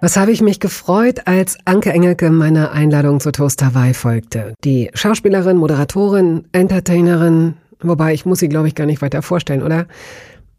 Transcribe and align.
Was 0.00 0.16
habe 0.16 0.30
ich 0.30 0.40
mich 0.40 0.60
gefreut, 0.60 1.22
als 1.24 1.58
Anke 1.64 1.90
Engelke 1.90 2.30
meiner 2.30 2.70
Einladung 2.70 3.18
zu 3.18 3.32
Toast 3.32 3.64
Hawaii 3.64 3.94
folgte. 3.94 4.54
Die 4.62 4.90
Schauspielerin, 4.94 5.56
Moderatorin, 5.56 6.44
Entertainerin, 6.52 7.54
wobei 7.80 8.14
ich 8.14 8.24
muss 8.24 8.38
sie, 8.38 8.48
glaube 8.48 8.68
ich, 8.68 8.76
gar 8.76 8.86
nicht 8.86 9.02
weiter 9.02 9.22
vorstellen, 9.22 9.60
oder? 9.60 9.86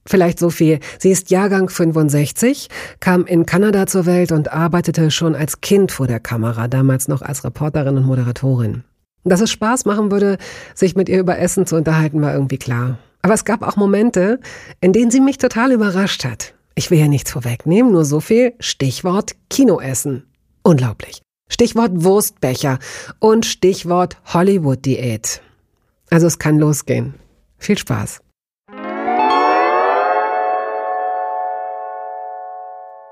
Vielleicht 0.06 0.40
so 0.40 0.50
viel. 0.50 0.80
Sie 0.98 1.10
ist 1.10 1.30
Jahrgang 1.32 1.70
65, 1.70 2.68
kam 3.00 3.26
in 3.26 3.46
Kanada 3.46 3.88
zur 3.88 4.06
Welt 4.06 4.34
und 4.34 4.52
arbeitete 4.52 5.10
schon 5.10 5.36
als 5.36 5.62
Kind 5.62 5.94
vor 5.94 6.08
der 6.08 6.20
Kamera, 6.20 6.68
damals 6.68 7.08
noch 7.08 7.22
als 7.22 7.46
Reporterin 7.46 7.96
und 7.96 8.06
Moderatorin. 8.06 8.84
Dass 9.24 9.40
es 9.40 9.52
Spaß 9.52 9.86
machen 9.86 10.12
würde, 10.12 10.38
sich 10.76 10.98
mit 10.98 11.08
ihr 11.08 11.20
über 11.20 11.40
Essen 11.40 11.66
zu 11.66 11.78
unterhalten, 11.78 12.22
war 12.22 12.34
irgendwie 12.34 12.58
klar. 12.58 12.98
Aber 13.22 13.36
es 13.36 13.46
gab 13.46 13.62
auch 13.62 13.78
Momente, 13.78 14.42
in 14.82 14.92
denen 14.92 15.12
sie 15.12 15.22
mich 15.22 15.38
total 15.38 15.72
überrascht 15.72 16.26
hat. 16.26 16.56
Ich 16.76 16.92
will 16.92 17.00
ja 17.00 17.08
nichts 17.08 17.32
vorwegnehmen, 17.32 17.92
nur 17.92 18.06
so 18.06 18.20
viel. 18.20 18.54
Stichwort 18.60 19.36
Kinoessen. 19.50 20.28
Unglaublich. 20.64 21.22
Stichwort 21.50 21.92
Wurstbecher 21.96 22.80
und 23.20 23.46
Stichwort 23.46 24.18
Hollywood-Diät. 24.34 25.42
Also 26.10 26.28
es 26.28 26.40
kann 26.40 26.60
losgehen. 26.60 27.16
Viel 27.58 27.78
Spaß. 27.78 28.22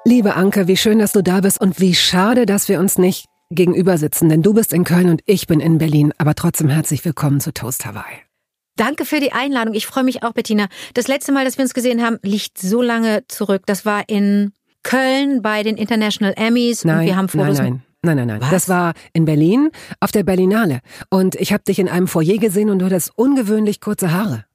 Liebe 0.06 0.36
Anke, 0.36 0.68
wie 0.68 0.78
schön, 0.78 1.00
dass 1.00 1.12
du 1.12 1.22
da 1.22 1.42
bist 1.42 1.59
und 1.59 1.81
wie 1.81 1.94
schade, 1.94 2.46
dass 2.46 2.70
wir 2.70 2.80
uns 2.80 2.98
nicht 2.98 3.26
gegenüber 3.50 3.98
sitzen, 3.98 4.30
denn 4.30 4.42
du 4.42 4.53
bist 4.53 4.72
in 4.72 4.84
Köln 4.84 5.09
und 5.09 5.22
ich 5.26 5.48
bin 5.48 5.59
in 5.59 5.78
Berlin, 5.80 6.14
aber 6.18 6.34
trotzdem 6.34 6.70
herzlich 6.70 7.03
willkommen 7.03 7.40
zu 7.40 7.53
Toast 7.53 7.86
Hawaii. 7.86 8.27
Danke 8.78 9.06
für 9.06 9.20
die 9.20 9.33
Einladung. 9.33 9.73
Ich 9.73 9.86
freue 9.86 10.03
mich 10.03 10.23
auch, 10.23 10.31
Bettina. 10.31 10.67
Das 10.94 11.08
letzte 11.08 11.31
Mal, 11.33 11.44
dass 11.44 11.58
wir 11.58 11.64
uns 11.64 11.73
gesehen 11.73 12.02
haben, 12.02 12.20
liegt 12.22 12.58
so 12.58 12.81
lange 12.81 13.25
zurück. 13.28 13.64
Das 13.66 13.86
war 13.86 14.08
in 14.08 14.53
Köln 14.84 15.42
bei 15.42 15.64
den 15.64 15.75
International 15.75 16.34
Emmys 16.38 16.86
nein, 16.86 17.00
und 17.00 17.06
wir 17.06 17.16
haben 17.17 17.28
Fotos. 17.28 17.58
Nein, 17.58 17.72
nein. 17.72 17.84
Nein, 18.03 18.17
nein, 18.17 18.28
nein. 18.28 18.42
Was? 18.42 18.50
Das 18.52 18.69
war 18.69 18.94
in 19.11 19.25
Berlin 19.25 19.72
auf 20.00 20.11
der 20.11 20.23
Berlinale. 20.23 20.80
Und 21.09 21.36
ich 21.36 21.52
habe 21.52 21.64
dich 21.64 21.80
in 21.80 21.89
einem 21.89 22.08
Foyer 22.08 22.38
gesehen 22.38 22.69
und 22.69 22.80
du 22.80 22.86
hattest 22.86 23.11
ungewöhnlich 23.16 23.81
kurze 23.81 24.14
Haare. 24.14 24.45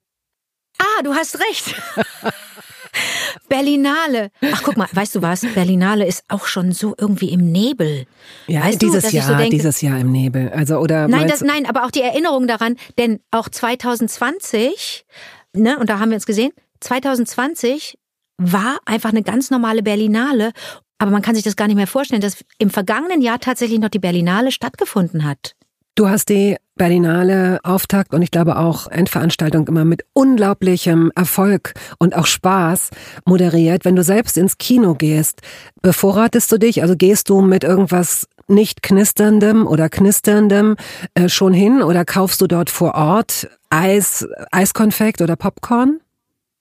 Ah, 0.79 1.03
du 1.03 1.13
hast 1.13 1.39
recht. 1.39 1.75
Berlinale. 3.49 4.31
Ach, 4.53 4.63
guck 4.63 4.77
mal, 4.77 4.89
weißt 4.93 5.15
du 5.15 5.23
was? 5.23 5.41
Berlinale 5.55 6.07
ist 6.07 6.25
auch 6.29 6.47
schon 6.47 6.73
so 6.73 6.95
irgendwie 6.99 7.31
im 7.31 7.51
Nebel. 7.51 8.07
Ja, 8.47 8.65
weißt 8.65 8.83
dieses 8.83 9.11
du, 9.11 9.17
Jahr, 9.17 9.27
so 9.27 9.35
denke, 9.35 9.57
dieses 9.57 9.81
Jahr 9.81 9.99
im 9.99 10.13
Nebel. 10.13 10.51
Also 10.51 10.79
oder 10.79 11.09
nein, 11.09 11.29
das, 11.29 11.41
nein, 11.41 11.67
aber 11.67 11.85
auch 11.85 11.91
die 11.91 12.03
Erinnerung 12.03 12.47
daran, 12.47 12.77
denn 12.99 13.21
auch 13.31 13.49
2020, 13.49 15.07
ne, 15.55 15.79
und 15.79 15.89
da 15.89 15.99
haben 15.99 16.11
wir 16.11 16.17
uns 16.17 16.27
gesehen, 16.27 16.53
2020 16.81 17.99
war 18.39 18.79
einfach 18.85 19.11
eine 19.11 19.23
ganz 19.23 19.51
normale 19.51 19.83
Berlinale. 19.83 20.53
Aber 20.99 21.11
man 21.11 21.23
kann 21.23 21.35
sich 21.35 21.45
das 21.45 21.57
gar 21.57 21.67
nicht 21.67 21.77
mehr 21.77 21.87
vorstellen, 21.87 22.21
dass 22.21 22.45
im 22.59 22.71
vergangenen 22.71 23.23
Jahr 23.23 23.41
tatsächlich 23.41 23.81
noch 23.81 23.89
die 23.89 23.99
Berlinale 23.99 24.53
stattgefunden 24.53 25.25
hat. 25.25 25.55
Du 25.95 26.09
hast 26.09 26.29
die 26.29 26.57
Berlinale 26.83 27.61
Auftakt 27.63 28.13
und 28.13 28.23
ich 28.23 28.33
glaube 28.33 28.59
auch 28.59 28.89
Endveranstaltung 28.89 29.69
immer 29.69 29.85
mit 29.85 30.05
unglaublichem 30.15 31.13
Erfolg 31.15 31.75
und 32.01 32.17
auch 32.17 32.27
Spaß 32.27 32.91
moderiert. 33.25 33.85
Wenn 33.85 33.95
du 33.95 34.03
selbst 34.03 34.37
ins 34.37 34.59
Kino 34.59 34.97
gehst, 34.97 35.43
bevorratest 35.81 36.51
du 36.51 36.59
dich? 36.59 36.83
Also 36.83 36.97
gehst 36.97 37.29
du 37.29 37.41
mit 37.41 37.63
irgendwas 37.63 38.27
nicht 38.49 38.83
knisterndem 38.83 39.65
oder 39.69 39.89
knisterndem 39.89 40.75
äh, 41.15 41.29
schon 41.29 41.53
hin 41.53 41.85
oder 41.85 42.05
kaufst 42.05 42.41
du 42.41 42.49
dort 42.49 42.69
vor 42.69 42.97
Ort 42.97 43.49
Eis, 43.71 44.27
Eiskonfekt 44.51 45.21
oder 45.21 45.37
Popcorn? 45.37 46.01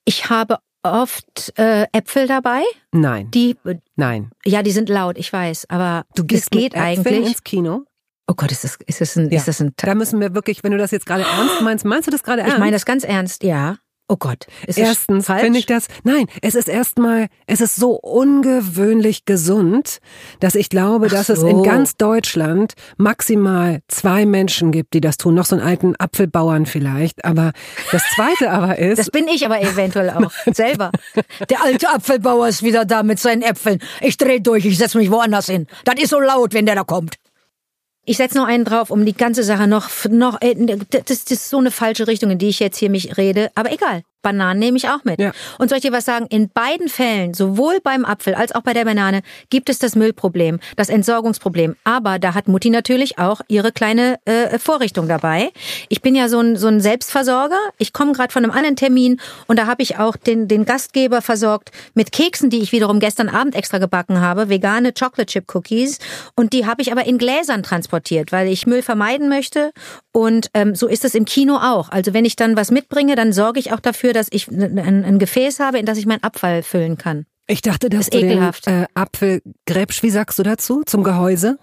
Ich 0.04 0.30
habe 0.30 0.58
oft 0.84 1.52
äh, 1.58 1.88
Äpfel 1.90 2.28
dabei. 2.28 2.62
Nein. 2.92 3.28
Die 3.32 3.56
Nein. 3.96 4.30
Ja, 4.44 4.62
die 4.62 4.70
sind 4.70 4.88
laut, 4.88 5.18
ich 5.18 5.32
weiß, 5.32 5.66
aber 5.68 6.04
du 6.14 6.22
gehst 6.22 6.44
es 6.44 6.50
geht 6.50 6.74
mit 6.74 6.80
eigentlich 6.80 7.26
ins 7.26 7.42
Kino. 7.42 7.86
Oh 8.32 8.34
Gott, 8.34 8.50
ist 8.50 8.64
das, 8.64 8.78
ist 8.86 9.02
das 9.02 9.14
ein, 9.16 9.28
ja. 9.28 9.36
ist 9.36 9.46
das 9.46 9.60
ein. 9.60 9.74
Da 9.76 9.94
müssen 9.94 10.18
wir 10.18 10.34
wirklich, 10.34 10.64
wenn 10.64 10.72
du 10.72 10.78
das 10.78 10.90
jetzt 10.90 11.04
gerade 11.04 11.22
ernst 11.22 11.60
meinst, 11.60 11.84
meinst 11.84 12.06
du 12.06 12.10
das 12.10 12.22
gerade 12.22 12.40
ernst? 12.40 12.54
Ich 12.54 12.60
meine 12.60 12.72
das 12.72 12.86
ganz 12.86 13.04
ernst, 13.04 13.42
ja. 13.42 13.76
Oh 14.08 14.16
Gott. 14.16 14.46
Ist 14.66 14.78
Erstens 14.78 15.26
finde 15.26 15.58
ich 15.58 15.66
das, 15.66 15.88
nein, 16.02 16.26
es 16.40 16.54
ist 16.54 16.70
erstmal, 16.70 17.26
es 17.46 17.60
ist 17.60 17.76
so 17.76 17.90
ungewöhnlich 17.92 19.26
gesund, 19.26 19.98
dass 20.40 20.54
ich 20.54 20.70
glaube, 20.70 21.08
Ach 21.08 21.12
dass 21.12 21.26
so. 21.26 21.34
es 21.34 21.42
in 21.42 21.62
ganz 21.62 21.98
Deutschland 21.98 22.72
maximal 22.96 23.80
zwei 23.88 24.24
Menschen 24.24 24.72
gibt, 24.72 24.94
die 24.94 25.02
das 25.02 25.18
tun. 25.18 25.34
Noch 25.34 25.44
so 25.44 25.56
einen 25.56 25.66
alten 25.66 25.94
Apfelbauern 25.98 26.64
vielleicht. 26.64 27.26
Aber 27.26 27.52
das 27.90 28.02
zweite 28.14 28.50
aber 28.50 28.78
ist. 28.78 28.98
Das 28.98 29.10
bin 29.10 29.28
ich 29.28 29.44
aber 29.44 29.60
eventuell 29.60 30.08
auch 30.08 30.32
selber. 30.54 30.90
Der 31.50 31.62
alte 31.62 31.90
Apfelbauer 31.90 32.48
ist 32.48 32.62
wieder 32.62 32.86
da 32.86 33.02
mit 33.02 33.18
seinen 33.18 33.42
Äpfeln. 33.42 33.78
Ich 34.00 34.16
dreh 34.16 34.40
durch, 34.40 34.64
ich 34.64 34.78
setz 34.78 34.94
mich 34.94 35.10
woanders 35.10 35.46
hin. 35.46 35.66
Das 35.84 35.96
ist 36.00 36.08
so 36.08 36.20
laut, 36.20 36.54
wenn 36.54 36.64
der 36.64 36.76
da 36.76 36.84
kommt. 36.84 37.16
Ich 38.04 38.16
setze 38.16 38.36
noch 38.36 38.48
einen 38.48 38.64
drauf, 38.64 38.90
um 38.90 39.04
die 39.06 39.14
ganze 39.14 39.44
Sache 39.44 39.68
noch, 39.68 39.88
noch, 40.10 40.40
äh, 40.40 40.54
das, 40.90 41.04
das 41.04 41.30
ist 41.30 41.48
so 41.48 41.58
eine 41.58 41.70
falsche 41.70 42.08
Richtung, 42.08 42.30
in 42.30 42.38
die 42.38 42.48
ich 42.48 42.58
jetzt 42.58 42.78
hier 42.78 42.90
mich 42.90 43.16
rede. 43.16 43.52
Aber 43.54 43.72
egal. 43.72 44.02
Bananen 44.22 44.60
nehme 44.60 44.76
ich 44.76 44.88
auch 44.88 45.04
mit. 45.04 45.20
Ja. 45.20 45.32
Und 45.58 45.68
soll 45.68 45.78
ich 45.78 45.82
dir 45.82 45.92
was 45.92 46.04
sagen? 46.04 46.26
In 46.30 46.48
beiden 46.48 46.88
Fällen, 46.88 47.34
sowohl 47.34 47.80
beim 47.82 48.04
Apfel 48.04 48.34
als 48.34 48.54
auch 48.54 48.62
bei 48.62 48.72
der 48.72 48.84
Banane, 48.84 49.22
gibt 49.50 49.68
es 49.68 49.78
das 49.78 49.96
Müllproblem, 49.96 50.60
das 50.76 50.88
Entsorgungsproblem. 50.88 51.76
Aber 51.84 52.18
da 52.18 52.34
hat 52.34 52.48
Mutti 52.48 52.70
natürlich 52.70 53.18
auch 53.18 53.40
ihre 53.48 53.72
kleine 53.72 54.18
äh, 54.24 54.58
Vorrichtung 54.58 55.08
dabei. 55.08 55.50
Ich 55.88 56.02
bin 56.02 56.14
ja 56.14 56.28
so 56.28 56.40
ein, 56.40 56.56
so 56.56 56.68
ein 56.68 56.80
Selbstversorger. 56.80 57.58
Ich 57.78 57.92
komme 57.92 58.12
gerade 58.12 58.32
von 58.32 58.44
einem 58.44 58.52
anderen 58.52 58.76
Termin 58.76 59.20
und 59.46 59.58
da 59.58 59.66
habe 59.66 59.82
ich 59.82 59.98
auch 59.98 60.16
den, 60.16 60.48
den 60.48 60.64
Gastgeber 60.64 61.22
versorgt 61.22 61.70
mit 61.94 62.12
Keksen, 62.12 62.50
die 62.50 62.60
ich 62.60 62.72
wiederum 62.72 63.00
gestern 63.00 63.28
Abend 63.28 63.54
extra 63.54 63.78
gebacken 63.78 64.20
habe, 64.20 64.48
vegane 64.48 64.92
Chocolate 64.92 65.26
Chip 65.26 65.54
Cookies. 65.54 65.98
Und 66.36 66.52
die 66.52 66.66
habe 66.66 66.82
ich 66.82 66.92
aber 66.92 67.04
in 67.04 67.18
Gläsern 67.18 67.62
transportiert, 67.62 68.32
weil 68.32 68.48
ich 68.48 68.66
Müll 68.66 68.82
vermeiden 68.82 69.28
möchte. 69.28 69.72
Und 70.12 70.48
ähm, 70.54 70.74
so 70.74 70.86
ist 70.86 71.04
es 71.04 71.14
im 71.14 71.24
Kino 71.24 71.56
auch. 71.56 71.88
Also 71.90 72.14
wenn 72.14 72.24
ich 72.24 72.36
dann 72.36 72.56
was 72.56 72.70
mitbringe, 72.70 73.16
dann 73.16 73.32
sorge 73.32 73.58
ich 73.60 73.72
auch 73.72 73.80
dafür, 73.80 74.11
dafür, 74.12 74.20
dass 74.20 74.28
ich 74.30 74.48
ein, 74.48 75.04
ein 75.04 75.18
Gefäß 75.18 75.60
habe, 75.60 75.78
in 75.78 75.86
das 75.86 75.98
ich 75.98 76.06
meinen 76.06 76.22
Abfall 76.22 76.62
füllen 76.62 76.98
kann. 76.98 77.26
Ich 77.46 77.62
dachte, 77.62 77.90
dass 77.90 78.06
das 78.06 78.08
ist 78.08 78.14
du 78.14 78.26
ekelhaft. 78.26 78.66
den 78.66 78.84
äh, 78.84 78.86
Apfel 78.94 79.42
gräbst. 79.66 80.02
Wie 80.02 80.10
sagst 80.10 80.38
du 80.38 80.42
dazu? 80.42 80.82
Zum 80.86 81.02
Gehäuse? 81.02 81.58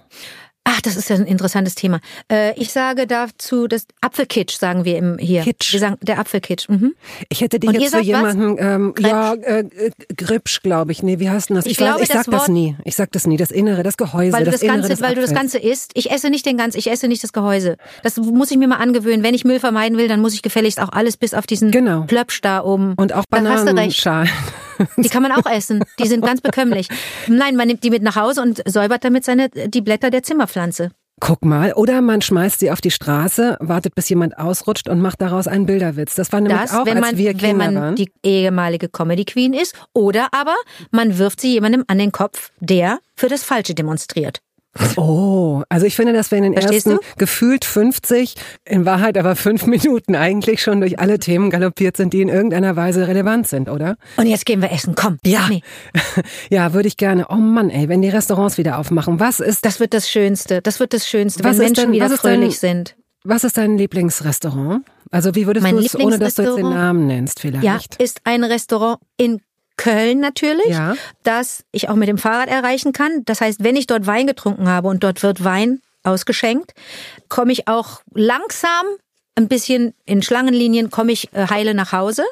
Ach, 0.71 0.81
das 0.81 0.95
ist 0.95 1.09
ja 1.09 1.15
ein 1.15 1.25
interessantes 1.25 1.73
Thema. 1.73 1.99
Äh, 2.31 2.53
ich 2.59 2.71
sage 2.71 3.07
dazu, 3.07 3.67
das 3.67 3.87
Apfelkitsch 4.01 4.55
sagen 4.55 4.85
wir 4.85 4.97
im 4.97 5.17
hier. 5.17 5.41
Kitsch. 5.41 5.73
Wir 5.73 5.79
sagen 5.79 5.97
der 6.01 6.19
Apfelkitsch. 6.19 6.69
Mhm. 6.69 6.93
Ich 7.27 7.41
hätte 7.41 7.59
dich 7.59 7.69
Und 7.69 7.79
jetzt 7.79 7.95
für 7.95 8.01
jemanden, 8.01 8.55
ähm, 8.59 8.93
ja, 8.99 9.33
äh, 9.33 9.63
Gripsch, 10.15 10.61
glaube 10.61 10.91
ich. 10.91 11.01
Nee, 11.01 11.17
wie 11.17 11.27
heißt 11.27 11.49
denn 11.49 11.55
das? 11.55 11.65
Ich, 11.65 11.71
ich 11.71 11.77
glaube, 11.77 12.03
ich 12.03 12.09
sag 12.09 12.25
das, 12.25 12.41
das, 12.41 12.47
nie. 12.49 12.75
Ich 12.83 12.95
sag 12.95 13.11
das 13.11 13.25
nie. 13.25 13.35
Das 13.35 13.49
Innere, 13.49 13.81
das 13.81 13.97
Gehäuse, 13.97 14.31
weil 14.31 14.45
du 14.45 14.51
das, 14.51 14.59
das 14.59 14.69
Innere 14.69 14.87
Ganze, 14.87 15.01
weil 15.01 15.15
du 15.15 15.21
das 15.21 15.33
Ganze 15.33 15.57
isst. 15.57 15.91
Ich 15.95 16.11
esse 16.11 16.29
nicht 16.29 16.45
den 16.45 16.57
ganzen, 16.57 16.77
ich 16.77 16.91
esse 16.91 17.07
nicht 17.07 17.23
das 17.23 17.33
Gehäuse. 17.33 17.77
Das 18.03 18.17
muss 18.17 18.51
ich 18.51 18.57
mir 18.57 18.67
mal 18.67 18.77
angewöhnen. 18.77 19.23
Wenn 19.23 19.33
ich 19.33 19.45
Müll 19.45 19.59
vermeiden 19.59 19.97
will, 19.97 20.07
dann 20.07 20.21
muss 20.21 20.35
ich 20.35 20.43
gefälligst 20.43 20.79
auch 20.79 20.89
alles 20.89 21.17
bis 21.17 21.33
auf 21.33 21.47
diesen 21.47 21.71
genau. 21.71 22.03
Plöpsch 22.03 22.41
da 22.41 22.63
oben. 22.63 22.93
Und 22.95 23.13
auch 23.13 23.25
Bananenschalen. 23.25 24.29
Die 24.97 25.09
kann 25.09 25.21
man 25.21 25.31
auch 25.31 25.45
essen. 25.49 25.83
Die 25.99 26.07
sind 26.07 26.23
ganz 26.23 26.41
bekömmlich. 26.41 26.87
Nein, 27.27 27.55
man 27.55 27.67
nimmt 27.67 27.83
die 27.83 27.89
mit 27.89 28.01
nach 28.01 28.15
Hause 28.15 28.41
und 28.41 28.61
säubert 28.65 29.03
damit 29.03 29.25
seine 29.25 29.49
die 29.49 29.81
Blätter 29.81 30.09
der 30.09 30.23
Zimmerpflanze. 30.23 30.58
Guck 31.21 31.43
mal, 31.43 31.73
oder 31.73 32.01
man 32.01 32.21
schmeißt 32.21 32.59
sie 32.59 32.71
auf 32.71 32.79
die 32.79 32.91
Straße, 32.91 33.57
wartet 33.59 33.93
bis 33.93 34.07
jemand 34.07 34.37
ausrutscht 34.37 34.87
und 34.87 35.01
macht 35.01 35.21
daraus 35.21 35.47
einen 35.47 35.65
Bilderwitz. 35.65 36.15
Das 36.15 36.31
war 36.31 36.39
nämlich 36.39 36.61
das, 36.61 36.73
auch, 36.73 36.85
wenn 36.85 36.97
als 36.97 37.07
man, 37.07 37.17
wir 37.17 37.33
Kinder 37.33 37.47
wenn 37.47 37.57
man 37.57 37.75
waren. 37.75 37.95
die 37.95 38.09
ehemalige 38.23 38.87
Comedy 38.87 39.25
Queen 39.25 39.53
ist, 39.53 39.75
oder 39.93 40.29
aber 40.31 40.55
man 40.91 41.17
wirft 41.17 41.41
sie 41.41 41.53
jemandem 41.53 41.83
an 41.87 41.97
den 41.97 42.13
Kopf, 42.13 42.51
der 42.61 42.99
für 43.15 43.27
das 43.27 43.43
Falsche 43.43 43.75
demonstriert. 43.75 44.39
Oh, 44.97 45.63
also 45.69 45.85
ich 45.85 45.95
finde, 45.95 46.13
dass 46.13 46.29
wir 46.31 46.37
in 46.37 46.43
den 46.43 46.53
Verstehst 46.53 46.85
ersten 46.87 46.99
du? 47.03 47.15
gefühlt 47.17 47.65
50, 47.65 48.35
in 48.65 48.85
Wahrheit 48.85 49.17
aber 49.17 49.35
fünf 49.35 49.65
Minuten 49.65 50.15
eigentlich 50.15 50.61
schon 50.61 50.79
durch 50.79 50.99
alle 50.99 51.19
Themen 51.19 51.49
galoppiert 51.49 51.97
sind, 51.97 52.13
die 52.13 52.21
in 52.21 52.29
irgendeiner 52.29 52.75
Weise 52.75 53.07
relevant 53.07 53.47
sind, 53.47 53.67
oder? 53.69 53.95
Und 54.17 54.27
jetzt 54.27 54.45
gehen 54.45 54.61
wir 54.61 54.71
essen, 54.71 54.95
komm. 54.95 55.17
Ja, 55.25 55.47
Nee. 55.49 55.61
ja, 56.49 56.73
würde 56.73 56.87
ich 56.87 56.97
gerne. 56.97 57.25
Oh 57.29 57.35
Mann, 57.35 57.69
ey, 57.69 57.89
wenn 57.89 58.01
die 58.01 58.09
Restaurants 58.09 58.57
wieder 58.57 58.77
aufmachen, 58.77 59.19
was 59.19 59.39
ist, 59.39 59.65
Das 59.65 59.79
wird 59.79 59.93
das 59.93 60.09
Schönste. 60.09 60.61
Das 60.61 60.79
wird 60.79 60.93
das 60.93 61.07
Schönste, 61.07 61.43
Was 61.43 61.57
wenn 61.57 61.65
Menschen 61.65 61.83
denn- 61.85 61.91
wieder 61.93 62.05
ist 62.05 62.23
denn- 62.23 62.35
fröhlich 62.39 62.59
sind. 62.59 62.95
was 63.23 63.43
ist 63.43 63.57
dein 63.57 63.77
Lieblingsrestaurant? 63.77 64.85
Also 65.11 65.33
wie 65.33 65.47
würdest 65.47 65.65
du 65.69 65.77
es, 65.79 65.95
ohne 65.99 66.19
dass 66.19 66.35
du 66.35 66.43
jetzt 66.43 66.57
den? 66.57 66.69
Namen 66.69 67.07
nennst 67.07 67.39
vielleicht? 67.39 67.63
Ja, 67.63 67.79
ist 67.97 68.21
ein 68.25 68.43
Restaurant 68.43 68.99
in 69.17 69.41
Köln 69.79 70.19
natürlich, 70.19 70.67
Ja. 70.67 70.95
das 71.23 71.63
ich 71.71 71.87
auch 71.89 71.95
mit 71.95 72.09
dem 72.09 72.17
Fahrrad 72.17 72.49
erreichen 72.49 72.91
kann. 72.91 73.23
Das 73.25 73.39
heißt, 73.41 73.63
wenn 73.63 73.75
ich 73.77 73.87
dort 73.87 74.05
Wein 74.05 74.27
getrunken 74.27 74.67
habe 74.67 74.89
und 74.89 75.03
dort 75.03 75.23
wird 75.23 75.43
Wein 75.43 75.81
ausgeschenkt, 76.03 76.73
komme 77.29 77.51
ich 77.53 77.67
auch 77.67 78.01
langsam 78.13 78.85
ein 79.35 79.47
bisschen 79.47 79.93
in 80.05 80.21
Schlangenlinien 80.21 80.89
komme 80.89 81.13
ich 81.13 81.31
äh, 81.33 81.47
heile 81.49 81.73
nach 81.73 81.93
Hause. 81.93 82.25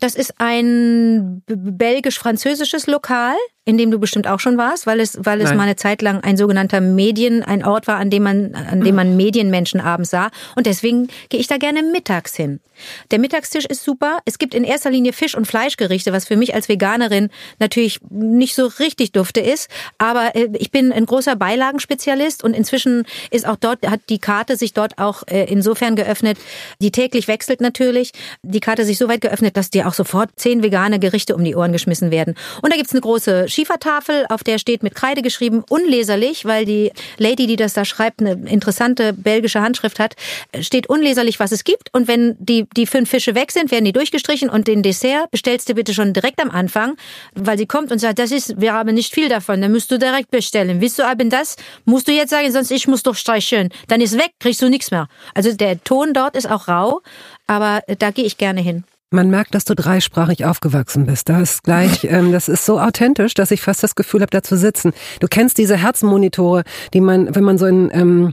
Das 0.00 0.16
ist 0.16 0.34
ein 0.38 1.42
belgisch-französisches 1.46 2.88
Lokal 2.88 3.36
in 3.64 3.78
dem 3.78 3.90
du 3.90 3.98
bestimmt 3.98 4.26
auch 4.26 4.40
schon 4.40 4.58
warst, 4.58 4.86
weil 4.86 4.98
es, 4.98 5.16
weil 5.22 5.40
es 5.40 5.50
Nein. 5.50 5.56
mal 5.56 5.62
eine 5.64 5.76
Zeit 5.76 6.02
lang 6.02 6.20
ein 6.20 6.36
sogenannter 6.36 6.80
Medien, 6.80 7.42
ein 7.44 7.64
Ort 7.64 7.86
war, 7.86 7.96
an 7.96 8.10
dem 8.10 8.24
man, 8.24 8.54
an 8.54 8.80
dem 8.80 8.96
man 8.96 9.16
Medienmenschen 9.16 9.80
abends 9.80 10.10
sah. 10.10 10.30
Und 10.56 10.66
deswegen 10.66 11.08
gehe 11.28 11.38
ich 11.40 11.46
da 11.46 11.58
gerne 11.58 11.82
mittags 11.82 12.34
hin. 12.34 12.60
Der 13.10 13.18
Mittagstisch 13.18 13.64
ist 13.66 13.84
super. 13.84 14.18
Es 14.24 14.38
gibt 14.38 14.54
in 14.54 14.64
erster 14.64 14.90
Linie 14.90 15.12
Fisch- 15.12 15.36
und 15.36 15.46
Fleischgerichte, 15.46 16.12
was 16.12 16.26
für 16.26 16.36
mich 16.36 16.54
als 16.54 16.68
Veganerin 16.68 17.30
natürlich 17.58 18.00
nicht 18.10 18.54
so 18.54 18.66
richtig 18.66 19.12
dufte 19.12 19.40
ist. 19.40 19.70
Aber 19.98 20.34
äh, 20.34 20.48
ich 20.54 20.70
bin 20.70 20.92
ein 20.92 21.06
großer 21.06 21.36
Beilagenspezialist 21.36 22.42
und 22.42 22.54
inzwischen 22.54 23.04
ist 23.30 23.46
auch 23.46 23.56
dort, 23.56 23.86
hat 23.86 24.00
die 24.08 24.18
Karte 24.18 24.56
sich 24.56 24.72
dort 24.72 24.98
auch 24.98 25.22
äh, 25.28 25.44
insofern 25.44 25.96
geöffnet, 25.96 26.38
die 26.80 26.90
täglich 26.90 27.28
wechselt 27.28 27.60
natürlich, 27.60 28.12
die 28.42 28.60
Karte 28.60 28.84
sich 28.84 28.98
so 28.98 29.08
weit 29.08 29.20
geöffnet, 29.20 29.56
dass 29.56 29.70
dir 29.70 29.86
auch 29.86 29.94
sofort 29.94 30.30
zehn 30.36 30.62
vegane 30.62 30.98
Gerichte 30.98 31.34
um 31.36 31.44
die 31.44 31.54
Ohren 31.54 31.72
geschmissen 31.72 32.10
werden. 32.10 32.34
Und 32.62 32.72
da 32.72 32.76
gibt's 32.76 32.92
eine 32.92 33.00
große 33.00 33.48
Schiefertafel, 33.52 34.26
auf 34.28 34.42
der 34.44 34.58
steht 34.58 34.82
mit 34.82 34.94
Kreide 34.94 35.22
geschrieben, 35.22 35.64
unleserlich, 35.68 36.44
weil 36.44 36.64
die 36.64 36.92
Lady, 37.18 37.46
die 37.46 37.56
das 37.56 37.74
da 37.74 37.84
schreibt, 37.84 38.20
eine 38.20 38.32
interessante 38.48 39.12
belgische 39.12 39.60
Handschrift 39.60 39.98
hat, 39.98 40.14
steht 40.60 40.88
unleserlich, 40.88 41.40
was 41.40 41.52
es 41.52 41.64
gibt. 41.64 41.92
Und 41.92 42.08
wenn 42.08 42.36
die, 42.38 42.66
die 42.76 42.86
fünf 42.86 43.10
Fische 43.10 43.34
weg 43.34 43.52
sind, 43.52 43.70
werden 43.70 43.84
die 43.84 43.92
durchgestrichen 43.92 44.48
und 44.48 44.68
den 44.68 44.82
Dessert 44.82 45.30
bestellst 45.30 45.68
du 45.68 45.74
bitte 45.74 45.94
schon 45.94 46.12
direkt 46.12 46.40
am 46.40 46.50
Anfang, 46.50 46.96
weil 47.34 47.58
sie 47.58 47.66
kommt 47.66 47.92
und 47.92 47.98
sagt, 47.98 48.18
das 48.18 48.32
ist, 48.32 48.60
wir 48.60 48.72
haben 48.72 48.94
nicht 48.94 49.14
viel 49.14 49.28
davon, 49.28 49.60
dann 49.60 49.72
musst 49.72 49.90
du 49.90 49.98
direkt 49.98 50.30
bestellen. 50.30 50.80
Willst 50.80 50.98
du 50.98 51.06
aber 51.06 51.24
das? 51.24 51.56
Musst 51.84 52.08
du 52.08 52.12
jetzt 52.12 52.30
sagen, 52.30 52.50
sonst 52.50 52.70
ich 52.70 52.88
muss 52.88 53.02
doch 53.02 53.14
streicheln. 53.14 53.70
Dann 53.88 54.00
ist 54.00 54.16
weg, 54.18 54.32
kriegst 54.40 54.62
du 54.62 54.68
nichts 54.68 54.90
mehr. 54.90 55.08
Also 55.34 55.52
der 55.52 55.82
Ton 55.84 56.12
dort 56.12 56.36
ist 56.36 56.50
auch 56.50 56.68
rau, 56.68 57.00
aber 57.46 57.82
da 57.98 58.10
gehe 58.10 58.24
ich 58.24 58.38
gerne 58.38 58.60
hin. 58.60 58.84
Man 59.12 59.30
merkt, 59.30 59.54
dass 59.54 59.64
du 59.64 59.74
dreisprachig 59.74 60.44
aufgewachsen 60.44 61.06
bist. 61.06 61.28
Da 61.28 61.40
ist 61.40 61.62
gleich, 61.62 62.04
ähm, 62.10 62.32
das 62.32 62.48
ist 62.48 62.64
so 62.64 62.80
authentisch, 62.80 63.34
dass 63.34 63.50
ich 63.50 63.60
fast 63.60 63.82
das 63.82 63.94
Gefühl 63.94 64.22
habe, 64.22 64.30
da 64.30 64.42
zu 64.42 64.56
sitzen. 64.56 64.92
Du 65.20 65.28
kennst 65.28 65.58
diese 65.58 65.76
Herzmonitore, 65.76 66.64
die 66.94 67.00
man, 67.00 67.34
wenn 67.34 67.44
man 67.44 67.58
so 67.58 67.66
in, 67.66 67.90
ähm, 67.92 68.32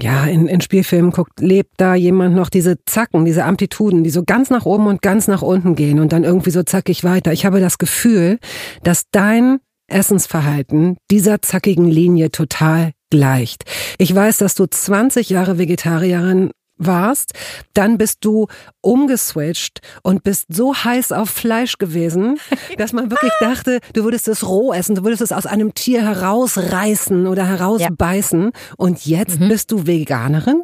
ja, 0.00 0.24
in, 0.24 0.46
in 0.46 0.60
Spielfilmen 0.60 1.10
guckt, 1.10 1.40
lebt 1.40 1.72
da 1.78 1.94
jemand 1.94 2.34
noch 2.34 2.48
diese 2.48 2.76
Zacken, 2.86 3.24
diese 3.24 3.44
Amplituden, 3.44 4.04
die 4.04 4.10
so 4.10 4.22
ganz 4.24 4.50
nach 4.50 4.64
oben 4.64 4.86
und 4.86 5.02
ganz 5.02 5.26
nach 5.26 5.42
unten 5.42 5.74
gehen 5.74 5.98
und 5.98 6.12
dann 6.12 6.24
irgendwie 6.24 6.50
so 6.50 6.62
zackig 6.62 7.04
weiter. 7.04 7.32
Ich 7.32 7.44
habe 7.44 7.60
das 7.60 7.78
Gefühl, 7.78 8.38
dass 8.82 9.04
dein 9.10 9.58
Essensverhalten 9.88 10.96
dieser 11.10 11.42
zackigen 11.42 11.88
Linie 11.88 12.30
total 12.30 12.92
gleicht. 13.10 13.64
Ich 13.98 14.14
weiß, 14.14 14.38
dass 14.38 14.54
du 14.54 14.66
20 14.66 15.30
Jahre 15.30 15.58
Vegetarierin 15.58 16.50
warst, 16.80 17.32
dann 17.74 17.98
bist 17.98 18.24
du 18.24 18.46
umgeswitcht 18.80 19.80
und 20.02 20.22
bist 20.22 20.46
so 20.48 20.74
heiß 20.74 21.12
auf 21.12 21.30
Fleisch 21.30 21.78
gewesen, 21.78 22.38
dass 22.78 22.92
man 22.92 23.10
wirklich 23.10 23.32
dachte, 23.40 23.80
du 23.92 24.04
würdest 24.04 24.28
es 24.28 24.46
roh 24.46 24.72
essen, 24.72 24.94
du 24.94 25.04
würdest 25.04 25.22
es 25.22 25.32
aus 25.32 25.46
einem 25.46 25.74
Tier 25.74 26.02
herausreißen 26.02 27.26
oder 27.26 27.46
herausbeißen. 27.46 28.42
Ja. 28.42 28.50
Und 28.76 29.06
jetzt 29.06 29.40
mhm. 29.40 29.48
bist 29.48 29.70
du 29.70 29.86
Veganerin? 29.86 30.62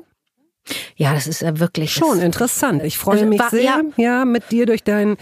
Ja, 0.97 1.15
das 1.15 1.27
ist 1.27 1.43
ja 1.43 1.59
wirklich 1.59 1.93
schon 1.93 2.21
interessant. 2.21 2.83
Ich 2.83 2.99
freue 2.99 3.21
also, 3.21 3.27
mich 3.27 3.43
sehr, 3.51 3.63
ja. 3.63 3.83
ja, 3.97 4.25
mit 4.25 4.51
dir 4.51 4.67
durch 4.67 4.83
dein 4.83 5.17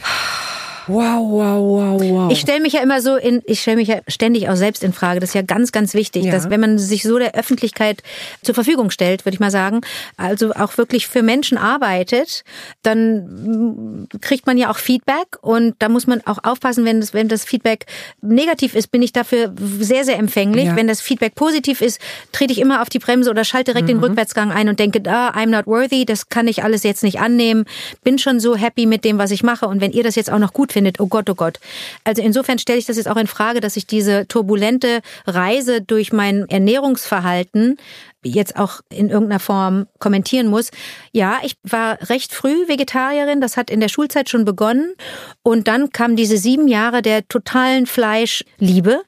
Wow, 0.86 1.30
wow, 1.30 1.60
wow, 1.60 2.00
wow. 2.00 2.32
Ich 2.32 2.40
stelle 2.40 2.60
mich 2.60 2.74
ja 2.74 2.82
immer 2.82 3.00
so 3.00 3.16
in, 3.16 3.42
ich 3.46 3.60
stelle 3.62 3.78
mich 3.78 3.88
ja 3.88 4.00
ständig 4.06 4.48
auch 4.48 4.56
selbst 4.56 4.84
in 4.84 4.92
Frage. 4.92 5.20
Das 5.20 5.30
ist 5.30 5.34
ja 5.34 5.42
ganz, 5.42 5.72
ganz 5.72 5.94
wichtig, 5.94 6.24
ja. 6.24 6.32
dass 6.32 6.50
wenn 6.50 6.60
man 6.60 6.78
sich 6.78 7.04
so 7.04 7.18
der 7.18 7.34
Öffentlichkeit 7.34 8.02
zur 8.42 8.54
Verfügung 8.54 8.90
stellt, 8.90 9.24
würde 9.24 9.34
ich 9.34 9.40
mal 9.40 9.50
sagen, 9.50 9.80
also 10.16 10.52
auch 10.52 10.76
wirklich 10.76 11.06
für 11.06 11.22
Menschen 11.22 11.56
arbeitet, 11.56 12.44
dann 12.82 14.08
kriegt 14.20 14.46
man 14.46 14.58
ja 14.58 14.70
auch 14.70 14.76
Feedback 14.76 15.38
und 15.40 15.74
da 15.78 15.88
muss 15.88 16.06
man 16.06 16.20
auch 16.26 16.38
aufpassen, 16.42 16.84
wenn 16.84 17.00
das, 17.00 17.14
wenn 17.14 17.28
das 17.28 17.44
Feedback 17.44 17.86
negativ 18.20 18.74
ist, 18.74 18.90
bin 18.90 19.00
ich 19.00 19.12
dafür 19.12 19.54
sehr, 19.80 20.04
sehr 20.04 20.18
empfänglich. 20.18 20.66
Ja. 20.66 20.76
Wenn 20.76 20.88
das 20.88 21.00
Feedback 21.00 21.34
positiv 21.34 21.80
ist, 21.80 21.98
trete 22.32 22.52
ich 22.52 22.60
immer 22.60 22.82
auf 22.82 22.90
die 22.90 22.98
Bremse 22.98 23.30
oder 23.30 23.44
schalte 23.44 23.72
direkt 23.72 23.88
mhm. 23.88 24.00
den 24.00 24.00
Rückwärtsgang 24.00 24.52
ein 24.52 24.68
und 24.68 24.78
denke, 24.78 25.00
ah, 25.10 25.30
I'm 25.30 25.46
not 25.46 25.66
worthy, 25.66 26.04
das 26.04 26.28
kann 26.28 26.46
ich 26.46 26.62
alles 26.62 26.82
jetzt 26.82 27.02
nicht 27.02 27.20
annehmen, 27.20 27.64
bin 28.02 28.18
schon 28.18 28.38
so 28.38 28.54
happy 28.54 28.84
mit 28.84 29.04
dem, 29.04 29.16
was 29.16 29.30
ich 29.30 29.42
mache 29.42 29.66
und 29.66 29.80
wenn 29.80 29.92
ihr 29.92 30.02
das 30.02 30.14
jetzt 30.14 30.30
auch 30.30 30.38
noch 30.38 30.52
gut 30.52 30.73
findet, 30.74 31.00
oh 31.00 31.06
Gott, 31.06 31.30
oh 31.30 31.34
Gott. 31.34 31.58
Also 32.04 32.20
insofern 32.20 32.58
stelle 32.58 32.78
ich 32.78 32.86
das 32.86 32.98
jetzt 32.98 33.08
auch 33.08 33.16
in 33.16 33.26
Frage, 33.26 33.60
dass 33.60 33.76
ich 33.76 33.86
diese 33.86 34.28
turbulente 34.28 35.00
Reise 35.26 35.80
durch 35.80 36.12
mein 36.12 36.46
Ernährungsverhalten 36.50 37.78
jetzt 38.22 38.56
auch 38.56 38.80
in 38.90 39.08
irgendeiner 39.08 39.40
Form 39.40 39.86
kommentieren 39.98 40.48
muss. 40.48 40.70
Ja, 41.12 41.40
ich 41.42 41.56
war 41.62 41.98
recht 42.08 42.34
früh 42.34 42.68
Vegetarierin, 42.68 43.40
das 43.40 43.56
hat 43.56 43.70
in 43.70 43.80
der 43.80 43.88
Schulzeit 43.88 44.28
schon 44.28 44.44
begonnen 44.44 44.94
und 45.42 45.68
dann 45.68 45.90
kam 45.90 46.16
diese 46.16 46.36
sieben 46.36 46.68
Jahre 46.68 47.02
der 47.02 47.26
totalen 47.28 47.86
Fleischliebe. 47.86 49.02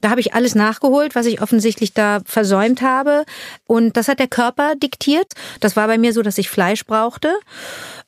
Da 0.00 0.10
habe 0.10 0.20
ich 0.20 0.34
alles 0.34 0.54
nachgeholt, 0.54 1.14
was 1.14 1.26
ich 1.26 1.42
offensichtlich 1.42 1.92
da 1.92 2.20
versäumt 2.24 2.82
habe. 2.82 3.24
Und 3.66 3.96
das 3.96 4.08
hat 4.08 4.18
der 4.18 4.28
Körper 4.28 4.74
diktiert. 4.76 5.32
Das 5.60 5.76
war 5.76 5.86
bei 5.86 5.98
mir 5.98 6.12
so, 6.12 6.22
dass 6.22 6.38
ich 6.38 6.48
Fleisch 6.48 6.86
brauchte, 6.86 7.34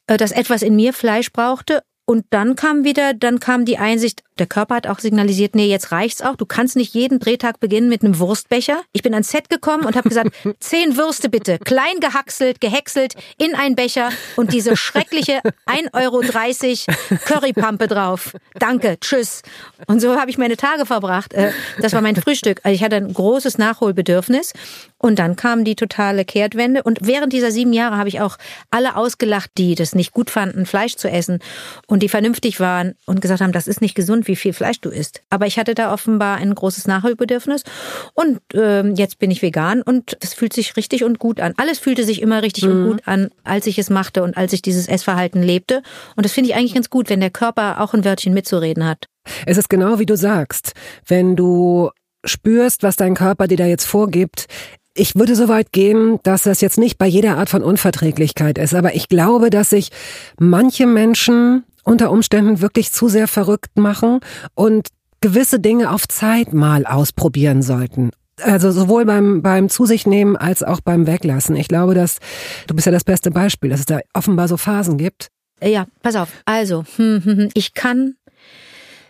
äh, 0.06 0.16
dass 0.16 0.32
etwas 0.32 0.62
in 0.62 0.76
mir 0.76 0.92
Fleisch 0.92 1.32
brauchte. 1.32 1.82
Und 2.12 2.26
dann 2.28 2.56
kam 2.56 2.84
wieder, 2.84 3.14
dann 3.14 3.40
kam 3.40 3.64
die 3.64 3.78
Einsicht, 3.78 4.22
der 4.38 4.46
Körper 4.46 4.74
hat 4.74 4.86
auch 4.86 4.98
signalisiert, 4.98 5.54
nee, 5.54 5.64
jetzt 5.64 5.92
reicht's 5.92 6.20
auch. 6.20 6.36
Du 6.36 6.44
kannst 6.44 6.76
nicht 6.76 6.92
jeden 6.92 7.20
Drehtag 7.20 7.58
beginnen 7.58 7.88
mit 7.88 8.02
einem 8.02 8.18
Wurstbecher. 8.18 8.82
Ich 8.92 9.02
bin 9.02 9.14
ans 9.14 9.30
Set 9.30 9.48
gekommen 9.48 9.86
und 9.86 9.96
habe 9.96 10.10
gesagt, 10.10 10.30
zehn 10.60 10.98
Würste 10.98 11.30
bitte, 11.30 11.58
klein 11.58 12.00
gehackselt, 12.00 12.60
gehäckselt 12.60 13.14
in 13.38 13.54
einen 13.54 13.76
Becher 13.76 14.10
und 14.36 14.52
diese 14.52 14.76
schreckliche 14.76 15.40
1,30 15.66 15.94
Euro 15.94 17.18
Currypampe 17.24 17.88
drauf. 17.88 18.34
Danke, 18.58 18.98
tschüss. 19.00 19.40
Und 19.86 20.00
so 20.00 20.20
habe 20.20 20.30
ich 20.30 20.36
meine 20.36 20.58
Tage 20.58 20.84
verbracht. 20.84 21.32
Äh, 21.32 21.52
das 21.80 21.94
war 21.94 22.02
mein 22.02 22.16
Frühstück. 22.16 22.60
Also 22.62 22.74
ich 22.74 22.84
hatte 22.84 22.96
ein 22.96 23.10
großes 23.10 23.56
Nachholbedürfnis. 23.56 24.52
Und 25.04 25.18
dann 25.18 25.34
kam 25.34 25.64
die 25.64 25.74
totale 25.74 26.24
Kehrtwende. 26.24 26.84
Und 26.84 27.00
während 27.02 27.32
dieser 27.32 27.50
sieben 27.50 27.72
Jahre 27.72 27.98
habe 27.98 28.08
ich 28.08 28.20
auch 28.20 28.38
alle 28.70 28.94
ausgelacht, 28.96 29.50
die 29.58 29.74
das 29.74 29.96
nicht 29.96 30.12
gut 30.12 30.30
fanden, 30.30 30.64
Fleisch 30.64 30.94
zu 30.94 31.10
essen 31.10 31.40
und 31.88 32.04
die 32.04 32.08
vernünftig 32.08 32.60
waren 32.60 32.94
und 33.04 33.20
gesagt 33.20 33.40
haben, 33.40 33.50
das 33.50 33.66
ist 33.66 33.80
nicht 33.80 33.96
gesund, 33.96 34.28
wie 34.28 34.36
viel 34.36 34.52
Fleisch 34.52 34.80
du 34.80 34.90
isst. 34.90 35.20
Aber 35.28 35.46
ich 35.46 35.58
hatte 35.58 35.74
da 35.74 35.92
offenbar 35.92 36.36
ein 36.36 36.54
großes 36.54 36.86
Nachholbedürfnis 36.86 37.64
und 38.14 38.40
äh, 38.54 38.88
jetzt 38.90 39.18
bin 39.18 39.32
ich 39.32 39.42
vegan 39.42 39.82
und 39.82 40.16
es 40.20 40.34
fühlt 40.34 40.52
sich 40.52 40.76
richtig 40.76 41.02
und 41.02 41.18
gut 41.18 41.40
an. 41.40 41.54
Alles 41.56 41.80
fühlte 41.80 42.04
sich 42.04 42.22
immer 42.22 42.42
richtig 42.42 42.64
mhm. 42.64 42.70
und 42.70 42.90
gut 42.92 43.02
an, 43.06 43.30
als 43.42 43.66
ich 43.66 43.80
es 43.80 43.90
machte 43.90 44.22
und 44.22 44.36
als 44.36 44.52
ich 44.52 44.62
dieses 44.62 44.86
Essverhalten 44.86 45.42
lebte. 45.42 45.82
Und 46.14 46.24
das 46.24 46.32
finde 46.32 46.50
ich 46.50 46.56
eigentlich 46.56 46.74
ganz 46.74 46.90
gut, 46.90 47.10
wenn 47.10 47.20
der 47.20 47.30
Körper 47.30 47.80
auch 47.80 47.92
ein 47.92 48.04
Wörtchen 48.04 48.34
mitzureden 48.34 48.86
hat. 48.86 49.08
Es 49.46 49.56
ist 49.56 49.68
genau 49.68 49.98
wie 49.98 50.06
du 50.06 50.16
sagst. 50.16 50.74
Wenn 51.06 51.34
du 51.34 51.90
spürst, 52.24 52.82
was 52.82 52.96
dein 52.96 53.14
Körper 53.14 53.48
dir 53.48 53.56
da 53.56 53.66
jetzt 53.66 53.86
vorgibt, 53.86 54.46
ich 54.94 55.14
würde 55.14 55.34
so 55.36 55.48
weit 55.48 55.72
gehen, 55.72 56.18
dass 56.22 56.42
das 56.42 56.60
jetzt 56.60 56.78
nicht 56.78 56.98
bei 56.98 57.06
jeder 57.06 57.38
Art 57.38 57.48
von 57.48 57.62
Unverträglichkeit 57.62 58.58
ist, 58.58 58.74
aber 58.74 58.94
ich 58.94 59.08
glaube, 59.08 59.50
dass 59.50 59.70
sich 59.70 59.90
manche 60.38 60.86
Menschen 60.86 61.64
unter 61.84 62.10
Umständen 62.10 62.60
wirklich 62.60 62.92
zu 62.92 63.08
sehr 63.08 63.28
verrückt 63.28 63.76
machen 63.78 64.20
und 64.54 64.88
gewisse 65.20 65.60
Dinge 65.60 65.90
auf 65.90 66.06
Zeit 66.08 66.52
mal 66.52 66.84
ausprobieren 66.84 67.62
sollten. 67.62 68.10
Also 68.40 68.72
sowohl 68.72 69.04
beim, 69.04 69.42
beim 69.42 69.68
Zu 69.68 69.86
sich 69.86 70.06
nehmen 70.06 70.36
als 70.36 70.62
auch 70.62 70.80
beim 70.80 71.06
Weglassen. 71.06 71.54
Ich 71.56 71.68
glaube, 71.68 71.94
dass 71.94 72.18
du 72.66 72.74
bist 72.74 72.86
ja 72.86 72.92
das 72.92 73.04
beste 73.04 73.30
Beispiel, 73.30 73.70
dass 73.70 73.80
es 73.80 73.86
da 73.86 74.00
offenbar 74.14 74.48
so 74.48 74.56
Phasen 74.56 74.98
gibt. 74.98 75.28
Ja, 75.62 75.86
pass 76.02 76.16
auf. 76.16 76.28
Also, 76.44 76.84
hm, 76.96 77.22
hm, 77.24 77.36
hm, 77.36 77.48
ich 77.54 77.74
kann 77.74 78.14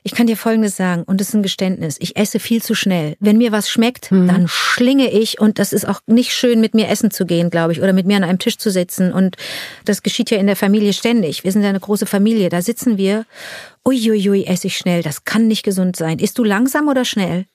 ich 0.05 0.13
kann 0.13 0.27
dir 0.27 0.37
Folgendes 0.37 0.77
sagen, 0.77 1.05
und 1.05 1.21
das 1.21 1.29
ist 1.29 1.35
ein 1.35 1.43
Geständnis. 1.43 1.97
Ich 2.01 2.17
esse 2.17 2.41
viel 2.41 2.63
zu 2.63 2.75
schnell. 2.75 3.17
Wenn 3.21 3.39
mir 3.39 3.53
was 3.53 3.71
schmeckt, 3.71 4.11
mhm. 4.11 4.27
dann 4.27 4.49
schlinge 4.49 5.11
ich, 5.11 5.41
und 5.41 5.59
das 5.59 5.73
ist 5.73 5.87
auch 5.87 6.01
nicht 6.07 6.33
schön, 6.33 6.61
mit 6.61 6.75
mir 6.75 6.89
essen 6.89 7.11
zu 7.11 7.25
gehen, 7.25 7.51
glaube 7.51 7.73
ich, 7.73 7.81
oder 7.81 7.93
mit 7.93 8.07
mir 8.07 8.17
an 8.17 8.25
einem 8.25 8.39
Tisch 8.39 8.59
zu 8.59 8.71
sitzen. 8.71 9.13
Und 9.13 9.37
das 9.85 10.03
geschieht 10.03 10.31
ja 10.31 10.39
in 10.39 10.47
der 10.47 10.57
Familie 10.57 10.93
ständig. 10.93 11.45
Wir 11.45 11.53
sind 11.53 11.63
ja 11.63 11.69
eine 11.69 11.81
große 11.81 12.07
Familie. 12.07 12.49
Da 12.49 12.63
sitzen 12.63 12.99
wir. 12.99 13.27
Uiuiui, 13.85 14.45
esse 14.45 14.69
ich 14.69 14.77
schnell. 14.77 15.03
Das 15.03 15.25
kann 15.25 15.47
nicht 15.47 15.63
gesund 15.63 15.97
sein. 15.97 16.19
Isst 16.19 16.39
du 16.39 16.45
langsam 16.45 16.89
oder 16.89 17.05
schnell? 17.05 17.47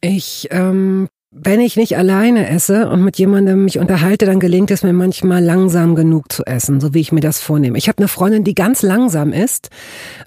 Ich 0.00 0.48
ähm, 0.50 1.08
wenn 1.30 1.60
ich 1.60 1.76
nicht 1.76 1.98
alleine 1.98 2.48
esse 2.48 2.88
und 2.88 3.04
mit 3.04 3.18
jemandem 3.18 3.64
mich 3.64 3.78
unterhalte, 3.78 4.24
dann 4.24 4.40
gelingt 4.40 4.70
es 4.70 4.82
mir 4.82 4.94
manchmal 4.94 5.44
langsam 5.44 5.94
genug 5.94 6.32
zu 6.32 6.44
essen, 6.46 6.80
so 6.80 6.94
wie 6.94 7.00
ich 7.00 7.12
mir 7.12 7.20
das 7.20 7.38
vornehme. 7.38 7.76
Ich 7.76 7.88
habe 7.88 7.98
eine 7.98 8.08
Freundin, 8.08 8.44
die 8.44 8.54
ganz 8.54 8.80
langsam 8.80 9.34
ist 9.34 9.68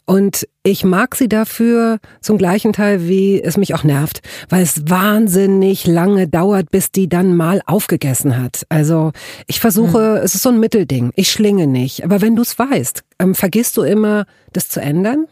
und 0.05 0.47
ich 0.61 0.83
mag 0.83 1.15
sie 1.15 1.27
dafür 1.27 1.97
zum 2.21 2.37
gleichen 2.37 2.71
Teil, 2.71 3.07
wie 3.07 3.41
es 3.41 3.57
mich 3.57 3.73
auch 3.73 3.83
nervt, 3.83 4.21
weil 4.49 4.61
es 4.61 4.89
wahnsinnig 4.89 5.87
lange 5.87 6.27
dauert, 6.27 6.69
bis 6.69 6.91
die 6.91 7.09
dann 7.09 7.35
mal 7.35 7.61
aufgegessen 7.65 8.37
hat. 8.37 8.67
Also 8.69 9.11
ich 9.47 9.59
versuche, 9.59 10.17
hm. 10.17 10.23
es 10.23 10.35
ist 10.35 10.43
so 10.43 10.49
ein 10.49 10.59
Mittelding. 10.59 11.13
Ich 11.15 11.31
schlinge 11.31 11.65
nicht. 11.65 12.03
Aber 12.03 12.21
wenn 12.21 12.35
du 12.35 12.43
es 12.43 12.59
weißt, 12.59 13.03
ähm, 13.17 13.33
vergisst 13.33 13.75
du 13.75 13.81
immer, 13.81 14.25
das 14.53 14.69
zu 14.69 14.79
ändern? 14.79 15.25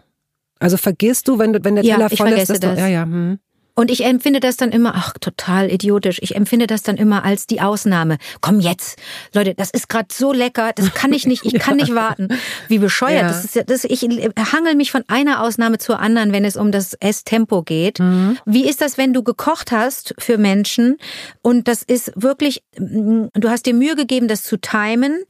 Also 0.57 0.77
vergisst 0.77 1.27
du, 1.27 1.37
wenn, 1.37 1.53
du, 1.53 1.63
wenn 1.63 1.75
der 1.75 1.85
ja, 1.85 1.95
Teller 1.95 2.09
voll 2.09 2.29
ist, 2.29 2.49
dass 2.49 2.59
das. 2.59 2.75
du, 2.75 2.81
ja, 2.81 2.87
ja, 2.87 3.03
hm. 3.03 3.37
Und 3.79 3.89
ich 3.89 4.03
empfinde 4.03 4.41
das 4.41 4.57
dann 4.57 4.73
immer, 4.73 4.91
ach, 4.93 5.13
total 5.21 5.71
idiotisch. 5.71 6.19
Ich 6.21 6.35
empfinde 6.35 6.67
das 6.67 6.83
dann 6.83 6.97
immer 6.97 7.23
als 7.23 7.47
die 7.47 7.61
Ausnahme. 7.61 8.17
Komm 8.41 8.59
jetzt, 8.59 8.99
Leute, 9.33 9.55
das 9.55 9.69
ist 9.69 9.87
gerade 9.87 10.09
so 10.11 10.33
lecker, 10.33 10.73
das 10.75 10.93
kann 10.93 11.13
ich 11.13 11.25
nicht, 11.25 11.45
ich 11.45 11.53
kann 11.53 11.77
nicht 11.77 11.95
warten. 11.95 12.27
Wie 12.67 12.79
bescheuert. 12.79 13.21
Ja. 13.21 13.27
Das 13.29 13.45
ist 13.45 13.69
das, 13.69 13.85
ich 13.85 14.01
hangel 14.01 14.75
mich 14.75 14.91
von 14.91 15.05
einer 15.07 15.41
Ausnahme 15.41 15.77
zur 15.77 16.01
anderen, 16.01 16.33
wenn 16.33 16.43
es 16.43 16.57
um 16.57 16.73
das 16.73 16.93
Esstempo 16.95 17.63
geht. 17.63 17.99
Mhm. 17.99 18.37
Wie 18.43 18.67
ist 18.67 18.81
das, 18.81 18.97
wenn 18.97 19.13
du 19.13 19.23
gekocht 19.23 19.71
hast 19.71 20.13
für 20.19 20.37
Menschen 20.37 20.97
und 21.41 21.69
das 21.69 21.81
ist 21.81 22.11
wirklich, 22.17 22.63
du 22.75 23.29
hast 23.47 23.65
dir 23.65 23.73
Mühe 23.73 23.95
gegeben, 23.95 24.27
das 24.27 24.43
zu 24.43 24.57
timen, 24.57 25.23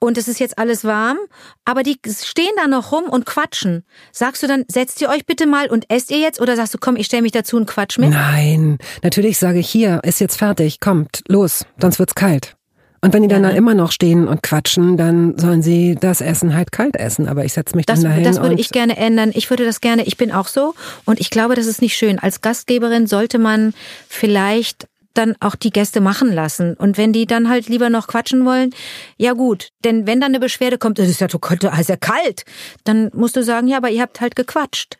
und 0.00 0.18
es 0.18 0.28
ist 0.28 0.40
jetzt 0.40 0.58
alles 0.58 0.84
warm, 0.84 1.18
aber 1.64 1.82
die 1.82 1.98
stehen 2.22 2.52
da 2.56 2.66
noch 2.66 2.92
rum 2.92 3.04
und 3.04 3.24
quatschen. 3.24 3.84
Sagst 4.12 4.42
du 4.42 4.46
dann, 4.46 4.64
setzt 4.68 5.00
ihr 5.00 5.08
euch 5.08 5.24
bitte 5.26 5.46
mal 5.46 5.68
und 5.68 5.90
esst 5.90 6.10
ihr 6.10 6.18
jetzt 6.18 6.40
oder 6.40 6.56
sagst 6.56 6.74
du, 6.74 6.78
komm, 6.78 6.96
ich 6.96 7.06
stelle 7.06 7.22
mich 7.22 7.32
dazu 7.32 7.56
und 7.56 7.66
quatsch 7.66 7.98
mit? 7.98 8.10
Nein, 8.10 8.78
natürlich 9.02 9.38
sage 9.38 9.58
ich 9.58 9.68
hier, 9.68 10.00
ist 10.04 10.20
jetzt 10.20 10.36
fertig, 10.36 10.80
kommt, 10.80 11.22
los, 11.28 11.64
sonst 11.80 11.98
wird's 11.98 12.14
kalt. 12.14 12.56
Und 13.02 13.12
wenn 13.12 13.22
die 13.22 13.28
dann 13.28 13.44
ja, 13.44 13.50
da 13.50 13.56
immer 13.56 13.74
noch 13.74 13.92
stehen 13.92 14.26
und 14.26 14.42
quatschen, 14.42 14.96
dann 14.96 15.38
sollen 15.38 15.62
sie 15.62 15.94
das 15.94 16.20
Essen 16.20 16.54
halt 16.54 16.72
kalt 16.72 16.96
essen. 16.96 17.28
Aber 17.28 17.44
ich 17.44 17.52
setze 17.52 17.76
mich 17.76 17.86
das, 17.86 18.00
dann 18.00 18.10
dahin. 18.10 18.24
Das 18.24 18.40
würde 18.40 18.56
ich 18.56 18.70
gerne 18.70 18.96
ändern. 18.96 19.30
Ich 19.34 19.48
würde 19.48 19.64
das 19.64 19.80
gerne, 19.80 20.04
ich 20.04 20.16
bin 20.16 20.32
auch 20.32 20.48
so. 20.48 20.74
Und 21.04 21.20
ich 21.20 21.30
glaube, 21.30 21.54
das 21.54 21.66
ist 21.66 21.82
nicht 21.82 21.96
schön. 21.96 22.18
Als 22.18 22.40
Gastgeberin 22.40 23.06
sollte 23.06 23.38
man 23.38 23.74
vielleicht 24.08 24.88
dann 25.18 25.34
auch 25.40 25.54
die 25.54 25.70
Gäste 25.70 26.00
machen 26.00 26.32
lassen. 26.32 26.74
Und 26.74 26.98
wenn 26.98 27.12
die 27.12 27.26
dann 27.26 27.48
halt 27.48 27.68
lieber 27.68 27.90
noch 27.90 28.06
quatschen 28.06 28.44
wollen, 28.44 28.74
ja 29.16 29.32
gut. 29.32 29.70
Denn 29.84 30.06
wenn 30.06 30.20
dann 30.20 30.30
eine 30.30 30.40
Beschwerde 30.40 30.78
kommt, 30.78 30.98
das 30.98 31.08
ist 31.08 31.20
ja, 31.20 31.26
ist 31.26 31.88
ja 31.88 31.96
kalt, 31.96 32.44
dann 32.84 33.10
musst 33.14 33.36
du 33.36 33.42
sagen, 33.42 33.68
ja, 33.68 33.78
aber 33.78 33.90
ihr 33.90 34.02
habt 34.02 34.20
halt 34.20 34.36
gequatscht. 34.36 34.98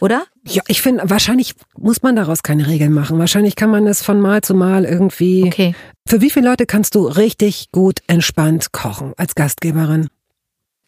Oder? 0.00 0.24
Ja, 0.48 0.62
ich 0.66 0.80
finde, 0.80 1.08
wahrscheinlich 1.10 1.54
muss 1.76 2.02
man 2.02 2.16
daraus 2.16 2.42
keine 2.42 2.66
Regeln 2.66 2.92
machen. 2.92 3.18
Wahrscheinlich 3.18 3.54
kann 3.54 3.70
man 3.70 3.86
es 3.86 4.02
von 4.02 4.20
Mal 4.20 4.40
zu 4.40 4.54
Mal 4.54 4.84
irgendwie. 4.84 5.44
Okay. 5.44 5.74
Für 6.08 6.22
wie 6.22 6.30
viele 6.30 6.48
Leute 6.48 6.64
kannst 6.64 6.94
du 6.94 7.06
richtig 7.06 7.70
gut 7.70 8.00
entspannt 8.06 8.72
kochen 8.72 9.12
als 9.16 9.34
Gastgeberin? 9.34 10.08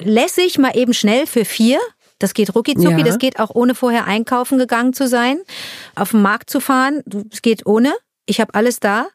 Lässig 0.00 0.59
mal 0.59 0.76
eben 0.76 0.95
schnell 0.95 1.26
für 1.26 1.45
vier. 1.45 1.79
Das 2.19 2.35
geht 2.35 2.55
rucki 2.55 2.76
zucki, 2.76 2.99
ja. 2.99 3.02
das 3.02 3.19
geht 3.19 3.38
auch 3.41 3.50
ohne 3.50 3.75
vorher 3.75 4.07
einkaufen 4.07 4.57
gegangen 4.57 4.93
zu 4.93 5.09
sein, 5.09 5.41
auf 5.97 6.12
den 6.12 6.23
Markt 6.23 6.50
zu 6.50 6.61
fahren. 6.61 7.02
Es 7.33 7.43
geht 7.43 7.67
ohne. 7.67 7.93
Ich 8.26 8.41
habe 8.41 8.55
alles 8.55 8.81
da. 8.81 9.07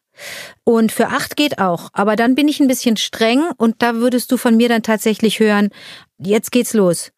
Und 0.64 0.90
für 0.90 1.08
acht 1.08 1.36
geht 1.36 1.58
auch. 1.58 1.90
Aber 1.92 2.16
dann 2.16 2.34
bin 2.34 2.48
ich 2.48 2.60
ein 2.60 2.68
bisschen 2.68 2.96
streng 2.96 3.44
und 3.56 3.82
da 3.82 3.96
würdest 3.96 4.32
du 4.32 4.36
von 4.36 4.56
mir 4.56 4.68
dann 4.68 4.82
tatsächlich 4.82 5.38
hören, 5.38 5.70
jetzt 6.18 6.50
geht's 6.50 6.74
los. 6.74 7.12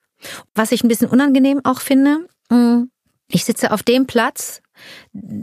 Was 0.55 0.73
ich 0.73 0.85
ein 0.85 0.89
bisschen 0.89 1.09
unangenehm 1.09 1.61
auch 1.65 1.81
finde, 1.81 2.27
mm, 2.51 2.85
ich 3.29 3.45
sitze 3.45 3.73
auf 3.73 3.83
dem 3.83 4.07
Platz, 4.07 4.61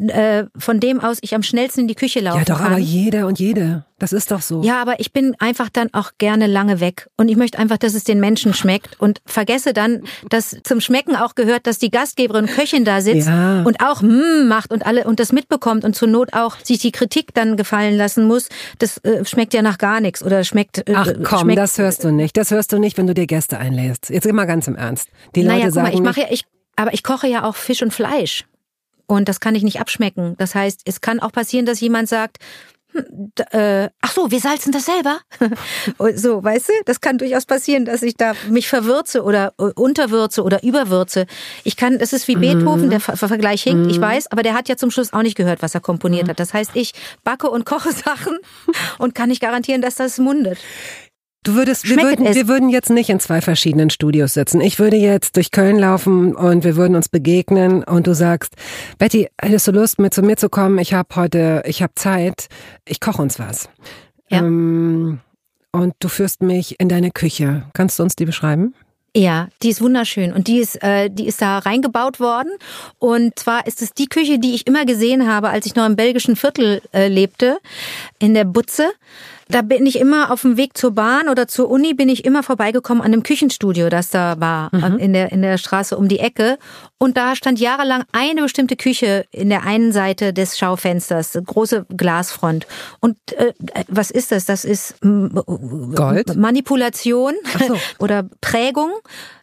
äh, 0.10 0.46
von 0.58 0.80
dem 0.80 1.00
aus 1.00 1.18
ich 1.22 1.36
am 1.36 1.44
schnellsten 1.44 1.82
in 1.82 1.88
die 1.88 1.96
Küche 1.96 2.20
laufen 2.20 2.44
kann. 2.44 2.48
Ja, 2.48 2.54
doch, 2.54 2.64
kann. 2.64 2.74
aber 2.74 2.82
jeder 2.82 3.28
und 3.28 3.40
jede. 3.40 3.86
Das 4.00 4.14
ist 4.14 4.30
doch 4.30 4.42
so. 4.42 4.62
Ja, 4.62 4.80
aber 4.80 5.00
ich 5.00 5.12
bin 5.12 5.36
einfach 5.40 5.70
dann 5.70 5.92
auch 5.92 6.12
gerne 6.20 6.46
lange 6.46 6.80
weg. 6.80 7.10
Und 7.18 7.30
ich 7.30 7.36
möchte 7.36 7.58
einfach, 7.58 7.78
dass 7.78 7.96
es 7.96 8.04
den 8.04 8.20
Menschen 8.20 8.54
schmeckt. 8.54 9.00
Und 9.00 9.22
vergesse 9.26 9.74
dann, 9.74 10.04
dass 10.30 10.56
zum 10.64 10.82
Schmecken 10.82 11.16
auch 11.16 11.34
gehört, 11.34 11.66
dass 11.66 11.80
die 11.80 11.90
Gastgeberin 11.90 12.46
Köchin 12.46 12.86
da 12.86 13.02
sitzt 13.02 13.28
ja. 13.28 13.64
und 13.64 13.84
auch 13.84 14.02
mm 14.02 14.48
macht 14.48 14.72
und 14.72 14.86
alle 14.86 15.06
und 15.06 15.20
das 15.20 15.32
mitbekommt 15.32 15.84
und 15.84 15.96
zur 15.96 16.08
Not 16.08 16.34
auch 16.34 16.58
sich 16.64 16.80
die 16.80 16.92
Kritik 16.92 17.34
dann 17.34 17.58
gefallen 17.58 17.98
lassen 17.98 18.26
muss. 18.28 18.50
Das 18.78 18.98
äh, 19.00 19.26
schmeckt 19.26 19.54
ja 19.54 19.62
nach 19.62 19.78
gar 19.78 20.00
nichts 20.00 20.24
oder 20.24 20.44
schmeckt. 20.44 20.88
Äh, 20.88 20.94
Ach 20.96 21.08
komm, 21.24 21.40
schmeckt, 21.40 21.58
das 21.58 21.78
hörst 21.78 22.04
du 22.04 22.12
nicht. 22.12 22.38
Das 22.38 22.52
hörst 22.52 22.72
du 22.72 22.78
nicht, 22.78 22.98
wenn 22.98 23.08
du 23.08 23.14
dir 23.14 23.26
Gäste 23.26 23.58
einlädst. 23.58 24.10
Jetzt 24.10 24.28
immer 24.28 24.46
ganz 24.46 24.68
im 24.68 24.76
Ernst. 24.76 25.10
Die 25.36 25.42
Leute 25.42 25.58
naja, 25.58 25.72
sagen. 25.72 25.88
Mal, 25.88 25.94
ich 25.96 26.02
mache 26.02 26.22
ja, 26.22 26.28
ich, 26.30 26.46
aber 26.76 26.94
ich 26.94 27.04
koche 27.04 27.28
ja 27.28 27.44
auch 27.44 27.56
Fisch 27.56 27.82
und 27.82 27.94
Fleisch. 27.94 28.46
Und 29.08 29.30
das 29.30 29.40
kann 29.40 29.56
ich 29.56 29.64
nicht 29.64 29.80
abschmecken. 29.80 30.36
Das 30.38 30.54
heißt, 30.54 30.82
es 30.86 31.02
kann 31.02 31.20
auch 31.20 31.32
passieren, 31.32 31.66
dass 31.66 31.80
jemand 31.80 32.10
sagt, 32.10 32.38
hm, 32.92 33.32
äh, 33.52 33.90
ach 34.02 34.12
so, 34.12 34.32
wir 34.32 34.40
salzen 34.40 34.72
das 34.72 34.86
selber. 34.86 35.20
so, 36.16 36.44
weißt 36.44 36.70
du, 36.70 36.74
das 36.86 37.02
kann 37.02 37.18
durchaus 37.18 37.46
passieren, 37.46 37.86
dass 37.86 38.02
ich 38.02 38.16
da 38.16 38.34
mich 38.50 38.68
verwürze 38.68 39.24
oder 39.24 39.54
äh, 39.60 39.72
unterwürze 39.76 40.44
oder 40.44 40.64
überwürze. 40.64 41.26
Ich 41.64 41.76
kann, 41.76 42.00
das 42.00 42.14
ist 42.14 42.28
wie 42.28 42.36
Beethoven, 42.36 42.86
mhm. 42.86 42.90
der 42.90 43.00
Vergleich 43.00 43.64
hinkt, 43.64 43.92
ich 43.92 43.98
mhm. 43.98 44.04
weiß, 44.04 44.32
aber 44.32 44.44
der 44.44 44.54
hat 44.54 44.70
ja 44.70 44.78
zum 44.78 44.92
Schluss 44.92 45.14
auch 45.14 45.22
nicht 45.22 45.36
gehört, 45.36 45.62
was 45.62 45.74
er 45.74 45.82
komponiert 45.82 46.26
mhm. 46.26 46.32
hat. 46.32 46.40
Das 46.40 46.54
heißt, 46.54 46.72
ich 46.76 46.94
backe 47.24 47.50
und 47.50 47.66
koche 47.66 47.92
Sachen 47.94 48.38
und 48.98 49.16
kann 49.16 49.30
nicht 49.30 49.42
garantieren, 49.42 49.82
dass 49.82 49.96
das 49.96 50.18
mundet. 50.18 50.58
Du 51.48 51.56
würdest, 51.56 51.88
wir 51.88 51.96
würden, 51.96 52.26
wir 52.36 52.48
würden 52.50 52.68
jetzt 52.68 52.90
nicht 52.90 53.10
in 53.10 53.22
zwei 53.22 53.40
verschiedenen 53.40 53.90
Studios 53.90 54.34
sitzen. 54.34 54.60
Ich 54.60 54.80
würde 54.80 54.98
jetzt 54.98 55.38
durch 55.38 55.52
Köln 55.52 55.80
laufen 55.80 56.36
und 56.36 56.66
wir 56.66 56.76
würden 56.76 56.98
uns 56.98 57.08
begegnen 57.08 57.86
und 57.86 58.06
du 58.06 58.14
sagst, 58.14 58.54
Betty, 58.98 59.30
hättest 59.42 59.66
du 59.70 59.72
Lust, 59.72 59.98
mit 59.98 60.14
zu 60.14 60.24
mir 60.24 60.36
zu 60.36 60.50
kommen? 60.50 60.78
Ich 60.78 60.94
habe 60.94 61.08
heute, 61.16 61.64
ich 61.66 61.82
habe 61.82 61.94
Zeit, 61.96 62.48
ich 62.86 63.00
koche 63.00 63.22
uns 63.22 63.40
was. 63.40 63.70
Ja. 64.30 64.40
Ähm, 64.40 65.20
und 65.72 65.94
du 66.00 66.10
führst 66.10 66.44
mich 66.44 66.82
in 66.82 66.90
deine 66.90 67.12
Küche. 67.12 67.64
Kannst 67.72 67.98
du 67.98 68.04
uns 68.04 68.18
die 68.18 68.26
beschreiben? 68.26 68.76
Ja, 69.16 69.48
die 69.64 69.70
ist 69.70 69.80
wunderschön 69.80 70.34
und 70.34 70.50
die 70.50 70.60
ist, 70.60 70.84
äh, 70.84 71.10
die 71.10 71.28
ist 71.28 71.42
da 71.42 71.60
reingebaut 71.60 72.20
worden. 72.20 72.52
Und 73.00 73.40
zwar 73.40 73.66
ist 73.68 73.82
es 73.82 73.94
die 73.94 74.08
Küche, 74.08 74.38
die 74.38 74.54
ich 74.54 74.68
immer 74.68 74.84
gesehen 74.84 75.30
habe, 75.32 75.48
als 75.48 75.66
ich 75.66 75.76
noch 75.76 75.86
im 75.86 75.96
belgischen 75.96 76.36
Viertel 76.36 76.82
äh, 76.92 77.08
lebte, 77.08 77.58
in 78.20 78.34
der 78.34 78.44
Butze. 78.44 78.90
Da 79.50 79.62
bin 79.62 79.86
ich 79.86 80.00
immer 80.00 80.32
auf 80.32 80.42
dem 80.42 80.58
Weg 80.58 80.78
zur 80.78 80.92
Bahn 80.92 81.30
oder 81.30 81.48
zur 81.48 81.70
Uni 81.70 81.94
bin 81.94 82.10
ich 82.10 82.26
immer 82.26 82.44
vorbeigekommen 82.44 83.04
an 83.04 83.12
dem 83.12 83.24
Küchenstudio, 83.24 83.90
das 83.90 84.10
da 84.10 84.40
war 84.40 84.70
mhm. 84.76 84.98
in 84.98 85.14
der 85.14 85.32
in 85.32 85.42
der 85.42 85.58
Straße 85.58 85.98
um 85.98 86.08
die 86.08 86.20
Ecke 86.20 86.58
und 86.98 87.18
da 87.18 87.36
stand 87.36 87.60
jahrelang 87.60 88.04
eine 88.12 88.42
bestimmte 88.42 88.76
Küche 88.76 89.26
in 89.32 89.50
der 89.50 89.64
einen 89.64 89.92
Seite 89.92 90.34
des 90.34 90.58
Schaufensters, 90.58 91.38
große 91.46 91.86
Glasfront. 91.96 92.68
Und 93.00 93.18
äh, 93.34 93.54
was 93.88 94.12
ist 94.12 94.32
das? 94.32 94.46
Das 94.46 94.66
ist 94.66 94.96
Gold? 95.02 96.36
Manipulation 96.36 97.34
so. 97.68 97.78
oder 98.00 98.28
Prägung 98.42 98.92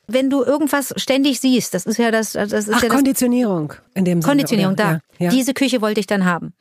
wenn 0.06 0.30
du 0.30 0.42
irgendwas 0.42 0.92
ständig 0.96 1.40
siehst, 1.40 1.75
das 1.75 1.87
ist 1.87 1.99
ja 1.99 2.11
das, 2.11 2.32
das 2.32 2.52
ist 2.52 2.68
Ach, 2.68 2.82
ja 2.82 2.88
das 2.88 2.96
Konditionierung 2.96 3.73
in 3.94 4.04
dem 4.04 4.20
Sinne. 4.20 4.30
Konditionierung, 4.30 4.76
da. 4.76 4.92
Ja, 4.92 5.00
ja. 5.18 5.30
Diese 5.30 5.54
Küche 5.54 5.80
wollte 5.80 6.00
ich 6.00 6.06
dann 6.06 6.25
haben. 6.25 6.52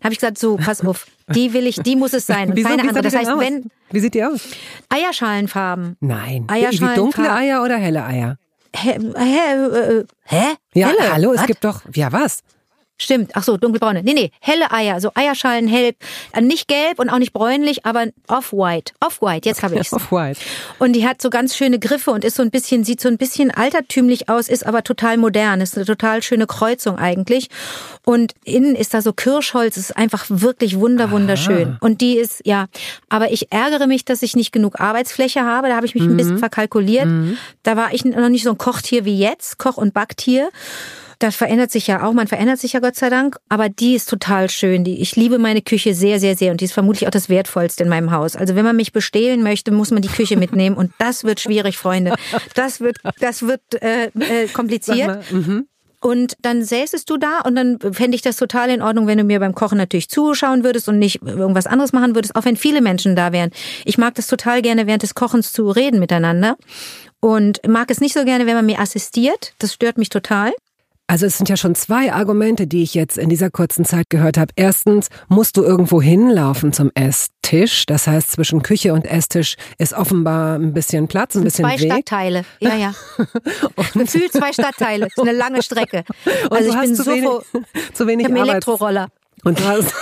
Da 0.00 0.04
habe 0.04 0.12
ich 0.12 0.20
gesagt, 0.20 0.38
so, 0.38 0.56
pass 0.56 0.84
auf, 0.84 1.06
die 1.34 1.52
will 1.52 1.66
ich, 1.66 1.76
die 1.76 1.96
muss 1.96 2.12
es 2.12 2.26
sein 2.26 2.50
und 2.50 2.56
Wieso, 2.56 2.68
keine 2.68 2.82
andere. 2.82 3.02
Das 3.02 3.14
heißt, 3.14 3.30
aus? 3.30 3.40
wenn 3.40 3.70
Wie 3.90 4.00
sieht 4.00 4.14
die 4.14 4.24
aus? 4.24 4.40
Eierschalenfarben. 4.88 5.96
Nein. 6.00 6.44
Eierschalenfarben. 6.48 6.90
Wie 6.90 6.96
dunkle 6.96 7.32
Eier 7.32 7.62
oder 7.62 7.76
helle 7.76 8.04
Eier? 8.04 8.38
Hä? 8.74 8.98
Hä? 9.16 10.04
hä? 10.24 10.44
Ja, 10.74 10.88
helle? 10.88 11.12
hallo, 11.12 11.32
es 11.32 11.40
was? 11.40 11.46
gibt 11.46 11.64
doch, 11.64 11.82
ja 11.94 12.12
was? 12.12 12.42
Stimmt. 13.00 13.30
Ach 13.34 13.44
so, 13.44 13.56
dunkelbraune. 13.56 14.02
Nee, 14.02 14.12
nee, 14.12 14.32
helle 14.40 14.72
Eier, 14.72 15.00
so 15.00 15.12
Eierschalen 15.14 15.68
hell, 15.68 15.92
äh, 16.32 16.40
nicht 16.40 16.66
gelb 16.66 16.98
und 16.98 17.10
auch 17.10 17.18
nicht 17.18 17.32
bräunlich, 17.32 17.86
aber 17.86 18.06
off-white. 18.26 18.92
Off-white, 19.00 19.48
jetzt 19.48 19.62
habe 19.62 19.78
ich's. 19.78 19.92
off-white. 19.98 20.40
Und 20.80 20.94
die 20.94 21.06
hat 21.06 21.22
so 21.22 21.30
ganz 21.30 21.56
schöne 21.56 21.78
Griffe 21.78 22.10
und 22.10 22.24
ist 22.24 22.36
so 22.36 22.42
ein 22.42 22.50
bisschen 22.50 22.82
sieht 22.82 23.00
so 23.00 23.08
ein 23.08 23.16
bisschen 23.16 23.52
altertümlich 23.52 24.28
aus, 24.28 24.48
ist 24.48 24.66
aber 24.66 24.82
total 24.82 25.16
modern, 25.16 25.60
ist 25.60 25.76
eine 25.76 25.86
total 25.86 26.22
schöne 26.24 26.48
Kreuzung 26.48 26.98
eigentlich. 26.98 27.48
Und 28.04 28.32
innen 28.44 28.74
ist 28.74 28.94
da 28.94 29.00
so 29.00 29.12
Kirschholz, 29.12 29.76
ist 29.76 29.96
einfach 29.96 30.24
wirklich 30.28 30.78
wunder 30.78 31.12
wunderschön. 31.12 31.74
Ah. 31.74 31.86
Und 31.86 32.00
die 32.00 32.18
ist 32.18 32.40
ja, 32.44 32.66
aber 33.08 33.30
ich 33.30 33.52
ärgere 33.52 33.86
mich, 33.86 34.04
dass 34.04 34.22
ich 34.22 34.34
nicht 34.34 34.50
genug 34.50 34.80
Arbeitsfläche 34.80 35.44
habe, 35.44 35.68
da 35.68 35.76
habe 35.76 35.86
ich 35.86 35.94
mich 35.94 36.02
mhm. 36.02 36.10
ein 36.10 36.16
bisschen 36.16 36.38
verkalkuliert. 36.38 37.06
Mhm. 37.06 37.38
Da 37.62 37.76
war 37.76 37.94
ich 37.94 38.04
noch 38.04 38.28
nicht 38.28 38.42
so 38.42 38.50
ein 38.50 38.58
Kochtier 38.58 39.04
wie 39.04 39.18
jetzt, 39.18 39.58
Koch 39.58 39.76
und 39.76 39.94
Backtier. 39.94 40.48
Das 41.18 41.34
verändert 41.34 41.72
sich 41.72 41.88
ja 41.88 42.06
auch, 42.06 42.12
man 42.12 42.28
verändert 42.28 42.60
sich 42.60 42.74
ja 42.74 42.80
Gott 42.80 42.94
sei 42.94 43.10
Dank, 43.10 43.38
aber 43.48 43.68
die 43.68 43.94
ist 43.94 44.08
total 44.08 44.48
schön. 44.48 44.84
Die, 44.84 45.00
ich 45.00 45.16
liebe 45.16 45.38
meine 45.38 45.62
Küche 45.62 45.92
sehr, 45.92 46.20
sehr, 46.20 46.36
sehr 46.36 46.52
und 46.52 46.60
die 46.60 46.66
ist 46.66 46.72
vermutlich 46.72 47.08
auch 47.08 47.12
das 47.12 47.28
Wertvollste 47.28 47.82
in 47.82 47.88
meinem 47.88 48.12
Haus. 48.12 48.36
Also 48.36 48.54
wenn 48.54 48.64
man 48.64 48.76
mich 48.76 48.92
bestehlen 48.92 49.42
möchte, 49.42 49.72
muss 49.72 49.90
man 49.90 50.02
die 50.02 50.08
Küche 50.08 50.36
mitnehmen 50.36 50.76
und 50.76 50.92
das 50.98 51.24
wird 51.24 51.40
schwierig, 51.40 51.76
Freunde. 51.76 52.14
Das 52.54 52.80
wird, 52.80 52.98
das 53.20 53.42
wird 53.42 53.60
äh, 53.82 54.06
äh, 54.06 54.48
kompliziert. 54.48 55.30
Mhm. 55.32 55.66
Und 56.00 56.36
dann 56.42 56.62
säßest 56.62 57.10
du 57.10 57.16
da 57.16 57.40
und 57.40 57.56
dann 57.56 57.78
fände 57.80 58.14
ich 58.14 58.22
das 58.22 58.36
total 58.36 58.70
in 58.70 58.82
Ordnung, 58.82 59.08
wenn 59.08 59.18
du 59.18 59.24
mir 59.24 59.40
beim 59.40 59.54
Kochen 59.54 59.78
natürlich 59.78 60.08
zuschauen 60.08 60.62
würdest 60.62 60.88
und 60.88 60.98
nicht 60.98 61.22
irgendwas 61.22 61.66
anderes 61.66 61.92
machen 61.92 62.14
würdest, 62.14 62.36
auch 62.36 62.44
wenn 62.44 62.56
viele 62.56 62.80
Menschen 62.80 63.16
da 63.16 63.32
wären. 63.32 63.50
Ich 63.84 63.98
mag 63.98 64.14
das 64.14 64.28
total 64.28 64.62
gerne, 64.62 64.86
während 64.86 65.02
des 65.02 65.14
Kochens 65.14 65.52
zu 65.52 65.68
reden 65.68 65.98
miteinander. 65.98 66.56
Und 67.20 67.66
mag 67.66 67.90
es 67.90 68.00
nicht 68.00 68.14
so 68.14 68.24
gerne, 68.24 68.46
wenn 68.46 68.54
man 68.54 68.66
mir 68.66 68.78
assistiert. 68.78 69.54
Das 69.58 69.74
stört 69.74 69.98
mich 69.98 70.08
total. 70.08 70.52
Also 71.10 71.24
es 71.24 71.38
sind 71.38 71.48
ja 71.48 71.56
schon 71.56 71.74
zwei 71.74 72.12
Argumente, 72.12 72.66
die 72.66 72.82
ich 72.82 72.92
jetzt 72.92 73.16
in 73.16 73.30
dieser 73.30 73.50
kurzen 73.50 73.86
Zeit 73.86 74.10
gehört 74.10 74.36
habe. 74.36 74.52
Erstens 74.56 75.08
musst 75.28 75.56
du 75.56 75.64
irgendwo 75.64 76.02
hinlaufen 76.02 76.74
zum 76.74 76.90
Esstisch. 76.94 77.86
Das 77.86 78.06
heißt, 78.06 78.32
zwischen 78.32 78.60
Küche 78.60 78.92
und 78.92 79.06
Esstisch 79.06 79.56
ist 79.78 79.94
offenbar 79.94 80.56
ein 80.58 80.74
bisschen 80.74 81.08
Platz, 81.08 81.34
ein 81.34 81.44
bisschen 81.44 81.64
zwei 81.64 81.80
Weg. 81.80 81.92
Stadtteile. 81.92 82.44
Ja, 82.60 82.76
ja. 82.76 82.94
Gefühlt 83.94 84.32
zwei 84.34 84.52
Stadtteile. 84.52 85.06
Das 85.06 85.16
ist 85.16 85.22
eine 85.26 85.36
lange 85.36 85.62
Strecke. 85.62 86.04
Also 86.50 86.70
ich 86.70 86.80
bin 86.80 86.94
zu 86.94 87.02
so 87.02 87.10
wenig, 87.10 87.30
zu 87.94 88.06
wenig 88.06 88.28
ich 88.28 88.34
Elektroroller. 88.34 89.08
Und 89.44 89.58
du 89.58 89.64
hast. 89.64 89.94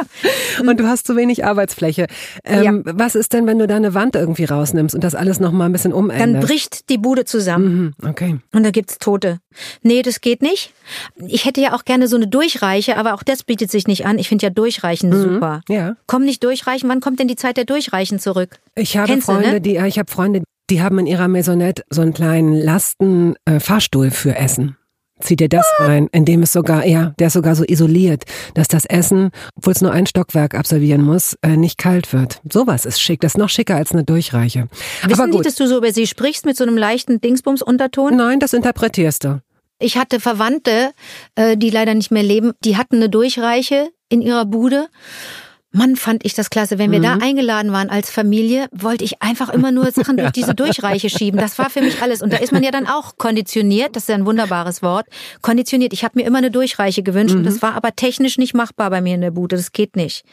Und 0.60 0.80
du 0.80 0.86
hast 0.86 1.06
zu 1.06 1.16
wenig 1.16 1.44
Arbeitsfläche. 1.44 2.06
Ähm, 2.44 2.82
ja. 2.86 2.94
Was 2.96 3.14
ist 3.14 3.32
denn, 3.32 3.46
wenn 3.46 3.58
du 3.58 3.66
da 3.66 3.76
eine 3.76 3.94
Wand 3.94 4.16
irgendwie 4.16 4.44
rausnimmst 4.44 4.94
und 4.94 5.04
das 5.04 5.14
alles 5.14 5.40
noch 5.40 5.52
mal 5.52 5.66
ein 5.66 5.72
bisschen 5.72 5.92
umänderst? 5.92 6.34
Dann 6.34 6.40
bricht 6.40 6.88
die 6.88 6.98
Bude 6.98 7.24
zusammen. 7.24 7.94
Mhm, 8.00 8.08
okay. 8.08 8.38
Und 8.52 8.64
da 8.64 8.70
gibt's 8.70 8.98
Tote. 8.98 9.38
Nee, 9.82 10.02
das 10.02 10.20
geht 10.20 10.42
nicht. 10.42 10.72
Ich 11.26 11.44
hätte 11.44 11.60
ja 11.60 11.74
auch 11.74 11.84
gerne 11.84 12.08
so 12.08 12.16
eine 12.16 12.28
Durchreiche, 12.28 12.96
aber 12.96 13.14
auch 13.14 13.22
das 13.22 13.42
bietet 13.42 13.70
sich 13.70 13.86
nicht 13.86 14.06
an. 14.06 14.18
Ich 14.18 14.28
finde 14.28 14.46
ja 14.46 14.50
Durchreichen 14.50 15.10
mhm, 15.10 15.22
super. 15.22 15.60
Ja. 15.68 15.96
Komm 16.06 16.24
nicht 16.24 16.42
durchreichen. 16.44 16.88
Wann 16.88 17.00
kommt 17.00 17.20
denn 17.20 17.28
die 17.28 17.36
Zeit 17.36 17.56
der 17.56 17.64
Durchreichen 17.64 18.18
zurück? 18.18 18.58
Ich 18.74 18.96
habe 18.96 19.08
Kennst 19.08 19.26
Freunde, 19.26 19.46
du, 19.46 19.52
ne? 19.52 19.60
die, 19.60 19.76
ich 19.76 19.98
habe 19.98 20.10
Freunde, 20.10 20.42
die 20.70 20.82
haben 20.82 20.98
in 20.98 21.06
ihrer 21.06 21.28
Maisonette 21.28 21.82
so 21.90 22.02
einen 22.02 22.14
kleinen 22.14 22.54
Lasten-Fahrstuhl 22.54 24.06
äh, 24.06 24.10
für 24.10 24.36
Essen. 24.36 24.76
Zieh 25.22 25.36
dir 25.36 25.48
das 25.48 25.66
rein, 25.78 26.08
in 26.12 26.24
dem 26.24 26.42
es 26.42 26.52
sogar, 26.52 26.84
ja, 26.84 27.14
der 27.18 27.28
ist 27.28 27.34
sogar 27.34 27.54
so 27.54 27.64
isoliert, 27.64 28.24
dass 28.54 28.66
das 28.66 28.84
Essen, 28.84 29.30
obwohl 29.54 29.72
es 29.72 29.80
nur 29.80 29.92
ein 29.92 30.06
Stockwerk 30.06 30.54
absolvieren 30.54 31.02
muss, 31.02 31.36
äh, 31.42 31.56
nicht 31.56 31.78
kalt 31.78 32.12
wird. 32.12 32.40
Sowas 32.50 32.84
ist 32.84 33.00
schick, 33.00 33.20
das 33.20 33.32
ist 33.32 33.38
noch 33.38 33.48
schicker 33.48 33.76
als 33.76 33.92
eine 33.92 34.02
Durchreiche. 34.02 34.68
Wissen 35.04 35.20
Aber 35.20 35.30
gut. 35.30 35.40
Die, 35.40 35.44
dass 35.44 35.54
du 35.54 35.68
so 35.68 35.78
über 35.78 35.92
sie 35.92 36.08
sprichst 36.08 36.44
mit 36.44 36.56
so 36.56 36.64
einem 36.64 36.76
leichten 36.76 37.20
Dingsbums-Unterton? 37.20 38.16
Nein, 38.16 38.40
das 38.40 38.52
interpretierst 38.52 39.24
du. 39.24 39.40
Ich 39.78 39.96
hatte 39.96 40.20
Verwandte, 40.20 40.92
äh, 41.36 41.56
die 41.56 41.70
leider 41.70 41.94
nicht 41.94 42.10
mehr 42.10 42.22
leben, 42.22 42.52
die 42.64 42.76
hatten 42.76 42.96
eine 42.96 43.08
Durchreiche 43.08 43.90
in 44.08 44.22
ihrer 44.22 44.44
Bude 44.44 44.88
Mann, 45.72 45.96
fand 45.96 46.24
ich 46.24 46.34
das 46.34 46.50
klasse. 46.50 46.78
Wenn 46.78 46.90
wir 46.90 46.98
mhm. 46.98 47.02
da 47.02 47.12
eingeladen 47.14 47.72
waren 47.72 47.88
als 47.88 48.10
Familie, 48.10 48.66
wollte 48.72 49.04
ich 49.04 49.22
einfach 49.22 49.48
immer 49.48 49.72
nur 49.72 49.90
Sachen 49.90 50.16
durch 50.18 50.30
diese 50.32 50.54
Durchreiche 50.54 51.08
schieben. 51.08 51.40
Das 51.40 51.58
war 51.58 51.70
für 51.70 51.80
mich 51.80 52.02
alles. 52.02 52.20
Und 52.20 52.32
da 52.32 52.36
ist 52.36 52.52
man 52.52 52.62
ja 52.62 52.70
dann 52.70 52.86
auch 52.86 53.16
konditioniert. 53.16 53.96
Das 53.96 54.04
ist 54.04 54.08
ja 54.10 54.14
ein 54.14 54.26
wunderbares 54.26 54.82
Wort. 54.82 55.06
Konditioniert. 55.40 55.92
Ich 55.92 56.04
habe 56.04 56.18
mir 56.18 56.26
immer 56.26 56.38
eine 56.38 56.50
Durchreiche 56.50 57.02
gewünscht. 57.02 57.34
Mhm. 57.34 57.40
Und 57.40 57.46
das 57.46 57.62
war 57.62 57.74
aber 57.74 57.96
technisch 57.96 58.36
nicht 58.36 58.54
machbar 58.54 58.90
bei 58.90 59.00
mir 59.00 59.14
in 59.14 59.22
der 59.22 59.30
Bude. 59.30 59.56
Das 59.56 59.72
geht 59.72 59.96
nicht. 59.96 60.24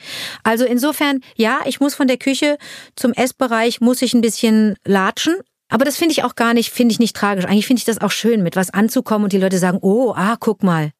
Also 0.43 0.65
insofern, 0.65 1.21
ja, 1.35 1.59
ich 1.65 1.79
muss 1.79 1.95
von 1.95 2.07
der 2.07 2.17
Küche 2.17 2.57
zum 2.95 3.13
Essbereich, 3.13 3.79
muss 3.79 4.01
ich 4.01 4.13
ein 4.13 4.21
bisschen 4.21 4.75
latschen. 4.85 5.35
Aber 5.69 5.85
das 5.85 5.97
finde 5.97 6.11
ich 6.11 6.23
auch 6.23 6.35
gar 6.35 6.53
nicht, 6.53 6.71
finde 6.71 6.91
ich 6.91 6.99
nicht 6.99 7.15
tragisch. 7.15 7.45
Eigentlich 7.45 7.67
finde 7.67 7.79
ich 7.79 7.85
das 7.85 8.01
auch 8.01 8.11
schön, 8.11 8.43
mit 8.43 8.55
was 8.55 8.71
anzukommen 8.71 9.25
und 9.25 9.33
die 9.33 9.37
Leute 9.37 9.59
sagen, 9.59 9.77
oh, 9.81 10.13
ah, 10.15 10.35
guck 10.39 10.63
mal. 10.63 10.91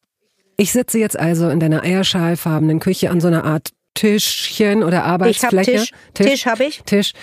Ich 0.58 0.72
sitze 0.72 1.00
jetzt 1.00 1.18
also 1.18 1.50
in 1.50 1.60
deiner 1.60 1.84
eierschalfarbenen 1.84 2.80
Küche 2.80 3.10
an 3.10 3.20
so 3.20 3.28
einer 3.28 3.46
Art 3.46 3.70
Tischchen 3.94 4.84
oder 4.84 5.04
Arbeitsfläche. 5.04 5.72
Ich 5.72 5.78
hab 5.80 5.86
Tisch. 5.86 5.92
Tisch, 6.14 6.28
Tisch 6.28 6.46
habe 6.46 6.64
ich. 6.64 6.82
Tisch. 6.86 7.14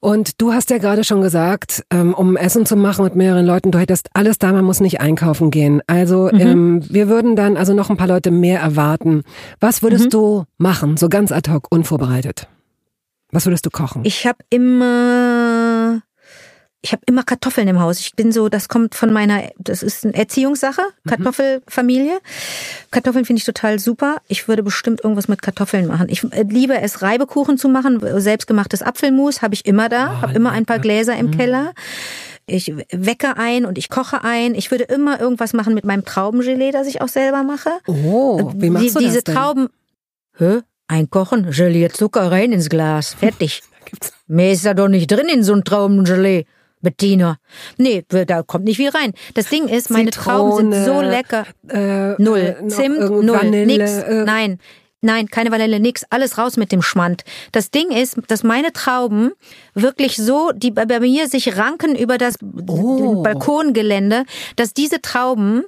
Und 0.00 0.40
du 0.40 0.52
hast 0.52 0.70
ja 0.70 0.78
gerade 0.78 1.04
schon 1.04 1.20
gesagt, 1.20 1.82
ähm, 1.90 2.14
um 2.14 2.36
Essen 2.36 2.66
zu 2.66 2.76
machen 2.76 3.04
mit 3.04 3.16
mehreren 3.16 3.46
Leuten, 3.46 3.72
du 3.72 3.78
hättest 3.78 4.08
alles 4.12 4.38
da, 4.38 4.52
man 4.52 4.64
muss 4.64 4.80
nicht 4.80 5.00
einkaufen 5.00 5.50
gehen. 5.50 5.82
Also 5.86 6.30
mhm. 6.32 6.40
ähm, 6.40 6.82
wir 6.88 7.08
würden 7.08 7.34
dann 7.34 7.56
also 7.56 7.74
noch 7.74 7.90
ein 7.90 7.96
paar 7.96 8.06
Leute 8.06 8.30
mehr 8.30 8.60
erwarten. 8.60 9.22
Was 9.58 9.82
würdest 9.82 10.06
mhm. 10.06 10.10
du 10.10 10.44
machen, 10.58 10.96
so 10.96 11.08
ganz 11.08 11.32
ad 11.32 11.50
hoc, 11.50 11.66
unvorbereitet? 11.70 12.46
Was 13.32 13.46
würdest 13.46 13.66
du 13.66 13.70
kochen? 13.70 14.02
Ich 14.04 14.26
habe 14.26 14.38
immer 14.50 15.75
ich 16.82 16.92
habe 16.92 17.02
immer 17.06 17.24
Kartoffeln 17.24 17.66
im 17.68 17.80
Haus. 17.80 17.98
Ich 18.00 18.12
bin 18.14 18.30
so, 18.30 18.48
das 18.48 18.68
kommt 18.68 18.94
von 18.94 19.12
meiner, 19.12 19.50
das 19.58 19.82
ist 19.82 20.04
eine 20.04 20.14
Erziehungssache, 20.14 20.82
mhm. 20.82 21.10
Kartoffelfamilie. 21.10 22.18
Kartoffeln 22.90 23.24
finde 23.24 23.38
ich 23.38 23.44
total 23.44 23.78
super. 23.78 24.18
Ich 24.28 24.46
würde 24.46 24.62
bestimmt 24.62 25.02
irgendwas 25.02 25.28
mit 25.28 25.42
Kartoffeln 25.42 25.86
machen. 25.86 26.08
Ich 26.08 26.22
äh, 26.32 26.42
liebe 26.42 26.80
es, 26.80 27.02
Reibekuchen 27.02 27.58
zu 27.58 27.68
machen. 27.68 28.00
Selbstgemachtes 28.20 28.82
Apfelmus 28.82 29.42
habe 29.42 29.54
ich 29.54 29.66
immer 29.66 29.88
da, 29.88 30.20
habe 30.20 30.34
immer 30.34 30.52
ein 30.52 30.66
paar 30.66 30.78
Gläser 30.78 31.16
im 31.16 31.26
mhm. 31.26 31.30
Keller. 31.32 31.72
Ich 32.46 32.72
wecke 32.92 33.36
ein 33.36 33.66
und 33.66 33.76
ich 33.76 33.88
koche 33.88 34.22
ein. 34.22 34.54
Ich 34.54 34.70
würde 34.70 34.84
immer 34.84 35.20
irgendwas 35.20 35.52
machen 35.52 35.74
mit 35.74 35.84
meinem 35.84 36.04
Traubengelee, 36.04 36.70
das 36.70 36.86
ich 36.86 37.00
auch 37.00 37.08
selber 37.08 37.42
mache. 37.42 37.70
Oh, 37.88 38.52
wie 38.54 38.70
machst 38.70 38.94
du 38.94 39.00
Die, 39.00 39.06
diese 39.06 39.16
das 39.16 39.24
denn? 39.24 39.34
Trauben. 39.34 39.68
Hä? 40.38 40.60
Einkochen, 40.88 41.50
Gelee, 41.50 41.88
Zucker 41.88 42.30
rein 42.30 42.52
ins 42.52 42.68
Glas, 42.68 43.14
fertig. 43.14 43.62
Mehr 44.28 44.52
ist 44.52 44.64
da 44.64 44.74
doch 44.74 44.86
nicht 44.86 45.10
drin 45.10 45.28
in 45.28 45.42
so 45.42 45.52
ein 45.52 45.64
Traubengelee. 45.64 46.46
Bettina. 46.86 47.38
Nee, 47.78 48.04
da 48.08 48.44
kommt 48.44 48.64
nicht 48.64 48.76
viel 48.76 48.90
rein. 48.90 49.12
Das 49.34 49.48
Ding 49.48 49.66
ist, 49.66 49.90
meine 49.90 50.12
Zitrone, 50.12 50.50
Trauben 50.50 50.72
sind 50.72 50.84
so 50.84 51.00
lecker. 51.00 51.44
Äh, 51.68 52.14
null. 52.22 52.56
Äh, 52.62 52.68
Zimt, 52.68 53.00
null. 53.00 53.28
Vanille, 53.28 53.66
nix. 53.66 53.98
Äh, 53.98 54.24
Nein. 54.24 54.60
Nein, 55.02 55.28
keine 55.28 55.50
Vanille, 55.50 55.78
nix, 55.78 56.04
alles 56.10 56.38
raus 56.38 56.56
mit 56.56 56.72
dem 56.72 56.82
Schmand. 56.82 57.24
Das 57.52 57.70
Ding 57.70 57.90
ist, 57.90 58.18
dass 58.28 58.44
meine 58.44 58.72
Trauben 58.72 59.32
wirklich 59.74 60.16
so, 60.16 60.52
die 60.54 60.70
bei 60.70 61.00
mir 61.00 61.28
sich 61.28 61.56
ranken 61.56 61.96
über 61.96 62.18
das 62.18 62.36
oh. 62.66 63.22
Balkongelände, 63.22 64.24
dass 64.54 64.74
diese 64.74 65.02
Trauben 65.02 65.64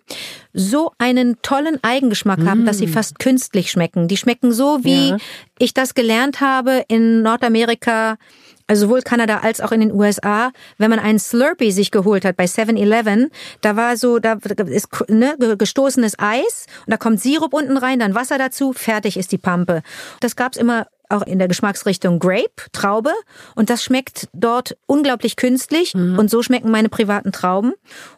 so 0.55 0.93
einen 0.99 1.37
tollen 1.43 1.79
Eigengeschmack 1.83 2.39
mm. 2.39 2.49
haben, 2.49 2.65
dass 2.65 2.79
sie 2.79 2.87
mm. 2.87 2.93
fast 2.93 3.19
künstlich 3.19 3.71
schmecken. 3.71 4.09
Die 4.09 4.17
schmecken 4.17 4.51
so, 4.51 4.83
wie 4.83 5.11
ja. 5.11 5.17
ich 5.59 5.75
das 5.75 5.95
gelernt 5.95 6.41
habe 6.41 6.85
in 6.89 7.23
Nordamerika 7.23 8.17
also 8.69 8.87
sowohl 8.87 9.03
Kanada 9.03 9.39
als 9.39 9.61
auch 9.61 9.73
in 9.73 9.81
den 9.81 9.93
USA, 9.93 10.53
wenn 10.77 10.91
man 10.91 10.99
einen 10.99 11.19
Slurpee 11.19 11.71
sich 11.71 11.91
geholt 11.91 12.25
hat 12.25 12.37
bei 12.37 12.45
7-Eleven, 12.45 13.31
da 13.63 13.77
war 13.77 13.97
so, 13.97 14.19
da 14.19 14.35
ist 14.67 14.89
ne, 15.09 15.37
gestoßenes 15.59 16.19
Eis 16.19 16.67
und 16.87 16.93
da 16.93 16.97
kommt 16.99 17.21
Sirup 17.21 17.55
unten 17.55 17.77
rein, 17.77 17.99
dann 17.99 18.15
Wasser 18.15 18.39
dazu, 18.39 18.73
fertig 18.73 19.17
ist 19.17 19.33
die 19.33 19.39
Pampe. 19.39 19.83
Das 20.21 20.37
gab's 20.37 20.59
immer 20.59 20.87
auch 21.09 21.23
in 21.23 21.39
der 21.39 21.49
Geschmacksrichtung 21.49 22.19
Grape, 22.19 22.51
Traube. 22.73 23.13
Und 23.55 23.71
das 23.71 23.83
schmeckt 23.83 24.29
dort 24.33 24.77
unglaublich 24.87 25.37
künstlich. 25.37 25.95
Mhm. 25.95 26.19
Und 26.19 26.31
so 26.31 26.43
schmecken 26.43 26.71
meine 26.71 26.89
privaten 26.89 27.33
Trauben. 27.33 27.73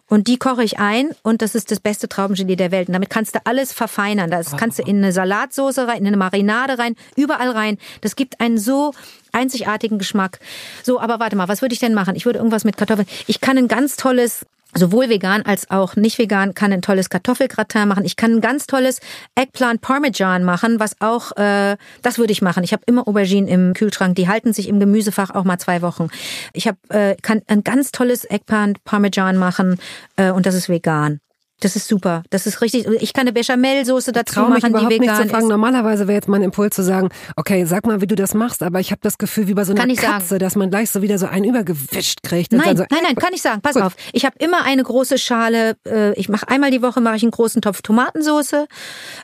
Und 0.07 0.26
die 0.26 0.38
koche 0.38 0.64
ich 0.64 0.81
ein 0.81 1.11
und 1.22 1.40
das 1.40 1.55
ist 1.55 1.70
das 1.70 1.79
beste 1.79 2.09
Traubengelee 2.09 2.57
der 2.57 2.72
Welt. 2.72 2.88
Und 2.88 2.94
damit 2.94 3.11
kannst 3.11 3.37
du 3.37 3.38
alles 3.44 3.72
verfeinern. 3.72 4.29
Das 4.29 4.57
kannst 4.57 4.81
du 4.81 4.83
in 4.83 4.96
eine 4.96 5.12
Salatsauce 5.12 5.79
rein, 5.79 5.98
in 5.98 6.09
eine 6.09 6.16
Marinade 6.16 6.79
rein, 6.79 6.96
überall 7.16 7.50
rein. 7.50 7.79
Das 8.00 8.16
gibt 8.16 8.40
einen 8.40 8.59
so 8.59 8.92
einzigartigen 9.31 9.98
Geschmack. 9.98 10.40
So, 10.83 11.00
aber 11.00 11.20
warte 11.20 11.37
mal, 11.37 11.46
was 11.46 11.62
würde 11.62 11.74
ich 11.74 11.79
denn 11.79 11.94
machen? 11.94 12.16
Ich 12.16 12.26
würde 12.26 12.40
irgendwas 12.40 12.64
mit 12.64 12.76
Kartoffeln. 12.76 13.07
Ich 13.29 13.40
kann 13.40 13.57
ein 13.57 13.68
ganz 13.68 13.96
tolles 13.96 14.44
sowohl 14.74 15.09
vegan 15.09 15.42
als 15.42 15.70
auch 15.70 15.96
nicht 15.96 16.18
vegan 16.18 16.54
kann 16.54 16.72
ein 16.72 16.83
tolles 16.83 17.11
Kartoffelgratin 17.11 17.88
machen. 17.88 18.04
Ich 18.04 18.16
kann 18.16 18.37
ein 18.37 18.40
ganz 18.40 18.66
tolles 18.66 19.00
Eggplant 19.35 19.80
Parmesan 19.80 20.44
machen, 20.44 20.80
was 20.80 21.00
auch 21.00 21.37
äh, 21.37 21.76
das 22.02 22.18
würde 22.18 22.33
ich 22.33 22.42
machen. 22.42 22.64
Ich 22.64 22.72
habe 22.72 22.83
immer 22.87 23.06
Auberginen 23.09 23.48
im 23.48 23.74
Kühlschrank, 23.74 24.16
die 24.16 24.28
halten 24.28 24.52
sich 24.52 24.68
im 24.68 24.80
Gemüsefach 24.80 25.30
auch 25.30 25.44
mal 25.44 25.59
zwei 25.59 25.83
Wochen. 25.83 26.09
Ich 26.52 26.66
habe 26.66 26.78
äh, 26.88 27.16
kann 27.20 27.42
ein 27.46 27.64
ganz 27.64 27.92
tolles 27.92 28.24
Eggplant 28.24 28.83
Parmesan 28.85 29.37
machen 29.37 29.78
äh, 30.16 30.30
und 30.30 30.46
das 30.46 30.54
ist 30.54 30.68
vegan. 30.68 31.20
Das 31.61 31.77
ist 31.77 31.88
super. 31.88 32.23
Das 32.31 32.46
ist 32.46 32.62
richtig. 32.62 32.87
Ich 33.01 33.12
kann 33.12 33.23
eine 33.23 33.33
Bechamelsoße 33.33 34.12
dazu 34.12 34.35
Trau 34.35 34.49
mich 34.49 34.62
machen, 34.62 34.70
überhaupt 34.70 34.92
die 34.92 35.01
vegan 35.01 35.16
nicht 35.18 35.29
zu 35.29 35.29
fragen. 35.29 35.49
Normalerweise 35.49 36.09
wäre 36.09 36.16
jetzt 36.16 36.29
mein 36.29 36.42
Impuls 36.42 36.75
zu 36.75 36.83
sagen, 36.83 37.11
okay, 37.37 37.66
sag 37.66 37.87
mal, 37.87 38.01
wie 38.01 38.07
du 38.07 38.14
das 38.14 38.33
machst, 38.33 38.62
aber 38.62 38.81
ich 38.81 38.90
habe 38.90 39.01
das 39.03 39.18
Gefühl, 39.18 39.46
wie 39.46 39.55
bei 39.55 39.64
so 39.64 39.75
einer 39.75 39.94
Katze, 39.94 40.27
sagen. 40.27 40.38
dass 40.40 40.57
man 40.57 40.70
gleich 40.70 40.90
so 40.90 41.03
wieder 41.03 41.18
so 41.18 41.27
einen 41.27 41.44
übergewischt 41.44 42.23
kriegt. 42.23 42.53
Nein, 42.53 42.77
so, 42.79 42.85
nein, 42.90 43.01
nein, 43.05 43.14
kann 43.14 43.33
ich 43.35 43.42
sagen. 43.42 43.61
Pass 43.61 43.75
Gut. 43.75 43.83
auf. 43.83 43.96
Ich 44.12 44.25
habe 44.25 44.37
immer 44.38 44.64
eine 44.64 44.83
große 44.83 45.18
Schale, 45.18 45.77
äh, 45.87 46.14
ich 46.14 46.29
mache 46.31 46.49
einmal 46.49 46.70
die 46.70 46.81
Woche 46.81 47.01
mache 47.01 47.16
ich 47.16 47.23
einen 47.23 47.31
großen 47.31 47.61
Topf 47.61 47.83
Tomatensoße 47.83 48.66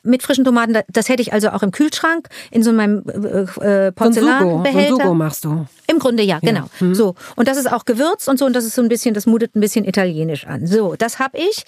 mit 0.02 0.22
frischen 0.22 0.44
Tomaten. 0.44 0.78
Das 0.92 1.08
hätte 1.08 1.22
ich 1.22 1.32
also 1.32 1.48
auch 1.50 1.62
im 1.62 1.70
Kühlschrank, 1.70 2.28
in 2.50 2.62
so 2.62 2.72
meinem 2.72 3.02
äh, 3.06 3.92
Porzellanbehälter. 3.92 4.90
Von 4.90 5.00
Sugo 5.00 5.14
machst 5.14 5.44
du. 5.44 5.66
Im 5.86 5.98
Grunde 5.98 6.22
ja, 6.22 6.38
genau. 6.40 6.60
Ja. 6.60 6.80
Hm. 6.80 6.94
So. 6.94 7.14
Und 7.36 7.48
das 7.48 7.56
ist 7.56 7.72
auch 7.72 7.84
gewürzt 7.84 8.28
und 8.28 8.38
so 8.38 8.44
und 8.44 8.54
das 8.54 8.64
ist 8.64 8.74
so 8.74 8.82
ein 8.82 8.88
bisschen, 8.88 9.14
das 9.14 9.26
mutet 9.26 9.56
ein 9.56 9.60
bisschen 9.60 9.84
italienisch 9.86 10.46
an. 10.46 10.66
So, 10.66 10.96
das 10.96 11.18
habe 11.18 11.38
ich. 11.38 11.64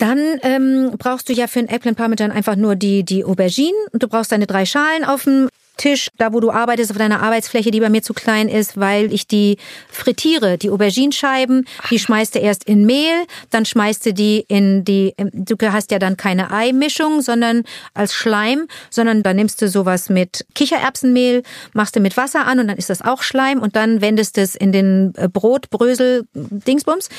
Dann 0.00 0.40
ähm, 0.42 0.94
brauchst 0.96 1.28
du 1.28 1.34
ja 1.34 1.46
für 1.46 1.58
ein 1.58 1.68
Eggplant 1.68 1.98
Parmesan 1.98 2.32
einfach 2.32 2.56
nur 2.56 2.74
die, 2.74 3.04
die 3.04 3.22
Auberginen. 3.22 3.78
Und 3.92 4.02
du 4.02 4.08
brauchst 4.08 4.32
deine 4.32 4.46
drei 4.46 4.64
Schalen 4.64 5.04
auf 5.04 5.24
dem 5.24 5.48
Tisch, 5.76 6.08
da 6.16 6.32
wo 6.32 6.40
du 6.40 6.50
arbeitest, 6.50 6.90
auf 6.90 6.96
deiner 6.96 7.22
Arbeitsfläche, 7.22 7.70
die 7.70 7.80
bei 7.80 7.90
mir 7.90 8.02
zu 8.02 8.14
klein 8.14 8.48
ist, 8.48 8.80
weil 8.80 9.12
ich 9.12 9.26
die 9.26 9.58
frittiere. 9.90 10.56
Die 10.56 10.70
Auberginenscheiben, 10.70 11.66
die 11.90 11.98
schmeißt 11.98 12.34
du 12.34 12.38
erst 12.38 12.64
in 12.64 12.86
Mehl, 12.86 13.26
dann 13.50 13.66
schmeißt 13.66 14.06
du 14.06 14.14
die 14.14 14.44
in 14.48 14.84
die, 14.84 15.14
du 15.18 15.56
hast 15.70 15.90
ja 15.90 15.98
dann 15.98 16.16
keine 16.16 16.50
Eimischung, 16.50 17.20
sondern 17.20 17.64
als 17.92 18.14
Schleim, 18.14 18.68
sondern 18.88 19.22
dann 19.22 19.36
nimmst 19.36 19.60
du 19.60 19.68
sowas 19.68 20.08
mit 20.08 20.46
Kichererbsenmehl, 20.54 21.42
machst 21.74 21.94
du 21.94 22.00
mit 22.00 22.16
Wasser 22.16 22.46
an 22.46 22.58
und 22.58 22.68
dann 22.68 22.78
ist 22.78 22.88
das 22.88 23.02
auch 23.02 23.22
Schleim 23.22 23.60
und 23.60 23.76
dann 23.76 24.00
wendest 24.00 24.38
du 24.38 24.40
es 24.40 24.54
in 24.54 24.72
den 24.72 25.12
äh, 25.16 25.28
Brotbrösel 25.28 26.24
Dingsbums 26.34 27.10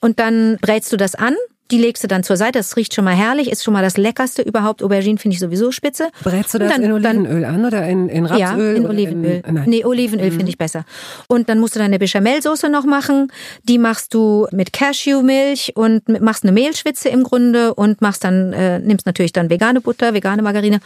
und 0.00 0.20
dann 0.20 0.58
brätst 0.60 0.92
du 0.92 0.96
das 0.96 1.16
an 1.16 1.34
die 1.70 1.78
legst 1.78 2.02
du 2.02 2.08
dann 2.08 2.22
zur 2.22 2.36
Seite. 2.36 2.58
Das 2.58 2.76
riecht 2.76 2.94
schon 2.94 3.04
mal 3.04 3.14
herrlich, 3.14 3.50
ist 3.50 3.64
schon 3.64 3.74
mal 3.74 3.82
das 3.82 3.96
leckerste 3.96 4.42
überhaupt. 4.42 4.82
Aubergine 4.82 5.18
finde 5.18 5.34
ich 5.34 5.40
sowieso 5.40 5.70
spitze. 5.72 6.10
Brätst 6.22 6.54
du 6.54 6.58
das 6.58 6.72
dann, 6.72 6.82
in 6.82 6.92
Olivenöl 6.92 7.44
an 7.44 7.64
oder 7.64 7.86
in, 7.86 8.08
in 8.08 8.26
Rapsöl? 8.26 8.40
Ja, 8.40 8.76
in 8.76 8.86
Olivenöl. 8.86 9.42
In, 9.46 9.62
nee, 9.66 9.84
Olivenöl 9.84 10.30
mhm. 10.30 10.36
finde 10.36 10.48
ich 10.48 10.58
besser. 10.58 10.84
Und 11.28 11.48
dann 11.48 11.58
musst 11.58 11.76
du 11.76 11.78
deine 11.78 11.98
Bechamelsoße 11.98 12.68
noch 12.68 12.84
machen. 12.84 13.32
Die 13.64 13.78
machst 13.78 14.14
du 14.14 14.46
mit 14.52 14.72
Cashewmilch 14.72 15.72
und 15.76 16.08
machst 16.20 16.44
eine 16.44 16.52
Mehlschwitze 16.52 17.08
im 17.08 17.22
Grunde 17.22 17.74
und 17.74 18.00
machst 18.00 18.24
dann, 18.24 18.52
äh, 18.52 18.78
nimmst 18.78 19.06
natürlich 19.06 19.32
dann 19.32 19.50
vegane 19.50 19.80
Butter, 19.80 20.14
vegane 20.14 20.42
Margarine 20.42 20.80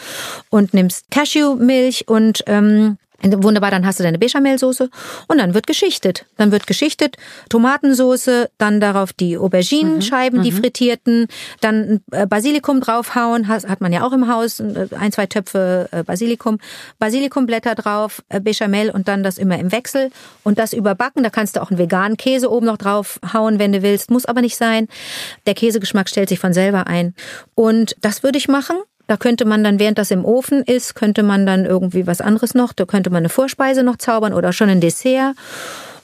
und 0.50 0.74
nimmst 0.74 1.10
Cashewmilch 1.10 2.08
und 2.08 2.42
ähm, 2.46 2.98
Wunderbar, 3.24 3.70
dann 3.70 3.86
hast 3.86 3.98
du 3.98 4.02
deine 4.02 4.18
Bechamelsoße 4.18 4.90
und 5.28 5.38
dann 5.38 5.54
wird 5.54 5.66
geschichtet. 5.66 6.26
Dann 6.36 6.52
wird 6.52 6.66
geschichtet, 6.66 7.16
Tomatensoße, 7.48 8.50
dann 8.58 8.80
darauf 8.80 9.12
die 9.12 9.38
Auberginenscheiben, 9.38 10.40
mhm, 10.40 10.42
die 10.42 10.52
frittierten, 10.52 11.26
dann 11.60 12.00
äh, 12.10 12.26
Basilikum 12.26 12.80
draufhauen, 12.80 13.48
hat 13.48 13.80
man 13.80 13.92
ja 13.92 14.06
auch 14.06 14.12
im 14.12 14.28
Haus, 14.28 14.60
äh, 14.60 14.88
ein, 14.98 15.12
zwei 15.12 15.26
Töpfe 15.26 15.88
äh, 15.90 16.02
Basilikum, 16.02 16.58
Basilikumblätter 16.98 17.74
drauf, 17.74 18.22
Bechamel 18.42 18.90
und 18.90 19.08
dann 19.08 19.22
das 19.22 19.38
immer 19.38 19.58
im 19.58 19.72
Wechsel 19.72 20.10
und 20.42 20.58
das 20.58 20.72
überbacken. 20.72 21.22
Da 21.22 21.30
kannst 21.30 21.56
du 21.56 21.62
auch 21.62 21.70
einen 21.70 21.78
veganen 21.78 22.16
Käse 22.16 22.50
oben 22.50 22.66
noch 22.66 22.76
draufhauen, 22.76 23.58
wenn 23.58 23.72
du 23.72 23.82
willst, 23.82 24.10
muss 24.10 24.26
aber 24.26 24.40
nicht 24.40 24.56
sein. 24.56 24.88
Der 25.46 25.54
Käsegeschmack 25.54 26.08
stellt 26.08 26.28
sich 26.28 26.38
von 26.38 26.52
selber 26.52 26.86
ein. 26.86 27.14
Und 27.54 27.96
das 28.00 28.22
würde 28.22 28.38
ich 28.38 28.48
machen. 28.48 28.76
Da 29.06 29.16
könnte 29.16 29.44
man 29.44 29.62
dann, 29.62 29.78
während 29.78 29.98
das 29.98 30.10
im 30.10 30.24
Ofen 30.24 30.62
ist, 30.62 30.94
könnte 30.94 31.22
man 31.22 31.44
dann 31.44 31.66
irgendwie 31.66 32.06
was 32.06 32.20
anderes 32.20 32.54
noch, 32.54 32.72
da 32.72 32.86
könnte 32.86 33.10
man 33.10 33.18
eine 33.18 33.28
Vorspeise 33.28 33.82
noch 33.82 33.96
zaubern 33.96 34.32
oder 34.32 34.52
schon 34.52 34.70
ein 34.70 34.80
Dessert. 34.80 35.34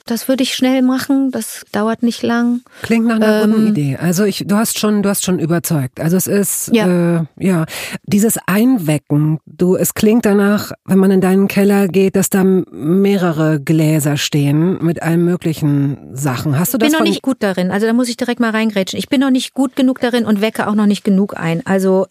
Das 0.05 0.27
würde 0.27 0.43
ich 0.43 0.55
schnell 0.55 0.81
machen, 0.81 1.31
das 1.31 1.63
dauert 1.71 2.03
nicht 2.03 2.23
lang. 2.23 2.61
Klingt 2.81 3.07
nach 3.07 3.17
einer 3.17 3.43
ähm, 3.43 3.51
guten 3.51 3.67
Idee. 3.67 3.97
Also 4.01 4.23
ich, 4.23 4.43
du 4.47 4.55
hast 4.55 4.79
schon, 4.79 5.03
du 5.03 5.09
hast 5.09 5.23
schon 5.23 5.39
überzeugt. 5.39 5.99
Also 5.99 6.17
es 6.17 6.27
ist, 6.27 6.71
ja, 6.73 7.19
äh, 7.19 7.23
ja, 7.37 7.65
dieses 8.03 8.39
Einwecken. 8.47 9.39
Du, 9.45 9.75
es 9.75 9.93
klingt 9.93 10.25
danach, 10.25 10.71
wenn 10.85 10.97
man 10.97 11.11
in 11.11 11.21
deinen 11.21 11.47
Keller 11.47 11.87
geht, 11.87 12.15
dass 12.15 12.29
da 12.29 12.43
mehrere 12.43 13.59
Gläser 13.59 14.17
stehen 14.17 14.83
mit 14.83 15.03
allen 15.03 15.23
möglichen 15.23 16.15
Sachen. 16.15 16.57
Hast 16.57 16.73
du 16.73 16.77
das? 16.77 16.87
Ich 16.87 16.93
bin 16.93 16.99
noch 16.99 17.07
nicht 17.07 17.21
gut 17.21 17.37
darin. 17.41 17.71
Also 17.71 17.85
da 17.85 17.93
muss 17.93 18.09
ich 18.09 18.17
direkt 18.17 18.39
mal 18.39 18.51
reingrätschen. 18.51 18.97
Ich 18.97 19.09
bin 19.09 19.21
noch 19.21 19.29
nicht 19.29 19.53
gut 19.53 19.75
genug 19.75 19.99
darin 19.99 20.25
und 20.25 20.41
wecke 20.41 20.67
auch 20.67 20.75
noch 20.75 20.87
nicht 20.87 21.03
genug 21.03 21.37
ein. 21.37 21.65
Also 21.65 22.07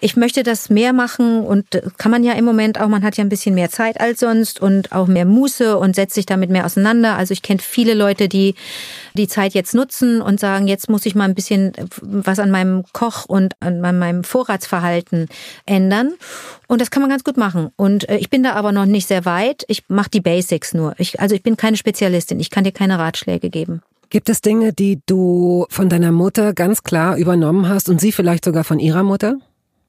ich 0.00 0.16
möchte 0.16 0.42
das 0.42 0.70
mehr 0.70 0.92
machen 0.92 1.44
und 1.44 1.66
kann 1.98 2.10
man 2.10 2.24
ja 2.24 2.32
im 2.32 2.44
Moment 2.44 2.80
auch. 2.80 2.88
Man 2.88 3.02
hat 3.02 3.16
ja 3.16 3.24
ein 3.24 3.28
bisschen 3.28 3.54
mehr 3.54 3.70
Zeit 3.70 4.00
als 4.00 4.20
sonst 4.20 4.60
und 4.60 4.92
auch 4.92 5.06
mehr 5.06 5.26
Muße 5.26 5.76
und 5.76 5.94
setzt 5.94 6.14
sich 6.14 6.26
damit 6.26 6.50
mehr 6.50 6.64
auseinander. 6.64 7.16
Also 7.16 7.33
ich 7.34 7.42
kenne 7.42 7.60
viele 7.60 7.92
Leute, 7.92 8.28
die 8.28 8.54
die 9.12 9.28
Zeit 9.28 9.52
jetzt 9.52 9.74
nutzen 9.74 10.22
und 10.22 10.40
sagen, 10.40 10.66
jetzt 10.66 10.88
muss 10.88 11.04
ich 11.04 11.14
mal 11.14 11.24
ein 11.24 11.34
bisschen 11.34 11.72
was 12.00 12.38
an 12.38 12.50
meinem 12.50 12.84
Koch 12.92 13.26
und 13.26 13.54
an 13.60 13.80
meinem 13.80 14.24
Vorratsverhalten 14.24 15.28
ändern. 15.66 16.14
Und 16.66 16.80
das 16.80 16.90
kann 16.90 17.02
man 17.02 17.10
ganz 17.10 17.24
gut 17.24 17.36
machen. 17.36 17.68
Und 17.76 18.08
äh, 18.08 18.16
ich 18.16 18.30
bin 18.30 18.42
da 18.42 18.52
aber 18.52 18.72
noch 18.72 18.86
nicht 18.86 19.08
sehr 19.08 19.24
weit. 19.26 19.64
Ich 19.68 19.84
mache 19.88 20.10
die 20.10 20.20
Basics 20.20 20.72
nur. 20.72 20.94
Ich, 20.98 21.20
also 21.20 21.34
ich 21.34 21.42
bin 21.42 21.56
keine 21.56 21.76
Spezialistin. 21.76 22.40
Ich 22.40 22.50
kann 22.50 22.64
dir 22.64 22.72
keine 22.72 22.98
Ratschläge 22.98 23.50
geben. 23.50 23.82
Gibt 24.10 24.28
es 24.28 24.40
Dinge, 24.40 24.72
die 24.72 25.00
du 25.06 25.66
von 25.70 25.88
deiner 25.88 26.12
Mutter 26.12 26.52
ganz 26.52 26.82
klar 26.82 27.16
übernommen 27.16 27.68
hast 27.68 27.88
und 27.88 28.00
sie 28.00 28.12
vielleicht 28.12 28.44
sogar 28.44 28.64
von 28.64 28.78
ihrer 28.78 29.02
Mutter? 29.02 29.38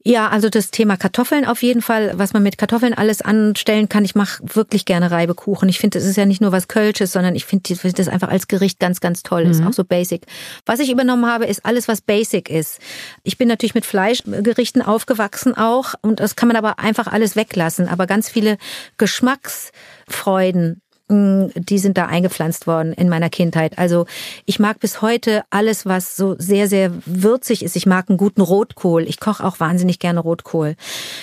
Ja, 0.07 0.27
also 0.29 0.49
das 0.49 0.69
Thema 0.69 0.97
Kartoffeln 0.97 1.45
auf 1.45 1.63
jeden 1.63 1.81
Fall, 1.81 2.11
was 2.15 2.31
man 2.31 2.43
mit 2.43 2.59
Kartoffeln 2.59 2.93
alles 2.93 3.23
anstellen 3.23 3.89
kann. 3.89 4.05
Ich 4.05 4.13
mache 4.13 4.43
wirklich 4.53 4.85
gerne 4.85 5.09
Reibekuchen. 5.09 5.67
Ich 5.67 5.79
finde, 5.79 5.97
das 5.97 6.07
ist 6.07 6.15
ja 6.15 6.27
nicht 6.27 6.41
nur 6.41 6.51
was 6.51 6.67
Kölsches, 6.67 7.11
sondern 7.11 7.33
ich 7.35 7.45
finde 7.45 7.73
das 7.73 8.07
einfach 8.07 8.29
als 8.29 8.47
Gericht 8.47 8.79
ganz, 8.79 8.99
ganz 8.99 9.23
toll. 9.23 9.45
Mhm. 9.45 9.51
Ist 9.51 9.63
auch 9.65 9.73
so 9.73 9.83
basic. 9.83 10.27
Was 10.63 10.79
ich 10.79 10.91
übernommen 10.91 11.25
habe, 11.25 11.45
ist 11.45 11.65
alles, 11.65 11.87
was 11.87 12.01
basic 12.01 12.51
ist. 12.51 12.79
Ich 13.23 13.39
bin 13.39 13.47
natürlich 13.47 13.73
mit 13.73 13.83
Fleischgerichten 13.83 14.83
aufgewachsen 14.83 15.57
auch 15.57 15.95
und 16.03 16.19
das 16.19 16.35
kann 16.35 16.49
man 16.49 16.57
aber 16.57 16.77
einfach 16.77 17.07
alles 17.07 17.35
weglassen. 17.35 17.87
Aber 17.87 18.05
ganz 18.05 18.29
viele 18.29 18.59
Geschmacksfreuden 18.97 20.83
die 21.07 21.77
sind 21.77 21.99
da 21.99 22.07
eingepflanzt 22.07 22.65
worden 22.65 22.91
in 22.93 23.09
meiner 23.09 23.29
Kindheit. 23.29 23.77
Also 23.77 24.07
ich 24.45 24.59
mag 24.59 24.79
bis 24.79 25.03
heute 25.03 25.43
alles, 25.51 25.85
was 25.85 26.15
so 26.15 26.35
sehr, 26.39 26.67
sehr 26.67 26.91
würzig 27.05 27.63
ist. 27.63 27.75
Ich 27.75 27.85
mag 27.85 28.09
einen 28.09 28.17
guten 28.17 28.41
Rotkohl. 28.41 29.03
Ich 29.03 29.19
koche 29.19 29.43
auch 29.43 29.59
wahnsinnig 29.59 29.99
gerne 29.99 30.19
Rotkohl. 30.19 30.75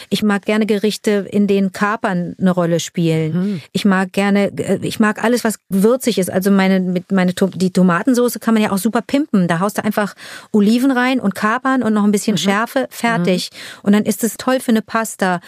Ich 0.08 0.22
mag 0.22 0.44
gerne 0.44 0.66
Gerichte, 0.66 1.26
in 1.28 1.48
denen 1.48 1.72
Kapern 1.72 2.36
eine 2.38 2.52
Rolle 2.52 2.78
spielen. 2.78 3.32
Mhm. 3.32 3.60
Ich 3.72 3.84
mag 3.84 4.12
gerne, 4.12 4.56
äh, 4.56 4.78
ich 4.82 5.00
mag 5.00 5.24
alles, 5.24 5.42
was 5.42 5.56
würzig 5.68 6.18
ist. 6.18 6.30
Also 6.30 6.52
meine, 6.52 6.78
mit 6.78 7.10
meine, 7.10 7.32
die 7.32 7.72
Tomatensoße 7.72 8.38
kann 8.38 8.54
man 8.54 8.62
ja 8.62 8.70
auch 8.70 8.78
super 8.78 9.02
pimpen. 9.02 9.48
Da 9.48 9.58
haust 9.58 9.78
du 9.78 9.84
einfach 9.84 10.14
Oliven 10.52 10.92
rein 10.92 11.18
und 11.18 11.34
Kapern 11.34 11.82
und 11.82 11.92
noch 11.92 12.04
ein 12.04 12.12
bisschen 12.12 12.34
mhm. 12.34 12.38
Schärfe, 12.38 12.86
fertig. 12.90 13.50
Mhm. 13.50 13.80
Und 13.82 13.92
dann 13.94 14.04
ist 14.04 14.22
es 14.22 14.36
toll 14.36 14.60
für 14.60 14.70
eine 14.70 14.82
Pasta. 14.82 15.40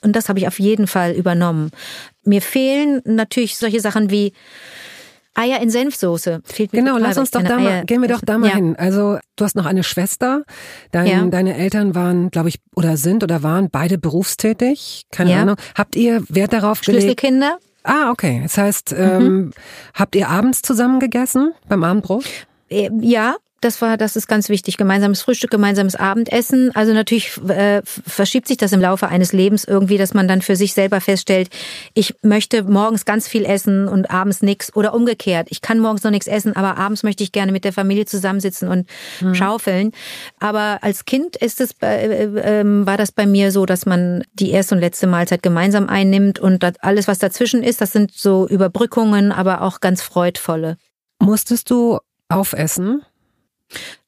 Und 0.00 0.16
das 0.16 0.30
habe 0.30 0.38
ich 0.38 0.48
auf 0.48 0.58
jeden 0.58 0.86
Fall 0.86 1.12
übernommen. 1.12 1.72
Mir 2.24 2.42
fehlen 2.42 3.02
natürlich 3.04 3.56
solche 3.56 3.80
Sachen 3.80 4.10
wie 4.10 4.32
Eier 5.34 5.60
in 5.60 5.70
Senfsoße. 5.70 6.42
Fehlt 6.44 6.72
mir 6.72 6.80
genau, 6.80 6.98
lass 6.98 7.16
uns 7.16 7.30
doch 7.30 7.42
da 7.42 7.58
mal, 7.58 7.84
gehen 7.86 8.02
wir 8.02 8.08
doch 8.08 8.20
da 8.20 8.36
mal 8.36 8.48
ja. 8.48 8.54
hin. 8.54 8.76
Also 8.76 9.18
du 9.36 9.44
hast 9.44 9.56
noch 9.56 9.64
eine 9.64 9.82
Schwester. 9.82 10.44
Dein, 10.90 11.06
ja. 11.06 11.24
Deine 11.24 11.56
Eltern 11.56 11.94
waren, 11.94 12.30
glaube 12.30 12.50
ich, 12.50 12.60
oder 12.76 12.96
sind 12.98 13.22
oder 13.22 13.42
waren 13.42 13.70
beide 13.70 13.96
berufstätig. 13.96 15.06
Keine 15.10 15.32
ja. 15.32 15.42
Ahnung. 15.42 15.56
Habt 15.74 15.96
ihr 15.96 16.22
Wert 16.28 16.52
darauf 16.52 16.82
gelegt? 16.82 17.02
Schlüsselkinder. 17.02 17.58
Ah, 17.82 18.10
okay. 18.10 18.40
Das 18.42 18.58
heißt, 18.58 18.94
ähm, 18.96 19.22
mhm. 19.22 19.50
habt 19.94 20.14
ihr 20.14 20.28
abends 20.28 20.60
zusammen 20.62 21.00
gegessen 21.00 21.52
beim 21.66 21.82
Abendbrot? 21.82 22.24
Äh, 22.68 22.90
ja, 23.00 23.36
das 23.62 23.80
war, 23.80 23.96
das 23.96 24.16
ist 24.16 24.26
ganz 24.26 24.48
wichtig. 24.48 24.76
Gemeinsames 24.76 25.22
Frühstück, 25.22 25.50
gemeinsames 25.50 25.94
Abendessen. 25.94 26.74
Also 26.74 26.92
natürlich 26.92 27.38
äh, 27.48 27.82
verschiebt 27.84 28.48
sich 28.48 28.56
das 28.56 28.72
im 28.72 28.80
Laufe 28.80 29.08
eines 29.08 29.32
Lebens 29.32 29.64
irgendwie, 29.64 29.98
dass 29.98 30.14
man 30.14 30.26
dann 30.28 30.42
für 30.42 30.56
sich 30.56 30.74
selber 30.74 31.00
feststellt, 31.00 31.48
ich 31.94 32.14
möchte 32.22 32.64
morgens 32.64 33.04
ganz 33.04 33.28
viel 33.28 33.44
essen 33.44 33.88
und 33.88 34.10
abends 34.10 34.42
nichts 34.42 34.74
oder 34.74 34.94
umgekehrt. 34.94 35.46
Ich 35.50 35.60
kann 35.60 35.78
morgens 35.78 36.02
noch 36.02 36.10
nichts 36.10 36.26
essen, 36.26 36.56
aber 36.56 36.76
abends 36.76 37.04
möchte 37.04 37.22
ich 37.22 37.30
gerne 37.30 37.52
mit 37.52 37.64
der 37.64 37.72
Familie 37.72 38.04
zusammensitzen 38.04 38.68
und 38.68 38.88
mhm. 39.20 39.34
schaufeln. 39.34 39.92
Aber 40.40 40.78
als 40.82 41.04
Kind 41.04 41.36
ist 41.36 41.60
es, 41.60 41.70
äh, 41.82 42.24
äh, 42.24 42.64
war 42.64 42.96
das 42.96 43.12
bei 43.12 43.26
mir 43.26 43.52
so, 43.52 43.64
dass 43.64 43.86
man 43.86 44.24
die 44.32 44.50
erste 44.50 44.74
und 44.74 44.80
letzte 44.80 45.06
Mahlzeit 45.06 45.42
gemeinsam 45.42 45.88
einnimmt 45.88 46.40
und 46.40 46.64
alles, 46.84 47.06
was 47.06 47.20
dazwischen 47.20 47.62
ist, 47.62 47.80
das 47.80 47.92
sind 47.92 48.12
so 48.12 48.48
Überbrückungen, 48.48 49.30
aber 49.30 49.62
auch 49.62 49.80
ganz 49.80 50.02
freudvolle. 50.02 50.76
Musstest 51.20 51.70
du 51.70 52.00
aufessen? 52.28 53.02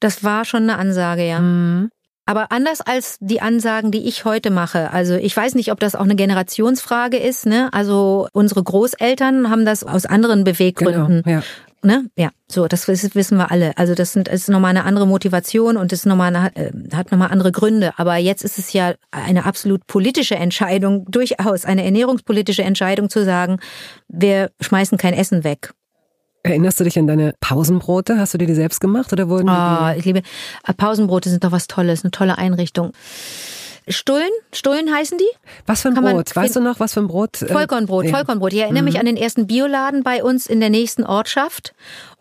Das 0.01 0.25
war 0.25 0.45
schon 0.45 0.65
eine 0.65 0.79
Ansage, 0.79 1.27
ja. 1.27 1.41
Mhm. 1.41 1.91
Aber 2.27 2.53
anders 2.53 2.81
als 2.81 3.19
die 3.21 3.43
Ansagen, 3.43 3.91
die 3.91 4.09
ich 4.09 4.25
heute 4.25 4.51
mache. 4.51 4.91
Also 4.93 5.15
ich 5.15 5.37
weiß 5.37 5.55
nicht, 5.57 5.71
ob 5.71 5.81
das 5.81 5.95
auch 5.95 6.05
eine 6.05 6.17
Generationsfrage 6.17 7.19
ist. 7.19 7.45
Ne? 7.45 7.69
Also 7.73 8.29
unsere 8.33 8.63
Großeltern 8.63 9.51
haben 9.51 9.67
das 9.67 9.85
aus 9.85 10.07
anderen 10.07 10.43
Beweggründen. 10.43 11.23
Genau, 11.23 11.37
ja. 11.39 11.43
Ne? 11.83 12.07
Ja, 12.17 12.31
so, 12.51 12.67
das 12.67 12.89
wissen 12.89 13.37
wir 13.37 13.51
alle. 13.51 13.77
Also 13.77 13.95
das 13.95 14.15
sind, 14.15 14.29
ist 14.29 14.49
nochmal 14.49 14.71
eine 14.71 14.85
andere 14.85 15.07
Motivation 15.07 15.77
und 15.77 15.93
ist 15.93 16.07
nochmal 16.07 16.35
eine, 16.35 16.57
äh, 16.57 16.73
hat 16.95 17.13
nochmal 17.13 17.31
andere 17.31 17.53
Gründe. 17.53 17.93
Aber 17.99 18.17
jetzt 18.17 18.43
ist 18.43 18.59
es 18.59 18.73
ja 18.73 18.95
eine 19.11 19.45
absolut 19.45 19.87
politische 19.87 20.37
Entscheidung, 20.37 21.05
durchaus 21.11 21.67
eine 21.67 21.85
ernährungspolitische 21.85 22.63
Entscheidung 22.63 23.11
zu 23.11 23.23
sagen, 23.23 23.59
wir 24.09 24.51
schmeißen 24.63 24.97
kein 24.97 25.13
Essen 25.13 25.45
weg. 25.45 25.75
Erinnerst 26.45 26.79
du 26.79 26.85
dich 26.85 26.99
an 26.99 27.07
deine 27.07 27.35
Pausenbrote? 27.41 28.19
Hast 28.19 28.35
du 28.35 28.39
dir 28.39 28.47
die 28.47 28.55
selbst 28.55 28.81
gemacht 28.81 29.13
oder 29.15 29.31
wurden 29.31 29.49
oh, 29.49 29.95
ich 29.97 30.05
liebe 30.05 30.21
Pausenbrote 30.77 31.31
sind 31.31 31.43
doch 31.43 31.53
was 31.53 31.69
Tolles, 31.69 32.05
eine 32.05 32.11
tolle 32.11 32.37
Einrichtung. 32.37 32.93
Stullen, 33.89 34.31
Stullen 34.53 34.95
heißen 34.95 35.17
die? 35.19 35.25
Was 35.67 35.83
für 35.83 35.89
ein 35.89 35.95
Kann 35.95 36.05
Brot? 36.05 36.37
Weißt 36.37 36.57
du 36.57 36.61
noch, 36.61 36.81
was 36.81 36.95
für 36.95 37.01
ein 37.01 37.07
Brot? 37.07 37.43
Äh, 37.43 37.49
Vollkornbrot, 37.49 38.07
ja. 38.07 38.11
Vollkornbrot. 38.13 38.53
Ich 38.53 38.61
erinnere 38.61 38.83
mhm. 38.83 38.89
mich 38.89 38.99
an 38.99 39.07
den 39.07 39.17
ersten 39.17 39.47
Bioladen 39.47 40.03
bei 40.03 40.23
uns 40.23 40.47
in 40.47 40.61
der 40.61 40.71
nächsten 40.71 41.05
Ortschaft. 41.05 41.75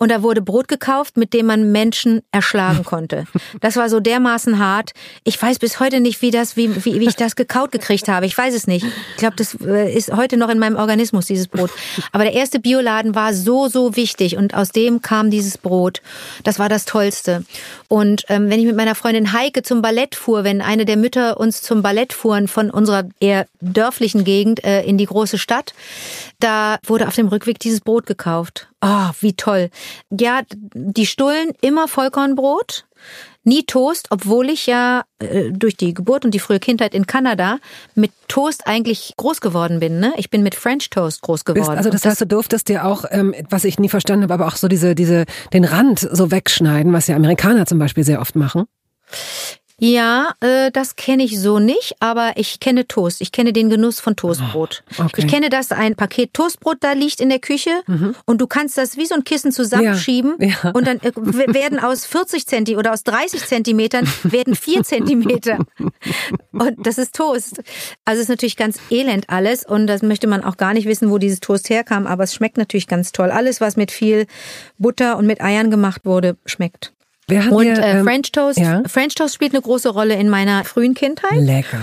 Und 0.03 0.09
da 0.09 0.21
wurde 0.21 0.41
Brot 0.41 0.67
gekauft, 0.67 1.15
mit 1.15 1.33
dem 1.33 1.45
man 1.45 1.71
Menschen 1.71 2.23
erschlagen 2.29 2.83
konnte. 2.83 3.23
Das 3.61 3.77
war 3.77 3.89
so 3.89 4.01
dermaßen 4.01 4.59
hart. 4.59 4.91
Ich 5.23 5.41
weiß 5.41 5.59
bis 5.59 5.79
heute 5.79 6.01
nicht, 6.01 6.21
wie 6.21 6.29
das, 6.29 6.57
wie, 6.57 6.83
wie, 6.83 6.99
wie 6.99 7.07
ich 7.07 7.15
das 7.15 7.37
gekaut 7.37 7.71
gekriegt 7.71 8.09
habe. 8.09 8.25
Ich 8.25 8.37
weiß 8.37 8.53
es 8.53 8.67
nicht. 8.67 8.85
Ich 8.85 9.15
glaube, 9.15 9.37
das 9.37 9.55
äh, 9.61 9.89
ist 9.93 10.11
heute 10.11 10.35
noch 10.35 10.49
in 10.49 10.59
meinem 10.59 10.75
Organismus, 10.75 11.27
dieses 11.27 11.47
Brot. 11.47 11.71
Aber 12.11 12.25
der 12.25 12.33
erste 12.33 12.59
Bioladen 12.59 13.15
war 13.15 13.33
so, 13.33 13.69
so 13.69 13.95
wichtig. 13.95 14.35
Und 14.35 14.53
aus 14.55 14.71
dem 14.73 15.01
kam 15.01 15.31
dieses 15.31 15.57
Brot. 15.57 16.01
Das 16.43 16.59
war 16.59 16.67
das 16.67 16.83
Tollste. 16.83 17.45
Und 17.87 18.25
ähm, 18.27 18.49
wenn 18.49 18.59
ich 18.59 18.65
mit 18.65 18.75
meiner 18.75 18.95
Freundin 18.95 19.31
Heike 19.31 19.63
zum 19.63 19.81
Ballett 19.81 20.15
fuhr, 20.15 20.43
wenn 20.43 20.61
eine 20.61 20.83
der 20.83 20.97
Mütter 20.97 21.39
uns 21.39 21.61
zum 21.61 21.81
Ballett 21.81 22.11
fuhren 22.11 22.49
von 22.49 22.69
unserer 22.71 23.05
eher 23.21 23.45
dörflichen 23.61 24.25
Gegend 24.25 24.65
äh, 24.65 24.83
in 24.83 24.97
die 24.97 25.05
große 25.05 25.37
Stadt, 25.37 25.73
da 26.41 26.79
wurde 26.85 27.07
auf 27.07 27.15
dem 27.15 27.29
Rückweg 27.29 27.59
dieses 27.59 27.79
Brot 27.79 28.05
gekauft. 28.05 28.67
Ah, 28.83 29.11
oh, 29.11 29.13
wie 29.21 29.31
toll. 29.31 29.69
Ja, 30.09 30.41
die 30.51 31.05
Stullen 31.05 31.53
immer 31.61 31.87
Vollkornbrot, 31.87 32.85
nie 33.45 33.63
Toast, 33.63 34.07
obwohl 34.09 34.49
ich 34.49 34.67
ja 34.67 35.05
äh, 35.19 35.51
durch 35.51 35.77
die 35.77 35.93
Geburt 35.93 36.25
und 36.25 36.31
die 36.31 36.39
frühe 36.39 36.59
Kindheit 36.59 36.93
in 36.93 37.07
Kanada 37.07 37.59
mit 37.95 38.11
Toast 38.27 38.67
eigentlich 38.67 39.13
groß 39.15 39.39
geworden 39.39 39.79
bin. 39.79 40.01
Ne? 40.01 40.11
Ich 40.17 40.29
bin 40.29 40.43
mit 40.43 40.53
French 40.53 40.89
Toast 40.89 41.21
groß 41.21 41.45
geworden. 41.45 41.61
Bist, 41.61 41.69
also 41.77 41.89
das, 41.89 42.01
das 42.01 42.11
heißt, 42.11 42.21
du 42.21 42.27
durftest 42.27 42.67
dir 42.67 42.83
auch, 42.83 43.05
ähm, 43.09 43.33
was 43.49 43.63
ich 43.63 43.79
nie 43.79 43.87
verstanden 43.87 44.23
habe, 44.23 44.33
aber 44.33 44.47
auch 44.47 44.57
so 44.57 44.67
diese, 44.67 44.95
diese, 44.95 45.23
den 45.53 45.63
Rand 45.63 45.99
so 45.99 46.29
wegschneiden, 46.29 46.91
was 46.91 47.07
ja 47.07 47.15
Amerikaner 47.15 47.65
zum 47.65 47.79
Beispiel 47.79 48.03
sehr 48.03 48.19
oft 48.19 48.35
machen. 48.35 48.65
Ja, 49.83 50.33
äh, 50.39 50.71
das 50.71 50.95
kenne 50.95 51.23
ich 51.25 51.37
so 51.41 51.59
nicht, 51.59 51.97
aber 51.99 52.31
ich 52.37 52.61
kenne 52.61 52.87
Toast. 52.87 53.19
Ich 53.19 53.33
kenne 53.33 53.51
den 53.51 53.69
Genuss 53.69 53.99
von 53.99 54.15
Toastbrot. 54.15 54.81
Oh, 54.97 55.03
okay. 55.03 55.13
Ich 55.17 55.27
kenne, 55.27 55.49
dass 55.49 55.73
ein 55.73 55.95
Paket 55.95 56.33
Toastbrot 56.33 56.77
da 56.79 56.93
liegt 56.93 57.19
in 57.19 57.27
der 57.27 57.39
Küche 57.39 57.69
und 58.25 58.39
du 58.39 58.47
kannst 58.47 58.77
das 58.77 58.95
wie 58.95 59.05
so 59.05 59.15
ein 59.15 59.25
Kissen 59.25 59.51
zusammenschieben 59.51 60.35
Ja, 60.39 60.47
ja. 60.63 60.71
und 60.71 60.87
dann 60.87 61.01
äh, 61.01 61.11
werden 61.53 61.79
aus 61.79 62.05
40 62.05 62.47
Zenti 62.47 62.77
oder 62.77 62.93
aus 62.93 63.03
30 63.03 63.45
Zentimetern 63.45 64.07
werden 64.23 64.55
4 64.55 64.83
Zentimeter. 64.85 65.59
Und 66.53 66.87
das 66.87 66.97
ist 66.97 67.13
Toast. 67.13 67.61
Also 68.05 68.19
es 68.19 68.23
ist 68.23 68.29
natürlich 68.29 68.55
ganz 68.55 68.77
elend 68.89 69.29
alles 69.29 69.65
und 69.65 69.87
das 69.87 70.01
möchte 70.01 70.27
man 70.27 70.45
auch 70.45 70.55
gar 70.55 70.73
nicht 70.73 70.87
wissen, 70.87 71.11
wo 71.11 71.17
dieses 71.17 71.41
Toast 71.41 71.69
herkam, 71.69 72.07
aber 72.07 72.23
es 72.23 72.33
schmeckt 72.33 72.55
natürlich 72.55 72.87
ganz 72.87 73.11
toll. 73.11 73.31
Alles, 73.31 73.59
was 73.59 73.75
mit 73.75 73.91
viel 73.91 74.27
Butter 74.77 75.17
und 75.17 75.27
mit 75.27 75.41
Eiern 75.41 75.69
gemacht 75.69 76.05
wurde, 76.05 76.37
schmeckt. 76.45 76.93
Wer 77.27 77.45
hat 77.45 77.51
Und 77.51 77.63
dir, 77.65 77.77
äh, 77.77 77.99
ähm, 77.99 78.03
French 78.05 78.31
Toast, 78.31 78.59
ja? 78.59 78.81
French 78.87 79.15
Toast 79.15 79.33
spielt 79.35 79.53
eine 79.53 79.61
große 79.61 79.89
Rolle 79.89 80.15
in 80.15 80.29
meiner 80.29 80.63
frühen 80.65 80.93
Kindheit. 80.93 81.39
Lecker. 81.39 81.79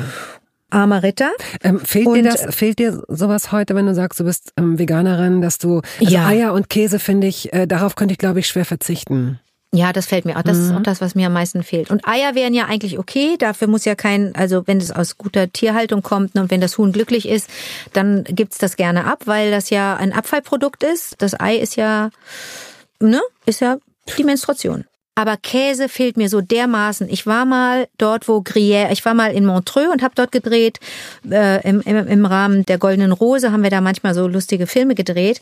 Armer 0.72 1.02
Ritter. 1.02 1.30
Ähm, 1.64 1.80
fehlt 1.80 2.06
Und- 2.06 2.14
dir 2.14 2.22
das, 2.24 2.54
fehlt 2.54 2.78
dir 2.78 3.02
sowas 3.08 3.50
heute, 3.50 3.74
wenn 3.74 3.86
du 3.86 3.94
sagst, 3.94 4.20
du 4.20 4.24
bist 4.24 4.52
ähm, 4.56 4.78
Veganerin, 4.78 5.40
dass 5.42 5.58
du, 5.58 5.80
also 5.98 6.14
Ja. 6.14 6.26
Eier 6.26 6.52
und 6.52 6.68
Käse 6.68 6.98
finde 7.00 7.26
ich, 7.26 7.52
äh, 7.52 7.66
darauf 7.66 7.96
könnte 7.96 8.12
ich 8.12 8.18
glaube 8.18 8.38
ich 8.40 8.46
schwer 8.46 8.64
verzichten. 8.64 9.40
Ja, 9.72 9.92
das 9.92 10.06
fällt 10.06 10.24
mir 10.24 10.36
auch. 10.36 10.42
Das 10.42 10.58
Mhm. 10.58 10.64
ist 10.64 10.72
auch 10.76 10.82
das, 10.82 11.00
was 11.00 11.14
mir 11.14 11.26
am 11.28 11.32
meisten 11.32 11.62
fehlt. 11.62 11.90
Und 11.90 12.06
Eier 12.06 12.34
wären 12.34 12.54
ja 12.54 12.66
eigentlich 12.66 12.98
okay. 12.98 13.36
Dafür 13.38 13.68
muss 13.68 13.84
ja 13.84 13.94
kein, 13.94 14.34
also 14.34 14.66
wenn 14.66 14.78
es 14.78 14.90
aus 14.92 15.16
guter 15.16 15.50
Tierhaltung 15.52 16.02
kommt 16.02 16.34
ne, 16.34 16.40
und 16.42 16.50
wenn 16.50 16.60
das 16.60 16.76
Huhn 16.76 16.90
glücklich 16.92 17.28
ist, 17.28 17.48
dann 17.92 18.24
gibt's 18.24 18.58
das 18.58 18.76
gerne 18.76 19.04
ab, 19.06 19.22
weil 19.26 19.50
das 19.52 19.70
ja 19.70 19.96
ein 19.96 20.12
Abfallprodukt 20.12 20.82
ist. 20.82 21.14
Das 21.18 21.38
Ei 21.38 21.56
ist 21.56 21.76
ja, 21.76 22.10
ne, 23.00 23.20
ist 23.46 23.60
ja 23.60 23.76
die 24.18 24.24
Menstruation. 24.24 24.84
Aber 25.14 25.36
Käse 25.36 25.88
fehlt 25.88 26.16
mir 26.16 26.28
so 26.28 26.40
dermaßen. 26.40 27.08
Ich 27.10 27.26
war 27.26 27.44
mal 27.44 27.88
dort, 27.98 28.28
wo 28.28 28.38
Gruyère, 28.38 28.90
ich 28.90 29.04
war 29.04 29.12
mal 29.12 29.32
in 29.32 29.44
Montreux 29.44 29.90
und 29.92 30.02
habe 30.02 30.14
dort 30.14 30.32
gedreht. 30.32 30.78
Äh, 31.28 31.68
im, 31.68 31.80
im, 31.82 32.06
Im 32.06 32.24
Rahmen 32.24 32.64
der 32.64 32.78
Goldenen 32.78 33.12
Rose 33.12 33.52
haben 33.52 33.62
wir 33.62 33.70
da 33.70 33.80
manchmal 33.80 34.14
so 34.14 34.26
lustige 34.26 34.66
Filme 34.66 34.94
gedreht. 34.94 35.40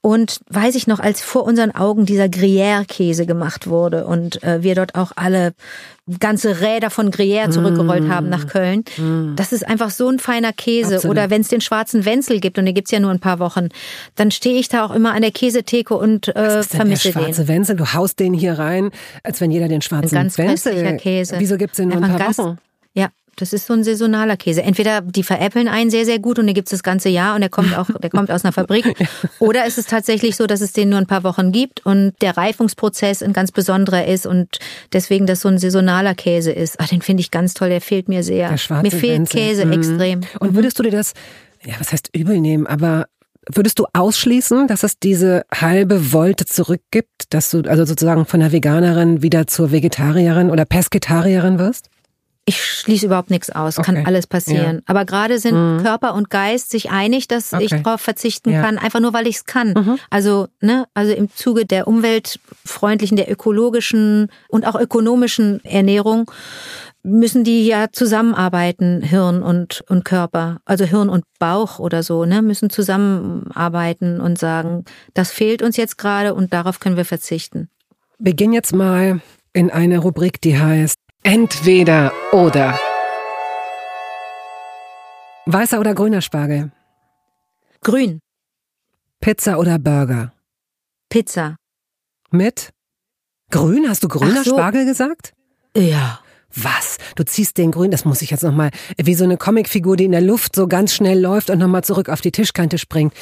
Und 0.00 0.40
weiß 0.50 0.74
ich 0.74 0.86
noch, 0.86 1.00
als 1.00 1.20
vor 1.20 1.44
unseren 1.44 1.74
Augen 1.74 2.06
dieser 2.06 2.26
Gruyère-Käse 2.26 3.24
gemacht 3.24 3.68
wurde 3.68 4.04
und 4.06 4.42
äh, 4.42 4.62
wir 4.62 4.74
dort 4.74 4.94
auch 4.94 5.12
alle 5.16 5.54
ganze 6.20 6.60
Räder 6.60 6.90
von 6.90 7.10
Gruyère 7.10 7.50
zurückgerollt 7.50 8.08
haben 8.08 8.28
nach 8.28 8.46
Köln. 8.46 8.84
Das 9.36 9.52
ist 9.52 9.66
einfach 9.66 9.90
so 9.90 10.08
ein 10.08 10.18
feiner 10.18 10.52
Käse. 10.52 10.96
Absolut. 10.96 11.16
Oder 11.16 11.30
wenn 11.30 11.40
es 11.40 11.48
den 11.48 11.60
schwarzen 11.62 12.04
Wenzel 12.04 12.40
gibt, 12.40 12.58
und 12.58 12.66
den 12.66 12.74
gibt's 12.74 12.90
ja 12.90 13.00
nur 13.00 13.10
ein 13.10 13.20
paar 13.20 13.38
Wochen, 13.38 13.68
dann 14.14 14.30
stehe 14.30 14.58
ich 14.58 14.68
da 14.68 14.84
auch 14.84 14.94
immer 14.94 15.14
an 15.14 15.22
der 15.22 15.30
Käsetheke 15.30 15.94
und 15.96 16.28
äh, 16.28 16.34
Was 16.34 16.42
ist 16.66 16.72
denn 16.74 16.78
der 16.78 16.86
vermisse 16.98 17.12
schwarze 17.12 17.42
den. 17.44 17.48
Wenzel? 17.48 17.76
Du 17.76 17.92
haust 17.94 18.20
den 18.20 18.34
hier 18.34 18.58
rein, 18.58 18.90
als 19.22 19.40
wenn 19.40 19.50
jeder 19.50 19.68
den 19.68 19.80
schwarzen 19.80 20.16
Ein 20.16 20.24
ganz 20.24 20.36
Wenzel. 20.38 20.96
Käse. 20.98 21.36
Wieso 21.38 21.56
gibt's 21.56 21.76
den 21.78 21.88
nur 21.88 22.02
ein 22.02 22.08
paar 22.10 22.18
ganz- 22.18 22.38
Wochen? 22.38 22.58
Das 23.36 23.52
ist 23.52 23.66
so 23.66 23.74
ein 23.74 23.84
saisonaler 23.84 24.36
Käse. 24.36 24.62
Entweder 24.62 25.00
die 25.00 25.22
veräppeln 25.22 25.68
einen 25.68 25.90
sehr, 25.90 26.04
sehr 26.04 26.18
gut 26.18 26.38
und 26.38 26.46
den 26.46 26.54
gibt's 26.54 26.70
das 26.70 26.82
ganze 26.82 27.08
Jahr 27.08 27.34
und 27.34 27.40
der 27.40 27.50
kommt 27.50 27.76
auch, 27.76 27.88
der 28.00 28.10
kommt 28.10 28.30
aus 28.30 28.44
einer 28.44 28.52
Fabrik. 28.52 28.84
Oder 29.38 29.66
ist 29.66 29.78
es 29.78 29.86
tatsächlich 29.86 30.36
so, 30.36 30.46
dass 30.46 30.60
es 30.60 30.72
den 30.72 30.88
nur 30.88 30.98
ein 30.98 31.06
paar 31.06 31.24
Wochen 31.24 31.52
gibt 31.52 31.84
und 31.84 32.14
der 32.20 32.36
Reifungsprozess 32.36 33.22
ein 33.22 33.32
ganz 33.32 33.52
besonderer 33.52 34.06
ist 34.06 34.26
und 34.26 34.58
deswegen 34.92 35.26
das 35.26 35.40
so 35.40 35.48
ein 35.48 35.58
saisonaler 35.58 36.14
Käse 36.14 36.52
ist. 36.52 36.76
Ach, 36.78 36.88
den 36.88 37.02
finde 37.02 37.20
ich 37.22 37.30
ganz 37.30 37.54
toll, 37.54 37.68
der 37.68 37.80
fehlt 37.80 38.08
mir 38.08 38.22
sehr. 38.22 38.48
Der 38.48 38.58
schwarze 38.58 38.82
mir 38.82 38.90
fehlt 38.90 39.18
Wenzel. 39.20 39.40
Käse 39.40 39.66
Mhm. 39.66 39.72
extrem. 39.72 40.20
Und 40.40 40.54
würdest 40.54 40.78
du 40.78 40.82
dir 40.82 40.92
das, 40.92 41.12
ja, 41.64 41.74
was 41.78 41.92
heißt 41.92 42.10
übel 42.14 42.40
nehmen, 42.40 42.66
aber 42.66 43.06
würdest 43.52 43.78
du 43.78 43.86
ausschließen, 43.92 44.68
dass 44.68 44.82
es 44.82 44.98
diese 44.98 45.42
halbe 45.52 46.12
Wolte 46.12 46.46
zurückgibt, 46.46 47.26
dass 47.30 47.50
du 47.50 47.62
also 47.68 47.84
sozusagen 47.84 48.24
von 48.26 48.40
der 48.40 48.52
Veganerin 48.52 49.22
wieder 49.22 49.46
zur 49.46 49.70
Vegetarierin 49.70 50.50
oder 50.50 50.64
Pesketarierin 50.64 51.58
wirst? 51.58 51.88
Ich 52.46 52.62
schließe 52.62 53.06
überhaupt 53.06 53.30
nichts 53.30 53.48
aus, 53.48 53.78
Okay. 53.78 53.94
kann 53.94 54.06
alles 54.06 54.26
passieren. 54.26 54.76
Ja. 54.76 54.82
Aber 54.86 55.06
gerade 55.06 55.38
sind 55.38 55.80
Körper 55.82 56.12
und 56.14 56.28
Geist 56.28 56.70
sich 56.70 56.90
einig, 56.90 57.26
dass 57.26 57.54
ich 57.54 57.72
Okay. 57.72 57.82
darauf 57.82 58.02
verzichten 58.02 58.50
Ja. 58.50 58.60
kann, 58.62 58.76
einfach 58.76 59.00
nur 59.00 59.14
weil 59.14 59.26
ich 59.26 59.36
es 59.36 59.44
kann. 59.46 59.98
Also, 60.10 60.48
ne, 60.60 60.84
also 60.92 61.12
im 61.14 61.30
Zuge 61.34 61.64
der 61.64 61.88
umweltfreundlichen, 61.88 63.16
der 63.16 63.30
ökologischen 63.32 64.28
und 64.48 64.66
auch 64.66 64.74
ökonomischen 64.78 65.64
Ernährung 65.64 66.30
müssen 67.02 67.44
die 67.44 67.66
ja 67.66 67.86
zusammenarbeiten, 67.92 69.02
Hirn 69.02 69.42
und, 69.42 69.82
und 69.88 70.04
Körper, 70.04 70.58
also 70.66 70.84
Hirn 70.84 71.08
und 71.08 71.24
Bauch 71.38 71.78
oder 71.78 72.02
so, 72.02 72.24
ne, 72.26 72.42
müssen 72.42 72.68
zusammenarbeiten 72.70 74.20
und 74.20 74.38
sagen, 74.38 74.84
das 75.14 75.30
fehlt 75.30 75.62
uns 75.62 75.76
jetzt 75.76 75.98
gerade 75.98 76.34
und 76.34 76.52
darauf 76.52 76.80
können 76.80 76.96
wir 76.96 77.04
verzichten. 77.04 77.68
Wir 78.18 78.34
gehen 78.34 78.52
jetzt 78.52 78.74
mal 78.74 79.20
in 79.52 79.70
eine 79.70 79.98
Rubrik, 79.98 80.40
die 80.40 80.58
heißt 80.58 80.96
Entweder 81.26 82.12
oder. 82.32 82.78
Weißer 85.46 85.80
oder 85.80 85.94
grüner 85.94 86.20
Spargel? 86.20 86.70
Grün, 87.80 88.20
Pizza 89.22 89.58
oder 89.58 89.78
Burger? 89.78 90.34
Pizza. 91.08 91.56
Mit? 92.30 92.68
Grün? 93.50 93.88
Hast 93.88 94.04
du 94.04 94.08
grüner 94.08 94.44
so. 94.44 94.50
Spargel 94.50 94.84
gesagt? 94.84 95.32
Ja. 95.74 96.20
Was? 96.54 96.98
Du 97.16 97.24
ziehst 97.24 97.56
den 97.56 97.70
grün, 97.70 97.90
das 97.90 98.04
muss 98.04 98.20
ich 98.20 98.30
jetzt 98.30 98.44
nochmal, 98.44 98.70
wie 98.98 99.14
so 99.14 99.24
eine 99.24 99.38
Comicfigur, 99.38 99.96
die 99.96 100.04
in 100.04 100.12
der 100.12 100.20
Luft 100.20 100.54
so 100.54 100.68
ganz 100.68 100.92
schnell 100.92 101.18
läuft 101.18 101.48
und 101.48 101.58
nochmal 101.58 101.84
zurück 101.84 102.10
auf 102.10 102.20
die 102.20 102.32
Tischkante 102.32 102.76
springt. 102.76 103.14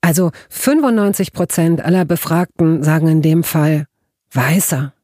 Also 0.00 0.30
95 0.48 1.34
Prozent 1.34 1.84
aller 1.84 2.06
Befragten 2.06 2.82
sagen 2.82 3.08
in 3.08 3.20
dem 3.20 3.44
Fall 3.44 3.84
weißer. 4.32 4.94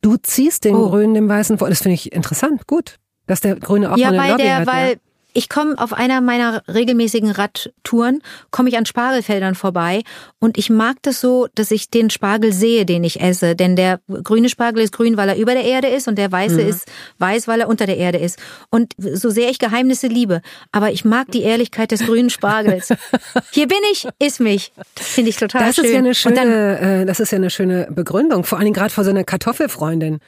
Du 0.00 0.16
ziehst 0.16 0.64
den 0.64 0.74
Oh. 0.74 0.88
grünen 0.88 1.14
dem 1.14 1.28
weißen 1.28 1.58
vor. 1.58 1.68
Das 1.68 1.82
finde 1.82 1.94
ich 1.94 2.12
interessant, 2.12 2.66
gut. 2.66 2.96
Dass 3.26 3.40
der 3.40 3.56
grüne 3.56 3.92
auch 3.92 3.96
ja, 3.96 4.10
mal 4.10 4.18
eine 4.18 4.22
weil 4.22 4.30
Lobby 4.32 4.42
der, 4.42 4.56
hat. 4.58 4.66
weil 4.66 4.90
ja. 4.92 4.96
Ich 5.32 5.48
komme 5.48 5.76
auf 5.78 5.92
einer 5.92 6.20
meiner 6.20 6.62
regelmäßigen 6.68 7.30
Radtouren, 7.30 8.22
komme 8.50 8.68
ich 8.68 8.76
an 8.76 8.86
Spargelfeldern 8.86 9.54
vorbei 9.54 10.02
und 10.38 10.58
ich 10.58 10.70
mag 10.70 10.96
das 11.02 11.20
so, 11.20 11.48
dass 11.54 11.70
ich 11.70 11.90
den 11.90 12.10
Spargel 12.10 12.52
sehe, 12.52 12.84
den 12.86 13.04
ich 13.04 13.20
esse. 13.20 13.54
Denn 13.56 13.76
der 13.76 14.00
grüne 14.22 14.48
Spargel 14.48 14.82
ist 14.82 14.92
grün, 14.92 15.16
weil 15.16 15.28
er 15.28 15.36
über 15.36 15.52
der 15.54 15.64
Erde 15.64 15.88
ist 15.88 16.08
und 16.08 16.16
der 16.16 16.30
weiße 16.32 16.62
Mhm. 16.62 16.68
ist 16.68 16.88
weiß, 17.18 17.48
weil 17.48 17.60
er 17.60 17.68
unter 17.68 17.86
der 17.86 17.96
Erde 17.96 18.18
ist. 18.18 18.38
Und 18.70 18.94
so 18.98 19.30
sehr 19.30 19.50
ich 19.50 19.58
Geheimnisse 19.58 20.06
liebe, 20.06 20.42
aber 20.72 20.90
ich 20.92 21.04
mag 21.04 21.30
die 21.32 21.42
Ehrlichkeit 21.42 21.90
des 21.90 22.04
grünen 22.04 22.30
Spargels. 22.30 22.88
Hier 23.52 23.68
bin 23.68 23.78
ich, 23.92 24.08
iss 24.18 24.40
mich. 24.40 24.72
Das 24.94 25.06
finde 25.06 25.30
ich 25.30 25.36
total 25.36 25.66
Das 25.66 25.76
schön. 25.76 25.84
ist 25.84 25.92
ja 25.92 25.98
eine 25.98 26.08
und 26.08 26.36
dann, 26.36 26.46
schöne, 26.78 27.00
äh, 27.02 27.06
das 27.06 27.20
ist 27.20 27.30
ja 27.32 27.36
eine 27.36 27.50
schöne 27.50 27.86
Begründung. 27.90 28.44
Vor 28.44 28.58
allen 28.58 28.64
Dingen 28.66 28.74
gerade 28.74 28.92
für 28.92 29.04
so 29.04 29.10
eine 29.10 29.24
Kartoffelfreundin. 29.24 30.20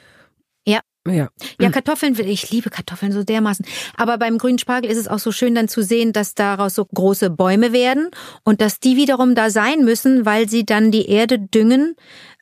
Ja, 1.07 1.13
Ja. 1.13 1.29
Ja, 1.59 1.69
Kartoffeln, 1.69 2.17
ich 2.19 2.51
liebe 2.51 2.69
Kartoffeln 2.69 3.11
so 3.11 3.23
dermaßen. 3.23 3.65
Aber 3.97 4.17
beim 4.17 4.37
grünen 4.37 4.59
Spargel 4.59 4.89
ist 4.89 4.97
es 4.97 5.07
auch 5.07 5.19
so 5.19 5.31
schön 5.31 5.55
dann 5.55 5.67
zu 5.67 5.83
sehen, 5.83 6.13
dass 6.13 6.35
daraus 6.35 6.75
so 6.75 6.85
große 6.85 7.29
Bäume 7.29 7.73
werden 7.73 8.09
und 8.43 8.61
dass 8.61 8.79
die 8.79 8.95
wiederum 8.95 9.35
da 9.35 9.49
sein 9.49 9.83
müssen, 9.83 10.25
weil 10.25 10.47
sie 10.49 10.65
dann 10.65 10.91
die 10.91 11.07
Erde 11.07 11.39
düngen, 11.39 11.95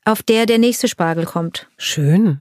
auf 0.06 0.24
der 0.24 0.45
der 0.45 0.58
nächste 0.58 0.88
Spargel 0.88 1.26
kommt. 1.26 1.67
Schön. 1.78 2.39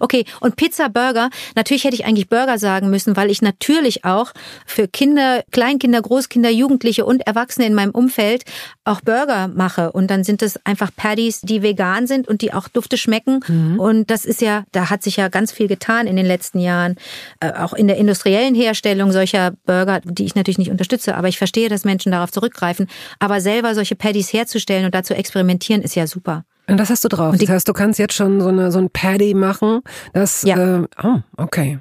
Okay, 0.00 0.24
und 0.40 0.56
Pizza, 0.56 0.88
Burger. 0.88 1.30
Natürlich 1.54 1.84
hätte 1.84 1.94
ich 1.94 2.04
eigentlich 2.04 2.28
Burger 2.28 2.58
sagen 2.58 2.90
müssen, 2.90 3.16
weil 3.16 3.30
ich 3.30 3.42
natürlich 3.42 4.04
auch 4.04 4.32
für 4.66 4.88
Kinder, 4.88 5.42
Kleinkinder, 5.50 6.02
Großkinder, 6.02 6.50
Jugendliche 6.50 7.04
und 7.04 7.26
Erwachsene 7.26 7.66
in 7.66 7.74
meinem 7.74 7.90
Umfeld 7.90 8.44
auch 8.84 9.00
Burger 9.00 9.48
mache. 9.48 9.92
Und 9.92 10.10
dann 10.10 10.24
sind 10.24 10.42
es 10.42 10.58
einfach 10.64 10.90
Patties, 10.94 11.40
die 11.40 11.62
vegan 11.62 12.06
sind 12.06 12.28
und 12.28 12.42
die 12.42 12.52
auch 12.52 12.68
dufte 12.68 12.96
schmecken. 12.96 13.40
Und 13.78 14.10
das 14.10 14.24
ist 14.24 14.40
ja, 14.40 14.64
da 14.72 14.90
hat 14.90 15.02
sich 15.02 15.16
ja 15.16 15.28
ganz 15.28 15.52
viel 15.52 15.68
getan 15.68 16.06
in 16.06 16.16
den 16.16 16.26
letzten 16.26 16.58
Jahren. 16.60 16.96
Äh, 17.40 17.52
auch 17.52 17.72
in 17.72 17.86
der 17.86 17.96
industriellen 17.96 18.54
Herstellung 18.54 19.12
solcher 19.12 19.52
Burger, 19.66 20.00
die 20.04 20.24
ich 20.24 20.34
natürlich 20.34 20.58
nicht 20.58 20.70
unterstütze. 20.70 21.16
Aber 21.16 21.28
ich 21.28 21.38
verstehe, 21.38 21.68
dass 21.68 21.84
Menschen 21.84 22.12
darauf 22.12 22.32
zurückgreifen. 22.32 22.88
Aber 23.18 23.40
selber 23.40 23.74
solche 23.74 23.96
Patties 23.96 24.32
herzustellen 24.32 24.84
und 24.84 24.94
dazu 24.94 25.14
experimentieren, 25.14 25.82
ist 25.82 25.96
ja 25.96 26.06
super. 26.06 26.44
Und 26.68 26.78
das 26.78 26.90
hast 26.90 27.04
du 27.04 27.08
drauf. 27.08 27.36
Die- 27.36 27.44
das 27.46 27.54
heißt, 27.54 27.68
du 27.68 27.72
kannst 27.72 27.98
jetzt 27.98 28.14
schon 28.14 28.40
so, 28.40 28.48
eine, 28.48 28.72
so 28.72 28.78
ein 28.78 28.90
Paddy 28.90 29.34
machen. 29.34 29.82
Das, 30.12 30.42
Ja. 30.42 30.80
äh, 30.80 30.86
oh, 31.02 31.18
okay. 31.36 31.78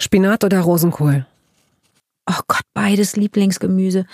Spinat 0.00 0.44
oder 0.44 0.60
Rosenkohl? 0.60 1.26
Oh 2.30 2.40
Gott, 2.48 2.62
beides 2.74 3.16
Lieblingsgemüse. 3.16 4.06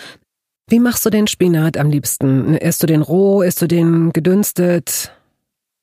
Wie 0.68 0.80
machst 0.80 1.06
du 1.06 1.10
den 1.10 1.28
Spinat 1.28 1.76
am 1.76 1.90
liebsten? 1.90 2.54
Isst 2.54 2.82
du 2.82 2.86
den 2.88 3.02
roh? 3.02 3.42
Isst 3.42 3.62
du 3.62 3.68
den 3.68 4.12
gedünstet? 4.12 5.12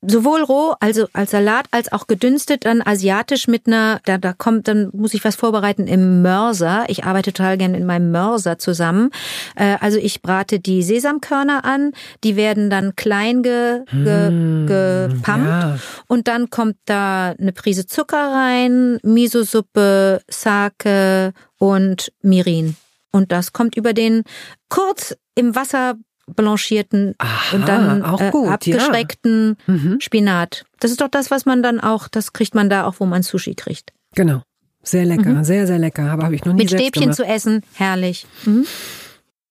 Sowohl 0.06 0.42
roh, 0.42 0.74
also 0.80 1.06
als 1.12 1.30
Salat, 1.30 1.66
als 1.70 1.92
auch 1.92 2.06
gedünstet, 2.06 2.64
dann 2.64 2.82
asiatisch 2.82 3.48
mit 3.48 3.66
einer, 3.66 4.00
da, 4.04 4.18
da 4.18 4.32
kommt, 4.32 4.68
dann 4.68 4.90
muss 4.92 5.14
ich 5.14 5.24
was 5.24 5.36
vorbereiten 5.36 5.86
im 5.86 6.22
Mörser. 6.22 6.84
Ich 6.88 7.04
arbeite 7.04 7.32
total 7.32 7.58
gern 7.58 7.74
in 7.74 7.86
meinem 7.86 8.10
Mörser 8.10 8.58
zusammen. 8.58 9.10
Äh, 9.56 9.76
also 9.80 9.98
ich 9.98 10.22
brate 10.22 10.60
die 10.60 10.82
Sesamkörner 10.82 11.64
an, 11.64 11.92
die 12.22 12.36
werden 12.36 12.70
dann 12.70 12.96
klein 12.96 13.42
ge, 13.42 13.80
ge, 13.90 14.66
gepumpt 14.66 15.26
ja. 15.26 15.78
und 16.06 16.28
dann 16.28 16.50
kommt 16.50 16.76
da 16.84 17.34
eine 17.38 17.52
Prise 17.52 17.86
Zucker 17.86 18.32
rein, 18.32 18.98
Miso-Suppe, 19.02 20.22
Sake 20.28 21.32
und 21.58 22.12
Mirin. 22.22 22.76
Und 23.10 23.30
das 23.30 23.52
kommt 23.52 23.76
über 23.76 23.92
den 23.92 24.24
kurz 24.68 25.16
im 25.34 25.54
Wasser 25.54 25.94
blanchierten 26.26 27.14
Aha, 27.18 27.56
und 27.56 27.68
dann 27.68 28.02
auch 28.02 28.20
äh, 28.20 28.30
gut, 28.30 28.46
ja. 28.46 28.54
abgeschreckten 28.54 29.56
Mhm. 29.66 29.96
Spinat. 30.00 30.64
Das 30.80 30.90
ist 30.90 31.00
doch 31.00 31.08
das, 31.08 31.30
was 31.30 31.44
man 31.46 31.62
dann 31.62 31.80
auch, 31.80 32.08
das 32.08 32.32
kriegt 32.32 32.54
man 32.54 32.68
da 32.70 32.84
auch, 32.86 32.94
wo 32.98 33.06
man 33.06 33.22
Sushi 33.22 33.54
kriegt. 33.54 33.92
Genau. 34.14 34.42
Sehr 34.82 35.06
lecker, 35.06 35.30
mhm. 35.30 35.44
sehr, 35.44 35.66
sehr 35.66 35.78
lecker. 35.78 36.10
Aber 36.10 36.24
habe 36.24 36.34
ich 36.34 36.44
noch 36.44 36.52
nie 36.52 36.62
Mit 36.62 36.70
Stäbchen 36.70 37.02
gemacht. 37.04 37.16
zu 37.16 37.24
essen, 37.24 37.62
herrlich. 37.74 38.26
Mhm. 38.44 38.66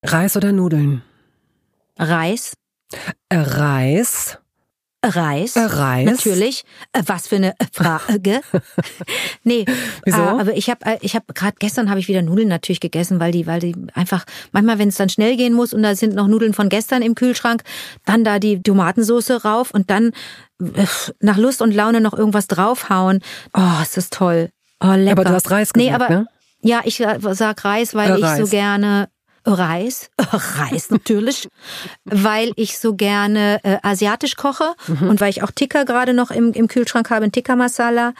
Reis 0.03 0.37
oder 0.37 0.51
Nudeln? 0.51 1.01
Reis. 1.97 2.53
Äh, 3.29 3.37
Reis. 3.37 4.37
Reis. 5.03 5.55
Äh, 5.55 5.61
Reis. 5.65 6.05
Natürlich. 6.05 6.63
Äh, 6.93 7.03
Was 7.05 7.27
für 7.27 7.35
eine 7.35 7.53
Frage. 7.73 8.41
nee. 9.43 9.65
Wieso? 10.05 10.17
äh, 10.21 10.21
Aber 10.21 10.53
ich 10.55 10.69
habe 10.69 10.97
ich 11.01 11.15
hab 11.15 11.33
gerade 11.35 11.55
gestern 11.59 11.89
habe 11.89 11.99
ich 11.99 12.07
wieder 12.07 12.21
Nudeln 12.21 12.47
natürlich 12.47 12.79
gegessen, 12.79 13.19
weil 13.19 13.31
die 13.31 13.45
weil 13.47 13.59
die 13.59 13.75
einfach 13.93 14.25
manchmal 14.51 14.79
wenn 14.79 14.89
es 14.89 14.95
dann 14.95 15.09
schnell 15.09 15.35
gehen 15.37 15.53
muss 15.53 15.73
und 15.73 15.83
da 15.83 15.95
sind 15.95 16.15
noch 16.15 16.27
Nudeln 16.27 16.53
von 16.53 16.69
gestern 16.69 17.01
im 17.01 17.15
Kühlschrank, 17.15 17.63
dann 18.05 18.23
da 18.23 18.39
die 18.39 18.61
Tomatensauce 18.61 19.43
rauf 19.45 19.71
und 19.71 19.89
dann 19.89 20.11
nach 21.19 21.37
Lust 21.37 21.61
und 21.61 21.73
Laune 21.73 21.99
noch 22.01 22.13
irgendwas 22.13 22.47
draufhauen. 22.47 23.19
Oh, 23.53 23.81
ist 23.81 23.97
das 23.97 24.09
toll. 24.09 24.49
Oh, 24.79 24.91
lecker. 24.93 25.11
Aber 25.13 25.23
du 25.25 25.31
hast 25.31 25.51
Reis 25.51 25.71
Nee, 25.75 25.85
gesagt, 25.87 26.03
aber 26.03 26.13
ne? 26.13 26.27
ja, 26.61 26.81
ich 26.85 26.97
sag 27.31 27.65
Reis, 27.65 27.93
weil 27.95 28.11
Äh, 28.11 28.17
ich 28.17 28.23
Reis. 28.23 28.39
so 28.39 28.47
gerne 28.47 29.09
Reis, 29.45 30.09
Reis 30.19 30.89
natürlich, 30.89 31.49
weil 32.05 32.51
ich 32.55 32.79
so 32.79 32.95
gerne 32.95 33.59
äh, 33.63 33.77
asiatisch 33.83 34.35
koche 34.35 34.73
Mhm. 34.87 35.09
und 35.09 35.21
weil 35.21 35.29
ich 35.29 35.43
auch 35.43 35.51
Tikka 35.51 35.83
gerade 35.83 36.13
noch 36.13 36.31
im, 36.31 36.51
im 36.53 36.67
Kühlschrank 36.67 37.09
habe, 37.09 37.25
ein 37.25 37.31
Tikka 37.31 37.55
Masala 37.55 38.13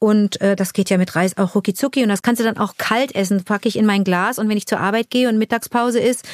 und 0.00 0.40
äh, 0.40 0.56
das 0.56 0.72
geht 0.72 0.90
ja 0.90 0.98
mit 0.98 1.14
Reis 1.14 1.36
auch 1.36 1.54
rucki 1.54 1.72
zucki 1.74 2.02
und 2.02 2.08
das 2.08 2.22
kannst 2.22 2.40
du 2.40 2.44
dann 2.44 2.56
auch 2.56 2.74
kalt 2.78 3.14
essen, 3.14 3.44
packe 3.44 3.68
ich 3.68 3.76
in 3.78 3.86
mein 3.86 4.02
Glas 4.02 4.38
und 4.40 4.48
wenn 4.48 4.56
ich 4.56 4.66
zur 4.66 4.80
Arbeit 4.80 5.10
gehe 5.10 5.28
und 5.28 5.38
Mittagspause 5.38 6.00
ist, 6.00 6.24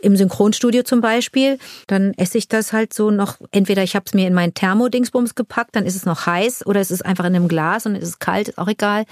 im 0.00 0.16
Synchronstudio 0.16 0.82
zum 0.82 1.00
Beispiel, 1.00 1.58
dann 1.86 2.12
esse 2.16 2.36
ich 2.36 2.48
das 2.48 2.72
halt 2.72 2.92
so 2.92 3.10
noch, 3.12 3.36
entweder 3.52 3.84
ich 3.84 3.94
habe 3.94 4.04
es 4.06 4.12
mir 4.14 4.26
in 4.26 4.34
meinen 4.34 4.52
Thermodingsbums 4.52 5.34
gepackt, 5.36 5.76
dann 5.76 5.86
ist 5.86 5.94
es 5.94 6.04
noch 6.04 6.26
heiß 6.26 6.66
oder 6.66 6.80
es 6.80 6.90
ist 6.90 7.06
einfach 7.06 7.24
in 7.24 7.36
einem 7.36 7.46
Glas 7.48 7.86
und 7.86 7.94
es 7.94 8.02
ist 8.02 8.18
kalt, 8.18 8.48
ist 8.48 8.58
auch 8.58 8.66
egal. 8.68 9.04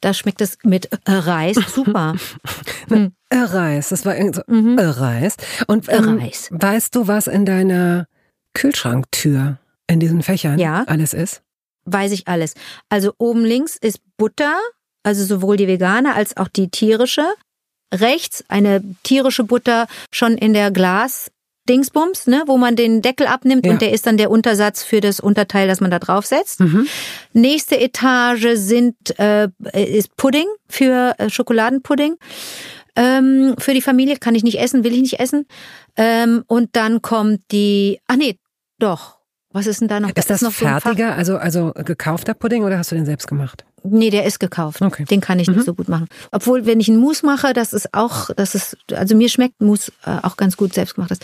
Da 0.00 0.14
schmeckt 0.14 0.40
es 0.40 0.56
mit 0.62 0.86
äh, 0.92 1.10
Reis 1.10 1.56
super. 1.74 2.14
Äh, 2.90 3.08
Reis, 3.36 3.88
das 3.90 4.06
war 4.06 4.16
irgend 4.16 4.36
so 4.36 4.42
äh, 4.46 4.80
Reis. 4.86 5.36
Und 5.66 5.88
ähm, 5.88 6.04
Mhm. 6.14 6.18
Reis. 6.20 6.48
weißt 6.52 6.94
du, 6.94 7.08
was 7.08 7.26
in 7.26 7.44
deiner 7.44 8.06
Kühlschranktür 8.54 9.58
in 9.88 10.00
diesen 10.00 10.22
Fächern 10.22 10.58
Ja. 10.58 10.84
alles 10.86 11.12
ist? 11.14 11.42
Weiß 11.92 12.12
ich 12.12 12.28
alles. 12.28 12.54
Also 12.88 13.12
oben 13.18 13.44
links 13.44 13.76
ist 13.76 14.00
Butter, 14.16 14.56
also 15.02 15.24
sowohl 15.24 15.56
die 15.56 15.68
vegane 15.68 16.14
als 16.14 16.36
auch 16.36 16.48
die 16.48 16.68
tierische. 16.70 17.24
Rechts 17.92 18.44
eine 18.48 18.82
tierische 19.02 19.44
Butter 19.44 19.86
schon 20.12 20.36
in 20.36 20.52
der 20.52 20.70
Glas. 20.70 21.30
Dingsbums, 21.68 22.26
ne, 22.26 22.44
wo 22.46 22.56
man 22.56 22.76
den 22.76 23.02
Deckel 23.02 23.26
abnimmt 23.26 23.66
Ja. 23.66 23.72
und 23.72 23.82
der 23.82 23.92
ist 23.92 24.06
dann 24.06 24.16
der 24.16 24.30
Untersatz 24.30 24.82
für 24.82 25.02
das 25.02 25.20
Unterteil, 25.20 25.68
das 25.68 25.80
man 25.80 25.90
da 25.90 25.98
draufsetzt. 25.98 26.60
Mhm. 26.60 26.86
Nächste 27.34 27.78
Etage 27.78 28.54
sind 28.54 28.96
äh, 29.18 29.48
ist 29.74 30.16
Pudding 30.16 30.46
für 30.66 31.14
äh, 31.18 31.28
Schokoladenpudding. 31.28 32.16
Ähm, 32.96 33.54
für 33.58 33.74
die 33.74 33.82
Familie 33.82 34.16
kann 34.16 34.34
ich 34.34 34.44
nicht 34.44 34.58
essen, 34.58 34.82
will 34.82 34.94
ich 34.94 35.02
nicht 35.02 35.20
essen. 35.20 35.46
Ähm, 35.96 36.42
und 36.46 36.74
dann 36.74 37.02
kommt 37.02 37.42
die, 37.52 38.00
ach 38.06 38.16
nee, 38.16 38.38
doch. 38.78 39.17
Was 39.52 39.66
ist 39.66 39.80
denn 39.80 39.88
da 39.88 39.98
noch? 39.98 40.10
Da 40.10 40.20
Ist 40.20 40.28
das 40.28 40.42
noch 40.42 40.52
so 40.52 40.66
fertiger, 40.66 41.14
also, 41.14 41.38
also 41.38 41.72
gekaufter 41.74 42.34
Pudding 42.34 42.64
oder 42.64 42.78
hast 42.78 42.92
du 42.92 42.96
den 42.96 43.06
selbst 43.06 43.26
gemacht? 43.26 43.64
Nee, 43.82 44.10
der 44.10 44.24
ist 44.24 44.40
gekauft. 44.40 44.82
Okay. 44.82 45.04
Den 45.04 45.20
kann 45.20 45.38
ich 45.38 45.48
nicht 45.48 45.64
so 45.64 45.72
gut 45.72 45.88
machen. 45.88 46.08
Obwohl, 46.32 46.66
wenn 46.66 46.80
ich 46.80 46.88
einen 46.88 46.98
Mousse 46.98 47.24
mache, 47.24 47.52
das 47.52 47.72
ist 47.72 47.94
auch, 47.94 48.30
das 48.34 48.54
ist, 48.54 48.76
also 48.92 49.14
mir 49.14 49.28
schmeckt 49.28 49.60
Mousse 49.62 49.92
äh, 50.04 50.18
auch 50.22 50.36
ganz 50.36 50.56
gut 50.56 50.74
selbstgemachtes. 50.74 51.20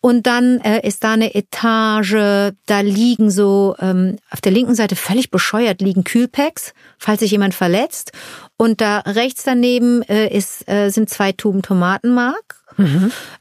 Und 0.00 0.26
dann 0.26 0.60
äh, 0.60 0.86
ist 0.86 1.02
da 1.02 1.12
eine 1.12 1.34
Etage, 1.34 2.52
da 2.66 2.80
liegen 2.80 3.30
so, 3.30 3.74
ähm, 3.80 4.16
auf 4.30 4.40
der 4.40 4.52
linken 4.52 4.74
Seite 4.74 4.96
völlig 4.96 5.30
bescheuert 5.30 5.80
liegen 5.80 6.04
Kühlpacks, 6.04 6.74
falls 6.98 7.20
sich 7.20 7.30
jemand 7.30 7.54
verletzt. 7.54 8.12
Und 8.56 8.80
da 8.80 8.98
rechts 9.00 9.42
daneben 9.42 10.02
äh, 10.02 10.28
ist, 10.28 10.68
äh, 10.68 10.90
sind 10.90 11.08
zwei 11.08 11.32
Tuben 11.32 11.62
Tomatenmark. 11.62 12.63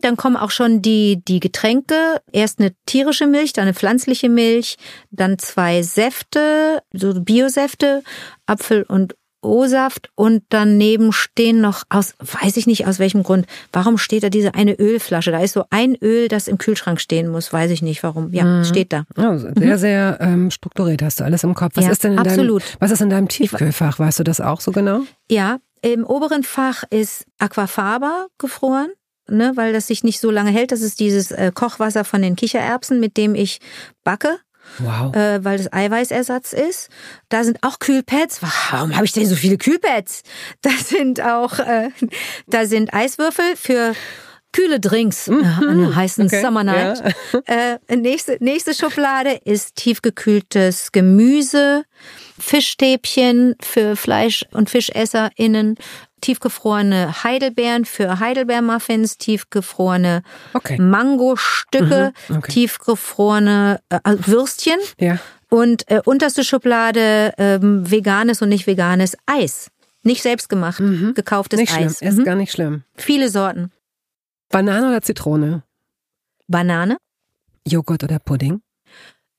Dann 0.01 0.17
kommen 0.17 0.35
auch 0.37 0.51
schon 0.51 0.81
die, 0.81 1.21
die 1.27 1.39
Getränke. 1.39 2.21
Erst 2.31 2.59
eine 2.59 2.73
tierische 2.85 3.27
Milch, 3.27 3.53
dann 3.53 3.63
eine 3.63 3.73
pflanzliche 3.73 4.29
Milch, 4.29 4.77
dann 5.11 5.39
zwei 5.39 5.81
Säfte, 5.81 6.81
so 6.93 7.19
Biosäfte, 7.21 8.03
Apfel 8.45 8.83
und 8.83 9.15
O-Saft 9.43 10.09
und 10.15 10.43
daneben 10.49 11.11
stehen 11.11 11.61
noch 11.61 11.83
aus, 11.89 12.13
weiß 12.19 12.57
ich 12.57 12.65
nicht 12.65 12.87
aus 12.87 12.99
welchem 12.99 13.23
Grund, 13.23 13.45
warum 13.71 13.97
steht 13.97 14.23
da 14.23 14.29
diese 14.29 14.55
eine 14.55 14.73
Ölflasche? 14.79 15.31
Da 15.31 15.39
ist 15.39 15.53
so 15.53 15.65
ein 15.69 15.95
Öl, 15.95 16.27
das 16.29 16.47
im 16.47 16.57
Kühlschrank 16.57 16.99
stehen 17.01 17.27
muss, 17.29 17.51
weiß 17.51 17.71
ich 17.71 17.81
nicht 17.81 18.03
warum. 18.03 18.31
Ja, 18.33 18.63
steht 18.63 18.93
da. 18.93 19.03
Also 19.15 19.49
sehr, 19.57 19.77
sehr 19.77 20.17
ähm, 20.21 20.49
strukturiert 20.49 21.01
hast 21.01 21.19
du 21.19 21.25
alles 21.25 21.43
im 21.43 21.55
Kopf. 21.55 21.73
Was 21.75 21.85
Ja, 21.85 21.91
ist 21.91 22.03
denn 22.03 22.13
in 22.13 22.19
absolut. 22.19 22.61
deinem, 22.63 22.75
was 22.79 22.91
ist 22.91 23.01
in 23.01 23.09
deinem 23.09 23.27
Tiefkühlfach? 23.27 23.99
Weißt 23.99 24.19
du 24.19 24.23
das 24.23 24.39
auch 24.39 24.61
so 24.61 24.71
genau? 24.71 25.01
Ja, 25.29 25.57
im 25.81 26.05
oberen 26.05 26.43
Fach 26.43 26.83
ist 26.89 27.25
Aquafaba 27.39 28.27
gefroren. 28.37 28.91
Ne, 29.27 29.53
weil 29.55 29.71
das 29.71 29.87
sich 29.87 30.03
nicht 30.03 30.19
so 30.19 30.29
lange 30.29 30.51
hält. 30.51 30.71
Das 30.71 30.81
ist 30.81 30.99
dieses 30.99 31.31
äh, 31.31 31.51
Kochwasser 31.53 32.03
von 32.03 32.21
den 32.21 32.35
Kichererbsen, 32.35 32.99
mit 32.99 33.15
dem 33.15 33.35
ich 33.35 33.59
backe. 34.03 34.39
Wow. 34.79 35.13
äh, 35.15 35.43
weil 35.43 35.57
das 35.57 35.71
Eiweißersatz 35.71 36.53
ist. 36.53 36.89
Da 37.29 37.43
sind 37.43 37.59
auch 37.63 37.79
Kühlpads. 37.79 38.41
Warum 38.41 38.95
habe 38.95 39.05
ich 39.05 39.11
denn 39.11 39.25
so 39.27 39.35
viele 39.35 39.57
Kühlpads? 39.57 40.23
Da 40.61 40.71
sind 40.71 41.21
auch, 41.21 41.59
äh, 41.59 41.89
da 42.47 42.65
sind 42.65 42.93
Eiswürfel 42.93 43.55
für 43.55 43.93
kühle 44.53 44.79
Drinks 44.79 45.27
äh, 45.27 45.33
an 45.33 45.67
einer 45.67 45.95
heißen 45.95 46.25
Okay, 46.27 46.41
Summer 46.41 46.63
Night. 46.63 47.03
Äh, 47.45 47.77
nächste, 47.95 48.37
nächste 48.39 48.73
Schublade 48.73 49.39
ist 49.43 49.75
tiefgekühltes 49.75 50.91
Gemüse, 50.91 51.83
Fischstäbchen 52.39 53.55
für 53.61 53.95
Fleisch- 53.95 54.45
und 54.51 54.69
FischesserInnen, 54.69 55.75
tiefgefrorene 56.23 57.23
Heidelbeeren 57.23 57.85
für 57.85 58.19
Heidelbeermuffins, 58.19 59.17
tiefgefrorene 59.17 60.23
Okay. 60.53 60.79
Mangostücke, 60.79 62.13
Mhm, 62.29 62.37
okay. 62.37 62.51
tiefgefrorene 62.51 63.79
äh, 63.89 63.99
Würstchen 64.25 64.79
Ja. 64.99 65.19
und 65.49 65.89
äh, 65.91 66.01
unterste 66.05 66.43
Schublade 66.43 67.33
ähm, 67.37 67.89
veganes 67.89 68.41
und 68.41 68.49
nicht 68.49 68.65
veganes 68.67 69.15
Eis. 69.25 69.69
Nicht 70.03 70.21
selbst 70.21 70.49
gemacht, 70.49 70.81
gekauftes 71.15 71.57
Mhm. 71.57 71.61
Nicht 71.61 71.73
schlimm. 71.73 71.87
Eis. 71.87 72.01
Ist 72.01 72.17
Mhm. 72.19 72.23
gar 72.25 72.35
nicht 72.35 72.51
schlimm. 72.51 72.83
Viele 72.95 73.29
Sorten. 73.29 73.71
Banane 74.49 74.87
oder 74.89 75.01
Zitrone? 75.01 75.63
Banane, 76.47 76.97
Joghurt 77.67 78.03
oder 78.03 78.19
Pudding? 78.19 78.61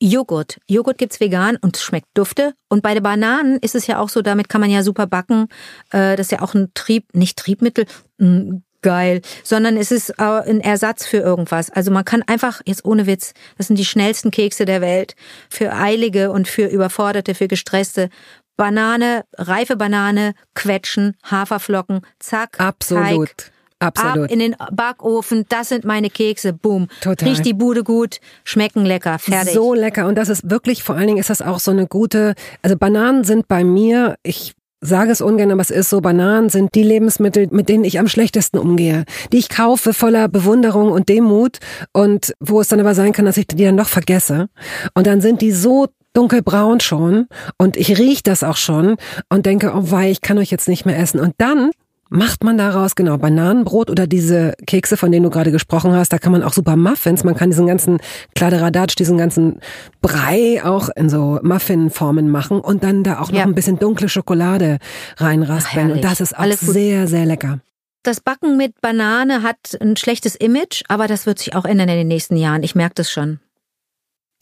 Joghurt. 0.04 0.58
Joghurt 0.68 0.98
gibt's 0.98 1.18
vegan 1.18 1.56
und 1.56 1.78
schmeckt 1.78 2.08
dufte. 2.12 2.52
Und 2.68 2.82
bei 2.82 2.92
den 2.92 3.02
Bananen 3.02 3.58
ist 3.60 3.74
es 3.74 3.86
ja 3.86 3.98
auch 3.98 4.10
so, 4.10 4.20
damit 4.20 4.50
kann 4.50 4.60
man 4.60 4.68
ja 4.68 4.82
super 4.82 5.06
backen. 5.06 5.48
Äh, 5.92 6.16
das 6.16 6.26
ist 6.26 6.32
ja 6.32 6.42
auch 6.42 6.52
ein 6.52 6.70
Trieb, 6.74 7.14
nicht 7.14 7.38
Triebmittel, 7.38 7.86
mh, 8.18 8.60
geil, 8.82 9.22
sondern 9.42 9.78
es 9.78 9.90
ist 9.90 10.10
äh, 10.10 10.22
ein 10.22 10.60
Ersatz 10.60 11.06
für 11.06 11.16
irgendwas. 11.16 11.70
Also 11.70 11.90
man 11.90 12.04
kann 12.04 12.22
einfach, 12.22 12.60
jetzt 12.66 12.84
ohne 12.84 13.06
Witz, 13.06 13.32
das 13.56 13.68
sind 13.68 13.78
die 13.78 13.84
schnellsten 13.86 14.30
Kekse 14.30 14.66
der 14.66 14.82
Welt. 14.82 15.16
Für 15.48 15.72
Eilige 15.72 16.30
und 16.30 16.48
für 16.48 16.66
Überforderte, 16.66 17.34
für 17.34 17.48
Gestresste. 17.48 18.10
Banane, 18.58 19.24
reife 19.38 19.76
Banane, 19.76 20.34
quetschen, 20.54 21.16
Haferflocken, 21.24 22.02
zack, 22.18 22.60
Absolut. 22.60 23.36
Teig, 23.38 23.52
Absolut. 23.84 24.24
Ab 24.24 24.30
in 24.30 24.38
den 24.38 24.56
Backofen, 24.72 25.44
das 25.48 25.68
sind 25.68 25.84
meine 25.84 26.10
Kekse, 26.10 26.52
boom. 26.52 26.88
Total. 27.00 27.28
Riecht 27.28 27.44
die 27.44 27.54
Bude 27.54 27.84
gut, 27.84 28.20
schmecken 28.44 28.84
lecker, 28.84 29.18
fertig. 29.18 29.54
So 29.54 29.74
lecker. 29.74 30.06
Und 30.06 30.16
das 30.16 30.28
ist 30.28 30.50
wirklich, 30.50 30.82
vor 30.82 30.96
allen 30.96 31.06
Dingen 31.06 31.18
ist 31.18 31.30
das 31.30 31.42
auch 31.42 31.58
so 31.58 31.70
eine 31.70 31.86
gute, 31.86 32.34
also 32.62 32.76
Bananen 32.76 33.24
sind 33.24 33.48
bei 33.48 33.64
mir, 33.64 34.16
ich 34.22 34.54
sage 34.80 35.10
es 35.10 35.20
ungern, 35.20 35.50
aber 35.50 35.62
es 35.62 35.70
ist 35.70 35.88
so, 35.88 36.00
Bananen 36.00 36.50
sind 36.50 36.74
die 36.74 36.82
Lebensmittel, 36.82 37.48
mit 37.50 37.68
denen 37.68 37.84
ich 37.84 37.98
am 37.98 38.08
schlechtesten 38.08 38.58
umgehe. 38.58 39.04
Die 39.32 39.38
ich 39.38 39.48
kaufe 39.48 39.94
voller 39.94 40.28
Bewunderung 40.28 40.92
und 40.92 41.08
Demut 41.08 41.58
und 41.92 42.34
wo 42.40 42.60
es 42.60 42.68
dann 42.68 42.80
aber 42.80 42.94
sein 42.94 43.12
kann, 43.12 43.24
dass 43.24 43.36
ich 43.36 43.46
die 43.46 43.64
dann 43.64 43.76
noch 43.76 43.88
vergesse. 43.88 44.48
Und 44.94 45.06
dann 45.06 45.20
sind 45.20 45.40
die 45.40 45.52
so 45.52 45.88
dunkelbraun 46.12 46.80
schon 46.80 47.26
und 47.58 47.76
ich 47.76 47.98
riech 47.98 48.22
das 48.22 48.44
auch 48.44 48.56
schon 48.56 48.96
und 49.30 49.46
denke, 49.46 49.72
oh 49.74 49.90
wei, 49.90 50.10
ich 50.10 50.20
kann 50.20 50.38
euch 50.38 50.50
jetzt 50.50 50.68
nicht 50.68 50.84
mehr 50.86 50.98
essen. 50.98 51.18
Und 51.18 51.34
dann 51.38 51.70
macht 52.14 52.44
man 52.44 52.56
daraus 52.56 52.94
genau 52.94 53.18
Bananenbrot 53.18 53.90
oder 53.90 54.06
diese 54.06 54.54
Kekse, 54.66 54.96
von 54.96 55.10
denen 55.10 55.24
du 55.24 55.30
gerade 55.30 55.50
gesprochen 55.50 55.92
hast. 55.92 56.12
Da 56.12 56.18
kann 56.18 56.32
man 56.32 56.42
auch 56.42 56.52
super 56.52 56.76
Muffins, 56.76 57.24
man 57.24 57.34
kann 57.34 57.50
diesen 57.50 57.66
ganzen 57.66 57.98
Kladderadatsch, 58.34 58.94
diesen 58.96 59.18
ganzen 59.18 59.60
Brei 60.00 60.64
auch 60.64 60.88
in 60.94 61.08
so 61.08 61.40
Muffinformen 61.42 62.30
machen 62.30 62.60
und 62.60 62.84
dann 62.84 63.02
da 63.02 63.18
auch 63.20 63.30
noch 63.30 63.38
Ja. 63.38 63.44
ein 63.44 63.54
bisschen 63.54 63.78
dunkle 63.78 64.08
Schokolade 64.08 64.78
reinraspeln. 65.16 65.90
Ach, 65.90 65.94
und 65.96 66.04
das 66.04 66.20
ist 66.20 66.34
auch 66.34 66.40
Alles 66.40 66.60
gut. 66.60 66.70
sehr, 66.70 67.08
sehr 67.08 67.26
lecker. 67.26 67.60
Das 68.04 68.20
Backen 68.20 68.56
mit 68.56 68.80
Banane 68.80 69.42
hat 69.42 69.76
ein 69.80 69.96
schlechtes 69.96 70.36
Image, 70.36 70.82
aber 70.88 71.06
das 71.08 71.26
wird 71.26 71.38
sich 71.38 71.54
auch 71.56 71.64
ändern 71.64 71.88
in 71.88 71.96
den 71.96 72.08
nächsten 72.08 72.36
Jahren. 72.36 72.62
Ich 72.62 72.74
merke 72.74 72.94
das 72.96 73.10
schon. 73.10 73.40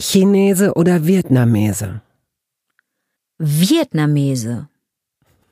Chinese 0.01 0.75
oder 0.75 1.07
Vietnamese? 1.07 2.01
Vietnamese. 3.39 4.69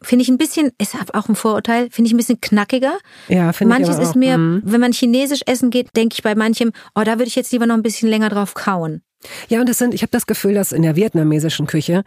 Finde 0.03 0.23
ich 0.23 0.29
ein 0.31 0.39
bisschen, 0.39 0.73
ist 0.79 0.95
auch 1.15 1.29
ein 1.29 1.35
Vorurteil, 1.35 1.89
finde 1.91 2.09
ich 2.09 2.15
ein 2.15 2.17
bisschen 2.17 2.41
knackiger. 2.41 2.97
Ja, 3.29 3.53
finde 3.53 3.75
ich 3.75 3.81
Manches 3.87 3.99
ist 3.99 4.17
mir, 4.17 4.39
Mhm. 4.39 4.63
wenn 4.65 4.81
man 4.81 4.93
chinesisch 4.93 5.43
essen 5.47 5.71
geht, 5.71 5.89
denke 5.95 6.15
ich 6.15 6.23
bei 6.23 6.35
manchem, 6.35 6.73
oh, 6.95 7.03
da 7.05 7.13
würde 7.13 7.25
ich 7.25 7.35
jetzt 7.37 7.53
lieber 7.53 7.67
noch 7.67 7.75
ein 7.75 7.83
bisschen 7.83 8.09
länger 8.09 8.31
drauf 8.31 8.55
kauen. 8.55 9.03
Ja, 9.49 9.61
und 9.61 9.69
es 9.69 9.79
sind, 9.79 9.93
ich 9.93 10.03
habe 10.03 10.11
das 10.11 10.27
Gefühl, 10.27 10.55
dass 10.55 10.73
in 10.73 10.83
der 10.83 10.97
vietnamesischen 10.97 11.67
Küche 11.67 12.05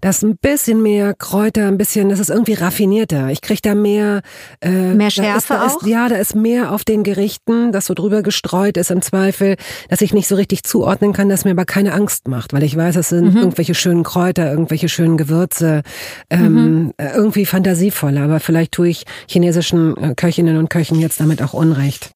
das 0.00 0.22
ein 0.22 0.36
bisschen 0.36 0.82
mehr 0.82 1.14
Kräuter, 1.14 1.68
ein 1.68 1.78
bisschen, 1.78 2.08
das 2.08 2.18
ist 2.18 2.28
irgendwie 2.28 2.54
raffinierter. 2.54 3.28
Ich 3.30 3.40
kriege 3.40 3.60
da 3.62 3.74
mehr 3.74 4.22
äh, 4.60 4.94
mehr 4.94 5.10
Schärfe 5.10 5.38
ist, 5.38 5.50
da 5.50 5.66
auch. 5.66 5.82
Ist, 5.82 5.86
ja, 5.86 6.08
da 6.08 6.16
ist 6.16 6.34
mehr 6.34 6.72
auf 6.72 6.84
den 6.84 7.04
Gerichten, 7.04 7.70
das 7.70 7.86
so 7.86 7.94
drüber 7.94 8.22
gestreut 8.22 8.76
ist 8.76 8.90
im 8.90 9.00
Zweifel, 9.00 9.56
dass 9.88 10.00
ich 10.00 10.12
nicht 10.12 10.26
so 10.26 10.34
richtig 10.34 10.64
zuordnen 10.64 11.12
kann, 11.12 11.28
dass 11.28 11.44
mir 11.44 11.52
aber 11.52 11.66
keine 11.66 11.92
Angst 11.92 12.26
macht, 12.26 12.52
weil 12.52 12.64
ich 12.64 12.76
weiß, 12.76 12.96
es 12.96 13.10
sind 13.10 13.34
mhm. 13.34 13.38
irgendwelche 13.38 13.74
schönen 13.74 14.02
Kräuter, 14.02 14.50
irgendwelche 14.50 14.88
schönen 14.88 15.16
Gewürze, 15.16 15.82
ähm, 16.30 16.54
mhm. 16.54 16.92
irgendwie 16.98 17.46
fantasievoller. 17.46 18.22
Aber 18.22 18.40
vielleicht 18.40 18.72
tue 18.72 18.88
ich 18.88 19.04
chinesischen 19.28 19.96
äh, 19.96 20.14
Köchinnen 20.16 20.56
und 20.56 20.68
Köchen 20.68 20.98
jetzt 20.98 21.20
damit 21.20 21.42
auch 21.42 21.52
Unrecht. 21.52 22.15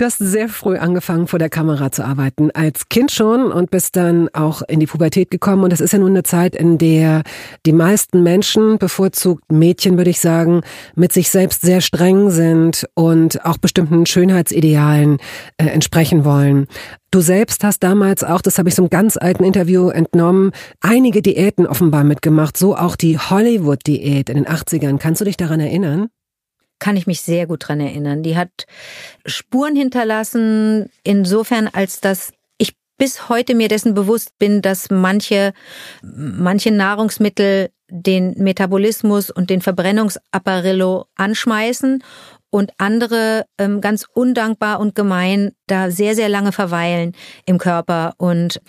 Du 0.00 0.06
hast 0.06 0.16
sehr 0.16 0.48
früh 0.48 0.78
angefangen, 0.78 1.26
vor 1.26 1.38
der 1.38 1.50
Kamera 1.50 1.92
zu 1.92 2.02
arbeiten, 2.02 2.50
als 2.52 2.88
Kind 2.88 3.10
schon 3.10 3.52
und 3.52 3.70
bist 3.70 3.96
dann 3.96 4.30
auch 4.32 4.62
in 4.62 4.80
die 4.80 4.86
Pubertät 4.86 5.30
gekommen. 5.30 5.62
Und 5.62 5.74
das 5.74 5.82
ist 5.82 5.92
ja 5.92 5.98
nun 5.98 6.12
eine 6.12 6.22
Zeit, 6.22 6.56
in 6.56 6.78
der 6.78 7.22
die 7.66 7.74
meisten 7.74 8.22
Menschen, 8.22 8.78
bevorzugt 8.78 9.52
Mädchen, 9.52 9.98
würde 9.98 10.08
ich 10.08 10.18
sagen, 10.18 10.62
mit 10.94 11.12
sich 11.12 11.28
selbst 11.28 11.60
sehr 11.60 11.82
streng 11.82 12.30
sind 12.30 12.88
und 12.94 13.44
auch 13.44 13.58
bestimmten 13.58 14.06
Schönheitsidealen 14.06 15.18
äh, 15.58 15.66
entsprechen 15.66 16.24
wollen. 16.24 16.66
Du 17.10 17.20
selbst 17.20 17.62
hast 17.62 17.82
damals 17.82 18.24
auch, 18.24 18.40
das 18.40 18.56
habe 18.56 18.70
ich 18.70 18.76
so 18.76 18.84
einem 18.84 18.88
ganz 18.88 19.18
alten 19.18 19.44
Interview 19.44 19.90
entnommen, 19.90 20.52
einige 20.80 21.20
Diäten 21.20 21.66
offenbar 21.66 22.04
mitgemacht, 22.04 22.56
so 22.56 22.74
auch 22.74 22.96
die 22.96 23.18
Hollywood-Diät 23.18 24.30
in 24.30 24.36
den 24.36 24.46
80ern. 24.46 24.96
Kannst 24.96 25.20
du 25.20 25.26
dich 25.26 25.36
daran 25.36 25.60
erinnern? 25.60 26.08
Kann 26.80 26.96
ich 26.96 27.06
mich 27.06 27.20
sehr 27.20 27.46
gut 27.46 27.68
dran 27.68 27.80
erinnern. 27.80 28.24
Die 28.24 28.36
hat 28.36 28.66
Spuren 29.24 29.76
hinterlassen, 29.76 30.90
insofern 31.04 31.68
als 31.68 32.00
dass 32.00 32.32
ich 32.58 32.74
bis 32.98 33.28
heute 33.28 33.54
mir 33.54 33.68
dessen 33.68 33.94
bewusst 33.94 34.38
bin, 34.38 34.62
dass 34.62 34.90
manche, 34.90 35.52
manche 36.02 36.72
Nahrungsmittel 36.72 37.70
den 37.88 38.34
Metabolismus 38.38 39.30
und 39.30 39.50
den 39.50 39.62
Verbrennungsapparillo 39.62 41.06
anschmeißen 41.16 42.02
und 42.50 42.72
andere 42.78 43.46
ähm, 43.58 43.80
ganz 43.80 44.06
undankbar 44.12 44.80
und 44.80 44.94
gemein 44.94 45.52
da 45.66 45.90
sehr, 45.90 46.14
sehr 46.14 46.28
lange 46.28 46.52
verweilen 46.52 47.12
im 47.46 47.58
Körper 47.58 48.14
und 48.18 48.60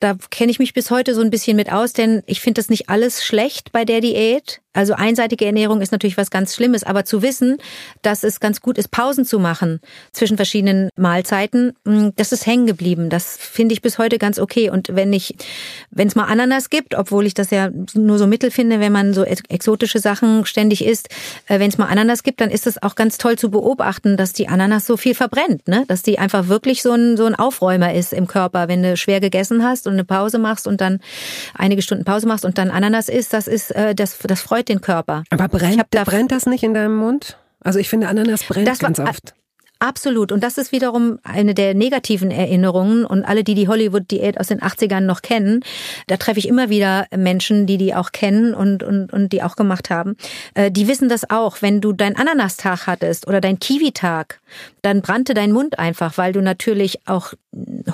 da 0.00 0.16
kenne 0.30 0.50
ich 0.50 0.58
mich 0.58 0.74
bis 0.74 0.90
heute 0.90 1.14
so 1.14 1.22
ein 1.22 1.30
bisschen 1.30 1.56
mit 1.56 1.72
aus, 1.72 1.92
denn 1.92 2.22
ich 2.26 2.40
finde 2.40 2.60
das 2.60 2.68
nicht 2.68 2.88
alles 2.88 3.24
schlecht 3.24 3.72
bei 3.72 3.84
der 3.84 4.00
Diät. 4.00 4.60
Also 4.76 4.94
einseitige 4.94 5.46
Ernährung 5.46 5.80
ist 5.80 5.90
natürlich 5.90 6.18
was 6.18 6.30
ganz 6.30 6.54
Schlimmes, 6.54 6.84
aber 6.84 7.04
zu 7.04 7.22
wissen, 7.22 7.56
dass 8.02 8.22
es 8.24 8.40
ganz 8.40 8.60
gut 8.60 8.76
ist, 8.76 8.90
Pausen 8.90 9.24
zu 9.24 9.38
machen 9.38 9.80
zwischen 10.12 10.36
verschiedenen 10.36 10.90
Mahlzeiten, 10.96 11.72
mm, 11.84 12.08
das 12.16 12.32
ist 12.32 12.46
hängen 12.46 12.66
geblieben. 12.66 13.08
Das 13.08 13.38
finde 13.38 13.72
ich 13.72 13.80
bis 13.80 13.98
heute 13.98 14.18
ganz 14.18 14.38
okay. 14.38 14.68
Und 14.68 14.94
wenn 14.94 15.12
ich, 15.12 15.34
wenn 15.90 16.08
es 16.08 16.14
mal 16.14 16.24
Ananas 16.24 16.68
gibt, 16.68 16.94
obwohl 16.94 17.24
ich 17.26 17.32
das 17.32 17.50
ja 17.50 17.70
nur 17.94 18.18
so 18.18 18.26
mittel 18.26 18.50
finde, 18.50 18.78
wenn 18.78 18.92
man 18.92 19.14
so 19.14 19.24
exotische 19.24 19.98
Sachen 19.98 20.44
ständig 20.44 20.84
isst, 20.84 21.08
äh, 21.46 21.58
wenn 21.58 21.70
es 21.70 21.78
mal 21.78 21.86
Ananas 21.86 22.22
gibt, 22.22 22.40
dann 22.42 22.50
ist 22.50 22.66
es 22.66 22.82
auch 22.82 22.94
ganz 22.94 23.16
toll 23.16 23.38
zu 23.38 23.50
beobachten, 23.50 24.18
dass 24.18 24.34
die 24.34 24.48
Ananas 24.48 24.86
so 24.86 24.98
viel 24.98 25.14
verbrennt, 25.14 25.66
ne? 25.68 25.84
Dass 25.88 26.02
die 26.02 26.18
einfach 26.18 26.48
wirklich 26.48 26.82
so 26.82 26.92
ein, 26.92 27.16
so 27.16 27.24
ein 27.24 27.34
Aufräumer 27.34 27.94
ist 27.94 28.12
im 28.12 28.26
Körper. 28.26 28.68
Wenn 28.68 28.82
du 28.82 28.96
schwer 28.98 29.20
gegessen 29.20 29.64
hast 29.64 29.86
und 29.86 29.94
eine 29.94 30.04
Pause 30.04 30.38
machst 30.38 30.66
und 30.66 30.82
dann 30.82 31.00
einige 31.54 31.80
Stunden 31.80 32.04
Pause 32.04 32.28
machst 32.28 32.44
und 32.44 32.58
dann 32.58 32.70
Ananas 32.70 33.08
isst, 33.08 33.32
das 33.32 33.48
ist, 33.48 33.70
äh, 33.70 33.94
das, 33.94 34.18
das 34.18 34.42
freut 34.42 34.65
den 34.68 34.80
Körper. 34.80 35.24
Aber 35.30 35.48
brennt, 35.48 35.84
da 35.90 36.04
brennt 36.04 36.32
das 36.32 36.46
nicht 36.46 36.62
in 36.62 36.74
deinem 36.74 36.96
Mund? 36.96 37.38
Also 37.60 37.78
ich 37.78 37.88
finde, 37.88 38.08
Ananas 38.08 38.44
brennt 38.44 38.68
das 38.68 38.78
ganz 38.78 38.98
oft. 38.98 39.34
Absolut. 39.78 40.32
Und 40.32 40.42
das 40.42 40.56
ist 40.56 40.72
wiederum 40.72 41.18
eine 41.22 41.52
der 41.52 41.74
negativen 41.74 42.30
Erinnerungen. 42.30 43.04
Und 43.04 43.24
alle, 43.24 43.44
die 43.44 43.54
die 43.54 43.68
Hollywood-Diät 43.68 44.40
aus 44.40 44.46
den 44.46 44.60
80ern 44.60 45.00
noch 45.00 45.20
kennen, 45.20 45.62
da 46.06 46.16
treffe 46.16 46.38
ich 46.38 46.48
immer 46.48 46.70
wieder 46.70 47.06
Menschen, 47.14 47.66
die 47.66 47.76
die 47.76 47.94
auch 47.94 48.12
kennen 48.12 48.54
und, 48.54 48.82
und, 48.82 49.12
und 49.12 49.32
die 49.32 49.42
auch 49.42 49.54
gemacht 49.54 49.90
haben. 49.90 50.16
Äh, 50.54 50.70
die 50.70 50.88
wissen 50.88 51.10
das 51.10 51.28
auch. 51.28 51.60
Wenn 51.60 51.82
du 51.82 51.92
deinen 51.92 52.16
Ananastag 52.16 52.86
hattest 52.86 53.28
oder 53.28 53.42
deinen 53.42 53.58
Kiwi-Tag, 53.58 54.40
dann 54.80 55.02
brannte 55.02 55.34
dein 55.34 55.52
Mund 55.52 55.78
einfach, 55.78 56.16
weil 56.16 56.32
du 56.32 56.40
natürlich 56.40 57.06
auch 57.06 57.34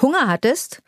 Hunger 0.00 0.28
hattest 0.28 0.82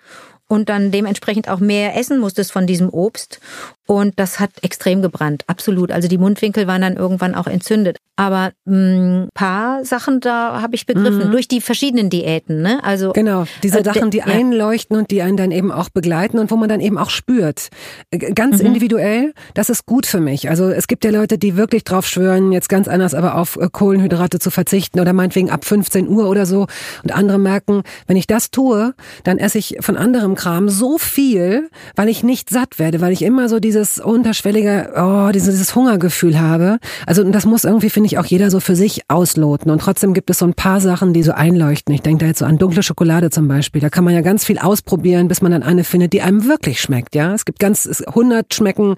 und 0.47 0.68
dann 0.68 0.93
dementsprechend 0.93 1.49
auch 1.49 1.59
mehr 1.59 1.97
essen 1.97 2.20
musstest 2.20 2.53
von 2.53 2.66
diesem 2.66 2.89
Obst. 2.89 3.41
Und 3.87 4.18
das 4.18 4.41
hat 4.41 4.51
extrem 4.62 5.03
gebrannt, 5.03 5.45
absolut. 5.47 5.91
Also 5.91 6.09
die 6.09 6.18
Mundwinkel 6.18 6.66
waren 6.66 6.80
dann 6.80 6.97
irgendwann 6.97 7.35
auch 7.35 7.47
entzündet. 7.47 7.99
Aber 8.16 8.53
ein 8.66 9.24
mm, 9.24 9.28
paar 9.35 9.85
Sachen 9.85 10.20
da 10.20 10.62
habe 10.62 10.76
ich 10.76 10.87
begriffen, 10.87 11.26
mhm. 11.26 11.32
durch 11.32 11.49
die 11.49 11.61
verschiedenen 11.61 12.11
Diäten. 12.11 12.62
Ne? 12.62 12.78
Also 12.85 13.12
Genau, 13.12 13.45
diese 13.64 13.80
äh, 13.80 13.85
Sachen, 13.85 14.12
die 14.12 14.18
ja. 14.18 14.26
einleuchten 14.26 14.97
und 14.97 15.11
die 15.11 15.20
einen 15.20 15.37
dann 15.37 15.51
eben 15.51 15.72
auch 15.72 15.89
begleiten 15.89 16.39
und 16.39 16.51
wo 16.53 16.57
man 16.57 16.68
dann 16.68 16.80
eben 16.80 16.97
auch 16.97 17.11
spürt. 17.11 17.70
Äh, 18.12 18.18
ganz 18.18 18.61
mhm. 18.61 18.66
individuell, 18.66 19.35
das 19.55 19.68
ist 19.68 19.85
gut 19.85 20.07
für 20.07 20.20
mich. 20.20 20.49
Also 20.49 20.68
es 20.68 20.87
gibt 20.87 21.05
ja 21.05 21.11
Leute, 21.11 21.39
die 21.39 21.57
wirklich 21.57 21.82
drauf 21.82 22.07
schwören, 22.07 22.53
jetzt 22.53 22.68
ganz 22.68 22.87
anders 22.87 23.14
aber 23.14 23.35
auf 23.35 23.57
äh, 23.57 23.68
Kohlenhydrate 23.70 24.39
zu 24.39 24.53
verzichten 24.53 25.01
oder 25.01 25.12
meinetwegen 25.12 25.51
ab 25.51 25.64
15 25.64 26.09
Uhr 26.09 26.28
oder 26.28 26.47
so. 26.47 26.68
Und 27.03 27.12
andere 27.12 27.39
merken, 27.39 27.82
wenn 28.07 28.16
ich 28.16 28.28
das 28.28 28.53
tue, 28.53 28.95
dann 29.24 29.39
esse 29.39 29.59
ich 29.59 29.78
von 29.80 29.97
anderem 29.97 30.37
Kram 30.37 30.68
so 30.68 30.99
viel, 30.99 31.68
weil 31.97 32.09
ich 32.09 32.22
nicht 32.22 32.49
satt 32.49 32.78
werde, 32.78 33.01
weil 33.01 33.12
ich 33.12 33.22
immer 33.22 33.49
so 33.49 33.59
dieses 33.75 33.99
unterschwellige, 33.99 34.93
oh, 34.97 35.33
dieses 35.33 35.75
Hungergefühl 35.75 36.39
habe. 36.39 36.79
Also 37.07 37.25
das 37.25 37.45
muss 37.45 37.64
irgendwie, 37.64 37.91
finde 37.91 38.07
ich, 38.07 38.18
auch 38.18 38.25
jeder 38.25 38.49
so 38.51 38.61
für 38.61 38.77
sich 38.77 39.03
ausloten. 39.09 39.70
Und 39.70 39.81
trotzdem 39.81 40.14
gibt 40.14 40.31
es 40.31 40.39
so 40.39 40.47
ein 40.47 40.55
paar 40.55 40.81
Sachen, 40.81 41.12
die 41.12 41.25
so 41.25 41.33
einleuchten. 41.33 41.93
Ich 41.93 42.03
denke 42.03 42.25
da 42.25 42.29
jetzt 42.29 42.39
so 42.39 42.45
an 42.45 42.57
dunkle 42.57 42.85
Schokolade 42.85 43.31
zum 43.31 43.49
Beispiel. 43.49 43.81
Da 43.81 43.91
kann 43.91 44.05
man 44.05 44.14
ja 44.14 44.20
ganz 44.20 44.45
viel 44.45 44.59
ausprobieren, 44.59 45.27
bis 45.27 45.43
man 45.43 45.51
dann 45.51 45.64
eine 45.64 45.83
findet, 45.83 46.12
die 46.12 46.22
einem 46.22 46.47
wirklich 46.47 46.81
schmeckt. 46.81 47.16
Ja, 47.16 47.35
es 47.35 47.45
gibt 47.45 47.59
ganz 47.59 48.05
100 48.07 48.55
schmecken 48.55 48.95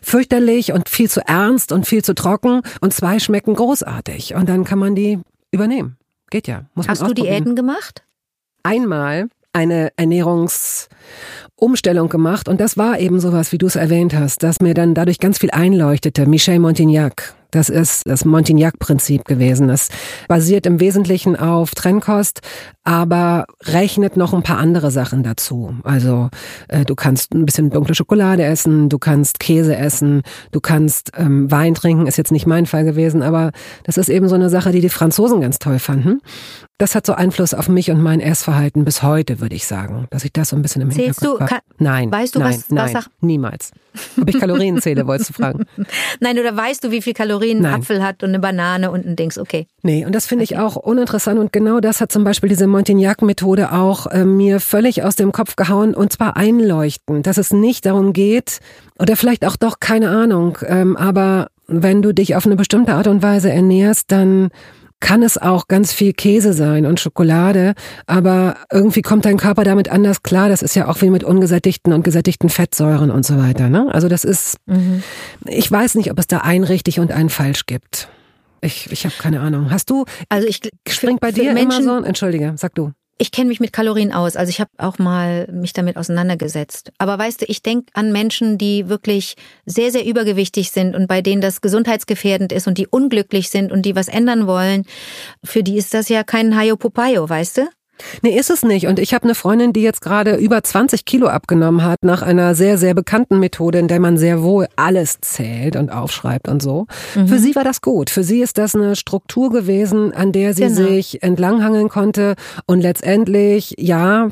fürchterlich 0.00 0.72
und 0.72 0.88
viel 0.88 1.10
zu 1.10 1.20
ernst 1.20 1.70
und 1.70 1.86
viel 1.86 2.02
zu 2.02 2.14
trocken 2.14 2.62
und 2.80 2.94
zwei 2.94 3.18
schmecken 3.18 3.54
großartig. 3.54 4.34
Und 4.34 4.48
dann 4.48 4.64
kann 4.64 4.78
man 4.78 4.94
die 4.94 5.18
übernehmen. 5.50 5.98
Geht 6.30 6.48
ja. 6.48 6.64
Muss 6.74 6.86
man 6.86 6.98
Hast 6.98 7.06
du 7.06 7.12
Diäten 7.12 7.56
gemacht? 7.56 8.04
Einmal 8.62 9.28
eine 9.52 9.92
Ernährungsumstellung 11.64 12.08
gemacht 12.08 12.48
und 12.48 12.60
das 12.60 12.76
war 12.76 12.98
eben 12.98 13.20
sowas, 13.20 13.52
wie 13.52 13.58
du 13.58 13.66
es 13.66 13.76
erwähnt 13.76 14.14
hast, 14.14 14.42
dass 14.42 14.60
mir 14.60 14.74
dann 14.74 14.94
dadurch 14.94 15.18
ganz 15.18 15.38
viel 15.38 15.50
einleuchtete. 15.50 16.26
Michel 16.26 16.58
Montignac, 16.58 17.34
das 17.54 17.68
ist 17.68 18.02
das 18.06 18.24
Montignac-Prinzip 18.24 19.24
gewesen. 19.24 19.68
Das 19.68 19.88
basiert 20.26 20.66
im 20.66 20.80
Wesentlichen 20.80 21.36
auf 21.36 21.74
Trennkost, 21.74 22.40
aber 22.82 23.46
rechnet 23.62 24.16
noch 24.16 24.34
ein 24.34 24.42
paar 24.42 24.58
andere 24.58 24.90
Sachen 24.90 25.22
dazu. 25.22 25.74
Also 25.84 26.30
äh, 26.68 26.84
du 26.84 26.94
kannst 26.96 27.32
ein 27.32 27.46
bisschen 27.46 27.70
dunkle 27.70 27.94
Schokolade 27.94 28.42
essen, 28.42 28.88
du 28.88 28.98
kannst 28.98 29.38
Käse 29.38 29.76
essen, 29.76 30.22
du 30.50 30.60
kannst 30.60 31.12
ähm, 31.16 31.50
Wein 31.50 31.74
trinken, 31.74 32.06
ist 32.06 32.18
jetzt 32.18 32.32
nicht 32.32 32.46
mein 32.46 32.66
Fall 32.66 32.84
gewesen, 32.84 33.22
aber 33.22 33.52
das 33.84 33.96
ist 33.98 34.08
eben 34.08 34.28
so 34.28 34.34
eine 34.34 34.50
Sache, 34.50 34.72
die 34.72 34.80
die 34.80 34.88
Franzosen 34.88 35.40
ganz 35.40 35.58
toll 35.58 35.78
fanden. 35.78 36.20
Das 36.76 36.96
hat 36.96 37.06
so 37.06 37.12
Einfluss 37.12 37.54
auf 37.54 37.68
mich 37.68 37.92
und 37.92 38.02
mein 38.02 38.18
Essverhalten 38.18 38.84
bis 38.84 39.04
heute, 39.04 39.40
würde 39.40 39.54
ich 39.54 39.66
sagen, 39.66 40.08
dass 40.10 40.24
ich 40.24 40.32
das 40.32 40.48
so 40.48 40.56
ein 40.56 40.62
bisschen 40.62 40.82
im 40.82 40.90
Zählst 40.90 41.20
Hinterkopf 41.20 41.48
kann, 41.48 41.60
Nein, 41.84 42.10
weißt 42.10 42.34
du, 42.34 42.38
nein, 42.38 42.54
was, 42.54 42.70
nein, 42.70 42.94
was 42.94 43.04
niemals. 43.20 43.72
Ob 44.20 44.28
ich 44.28 44.38
Kalorien 44.38 44.80
zähle, 44.80 45.06
wolltest 45.06 45.30
du 45.30 45.34
fragen? 45.34 45.64
Nein, 46.20 46.38
oder 46.38 46.56
weißt 46.56 46.82
du, 46.82 46.90
wie 46.90 47.02
viel 47.02 47.12
Kalorien 47.12 47.60
nein. 47.60 47.74
ein 47.74 47.80
Apfel 47.80 48.02
hat 48.02 48.22
und 48.22 48.30
eine 48.30 48.38
Banane 48.38 48.90
und 48.90 49.04
ein 49.06 49.16
Dings, 49.16 49.38
okay. 49.38 49.66
Nee, 49.82 50.06
und 50.06 50.14
das 50.14 50.26
finde 50.26 50.44
okay. 50.44 50.54
ich 50.54 50.60
auch 50.60 50.76
uninteressant 50.76 51.38
und 51.38 51.52
genau 51.52 51.80
das 51.80 52.00
hat 52.00 52.10
zum 52.10 52.24
Beispiel 52.24 52.48
diese 52.48 52.66
Montignac-Methode 52.66 53.72
auch 53.72 54.06
äh, 54.06 54.24
mir 54.24 54.60
völlig 54.60 55.02
aus 55.02 55.14
dem 55.14 55.30
Kopf 55.30 55.56
gehauen 55.56 55.94
und 55.94 56.12
zwar 56.12 56.36
einleuchten, 56.36 57.22
dass 57.22 57.36
es 57.36 57.52
nicht 57.52 57.84
darum 57.84 58.14
geht, 58.14 58.60
oder 58.98 59.16
vielleicht 59.16 59.44
auch 59.44 59.56
doch, 59.56 59.78
keine 59.78 60.08
Ahnung, 60.08 60.58
ähm, 60.66 60.96
aber 60.96 61.48
wenn 61.66 62.00
du 62.00 62.14
dich 62.14 62.34
auf 62.36 62.46
eine 62.46 62.56
bestimmte 62.56 62.94
Art 62.94 63.08
und 63.08 63.22
Weise 63.22 63.50
ernährst, 63.50 64.10
dann 64.10 64.50
kann 65.04 65.22
es 65.22 65.36
auch 65.36 65.68
ganz 65.68 65.92
viel 65.92 66.14
Käse 66.14 66.54
sein 66.54 66.86
und 66.86 66.98
Schokolade, 66.98 67.74
aber 68.06 68.56
irgendwie 68.72 69.02
kommt 69.02 69.26
dein 69.26 69.36
Körper 69.36 69.62
damit 69.62 69.90
anders 69.90 70.22
klar. 70.22 70.48
Das 70.48 70.62
ist 70.62 70.74
ja 70.74 70.88
auch 70.88 71.02
wie 71.02 71.10
mit 71.10 71.22
ungesättigten 71.22 71.92
und 71.92 72.04
gesättigten 72.04 72.48
Fettsäuren 72.48 73.10
und 73.10 73.26
so 73.26 73.36
weiter. 73.36 73.68
Ne? 73.68 73.90
Also 73.92 74.08
das 74.08 74.24
ist, 74.24 74.56
mhm. 74.64 75.02
ich 75.44 75.70
weiß 75.70 75.96
nicht, 75.96 76.10
ob 76.10 76.18
es 76.18 76.26
da 76.26 76.38
ein 76.38 76.64
richtig 76.64 77.00
und 77.00 77.12
ein 77.12 77.28
falsch 77.28 77.66
gibt. 77.66 78.08
Ich, 78.62 78.90
ich 78.90 79.04
habe 79.04 79.14
keine 79.18 79.40
Ahnung. 79.40 79.70
Hast 79.70 79.90
du, 79.90 80.06
also 80.30 80.48
ich 80.48 80.60
springt 80.88 81.20
bei 81.20 81.32
dir 81.32 81.52
Menschen, 81.52 81.82
immer 81.82 82.00
so, 82.00 82.02
entschuldige, 82.02 82.54
sag 82.56 82.74
du. 82.74 82.92
Ich 83.16 83.30
kenne 83.30 83.48
mich 83.48 83.60
mit 83.60 83.72
Kalorien 83.72 84.12
aus, 84.12 84.34
also 84.34 84.50
ich 84.50 84.60
habe 84.60 84.70
auch 84.78 84.98
mal 84.98 85.46
mich 85.52 85.72
damit 85.72 85.96
auseinandergesetzt. 85.96 86.92
Aber 86.98 87.16
weißt 87.16 87.42
du, 87.42 87.46
ich 87.46 87.62
denke 87.62 87.86
an 87.94 88.10
Menschen, 88.10 88.58
die 88.58 88.88
wirklich 88.88 89.36
sehr, 89.66 89.92
sehr 89.92 90.04
übergewichtig 90.04 90.72
sind 90.72 90.96
und 90.96 91.06
bei 91.06 91.22
denen 91.22 91.40
das 91.40 91.60
gesundheitsgefährdend 91.60 92.52
ist 92.52 92.66
und 92.66 92.76
die 92.76 92.88
unglücklich 92.88 93.50
sind 93.50 93.70
und 93.70 93.82
die 93.82 93.94
was 93.94 94.08
ändern 94.08 94.48
wollen. 94.48 94.84
Für 95.44 95.62
die 95.62 95.76
ist 95.76 95.94
das 95.94 96.08
ja 96.08 96.24
kein 96.24 96.56
Hayo 96.56 96.76
Popayo, 96.76 97.28
weißt 97.28 97.58
du? 97.58 97.68
Nee, 98.22 98.38
ist 98.38 98.50
es 98.50 98.62
nicht. 98.62 98.86
Und 98.86 98.98
ich 98.98 99.14
habe 99.14 99.24
eine 99.24 99.34
Freundin, 99.34 99.72
die 99.72 99.82
jetzt 99.82 100.00
gerade 100.00 100.36
über 100.36 100.62
20 100.62 101.04
Kilo 101.04 101.28
abgenommen 101.28 101.84
hat, 101.84 102.02
nach 102.02 102.22
einer 102.22 102.54
sehr, 102.54 102.78
sehr 102.78 102.94
bekannten 102.94 103.38
Methode, 103.38 103.78
in 103.78 103.88
der 103.88 104.00
man 104.00 104.18
sehr 104.18 104.42
wohl 104.42 104.66
alles 104.76 105.20
zählt 105.20 105.76
und 105.76 105.90
aufschreibt 105.90 106.48
und 106.48 106.62
so. 106.62 106.86
Mhm. 107.14 107.28
Für 107.28 107.38
sie 107.38 107.54
war 107.54 107.64
das 107.64 107.80
gut. 107.80 108.10
Für 108.10 108.24
sie 108.24 108.40
ist 108.40 108.58
das 108.58 108.74
eine 108.74 108.96
Struktur 108.96 109.50
gewesen, 109.50 110.12
an 110.12 110.32
der 110.32 110.54
sie 110.54 110.62
genau. 110.62 110.88
sich 110.88 111.22
entlanghangeln 111.22 111.88
konnte. 111.88 112.34
Und 112.66 112.80
letztendlich, 112.80 113.74
ja, 113.78 114.28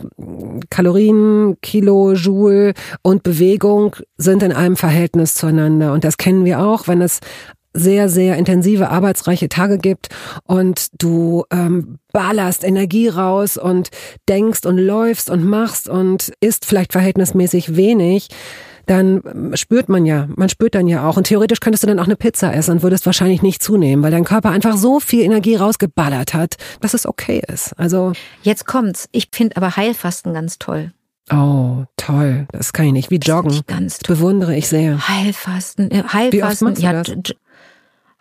Kalorien, 0.71 1.57
Kilo, 1.63 2.13
Joule 2.13 2.75
und 3.03 3.23
Bewegung 3.23 3.97
sind 4.17 4.43
in 4.43 4.53
einem 4.53 4.77
Verhältnis 4.77 5.35
zueinander. 5.35 5.93
Und 5.93 6.05
das 6.05 6.17
kennen 6.17 6.45
wir 6.45 6.61
auch, 6.61 6.89
wenn 6.89 7.01
es 7.01 7.21
sehr, 7.75 8.09
sehr 8.09 8.37
intensive, 8.37 8.91
arbeitsreiche 8.91 9.49
Tage 9.49 9.79
gibt 9.79 10.09
und 10.45 10.89
du 11.03 11.45
ähm, 11.51 11.99
ballerst 12.12 12.64
Energie 12.64 13.09
raus 13.09 13.57
und 13.57 13.91
denkst 14.29 14.66
und 14.66 14.79
läufst 14.79 15.31
und 15.31 15.45
machst 15.45 15.89
und 15.89 16.33
isst 16.41 16.64
vielleicht 16.66 16.93
verhältnismäßig 16.93 17.77
wenig, 17.77 18.29
dann 18.87 19.23
ähm, 19.25 19.57
spürt 19.57 19.89
man 19.89 20.07
ja, 20.07 20.29
man 20.37 20.49
spürt 20.49 20.75
dann 20.75 20.89
ja 20.89 21.09
auch. 21.09 21.16
Und 21.16 21.27
theoretisch 21.27 21.61
könntest 21.61 21.83
du 21.83 21.87
dann 21.87 21.99
auch 21.99 22.07
eine 22.07 22.16
Pizza 22.16 22.55
essen 22.55 22.73
und 22.73 22.83
würdest 22.83 23.07
wahrscheinlich 23.07 23.43
nicht 23.43 23.62
zunehmen, 23.62 24.03
weil 24.03 24.11
dein 24.11 24.25
Körper 24.25 24.51
einfach 24.51 24.77
so 24.77 25.01
viel 25.01 25.23
Energie 25.23 25.57
rausgeballert 25.57 26.35
hat, 26.35 26.57
dass 26.81 26.95
es 26.95 27.07
okay 27.07 27.43
ist. 27.47 27.79
Also. 27.79 28.12
Jetzt 28.43 28.66
kommt's. 28.66 29.09
Ich 29.12 29.29
finde 29.33 29.57
aber 29.57 29.77
Heilfasten 29.77 30.35
ganz 30.35 30.59
toll. 30.59 30.93
Oh, 31.31 31.85
toll. 31.97 32.47
Das 32.51 32.73
kann 32.73 32.87
ich 32.87 32.93
nicht. 32.93 33.11
Wie 33.11 33.16
joggen. 33.16 33.61
Ganz 33.66 33.99
toll. 33.99 34.16
Bewundere 34.16 34.57
ich 34.57 34.68
sehr. 34.68 35.09
Heilfasten. 35.09 35.91
Heilfasten. 35.91 36.33
Wie 36.33 36.43
oft 36.43 36.62
machst 36.62 36.79
du 36.79 36.83
ja, 36.83 37.03
das? 37.03 37.35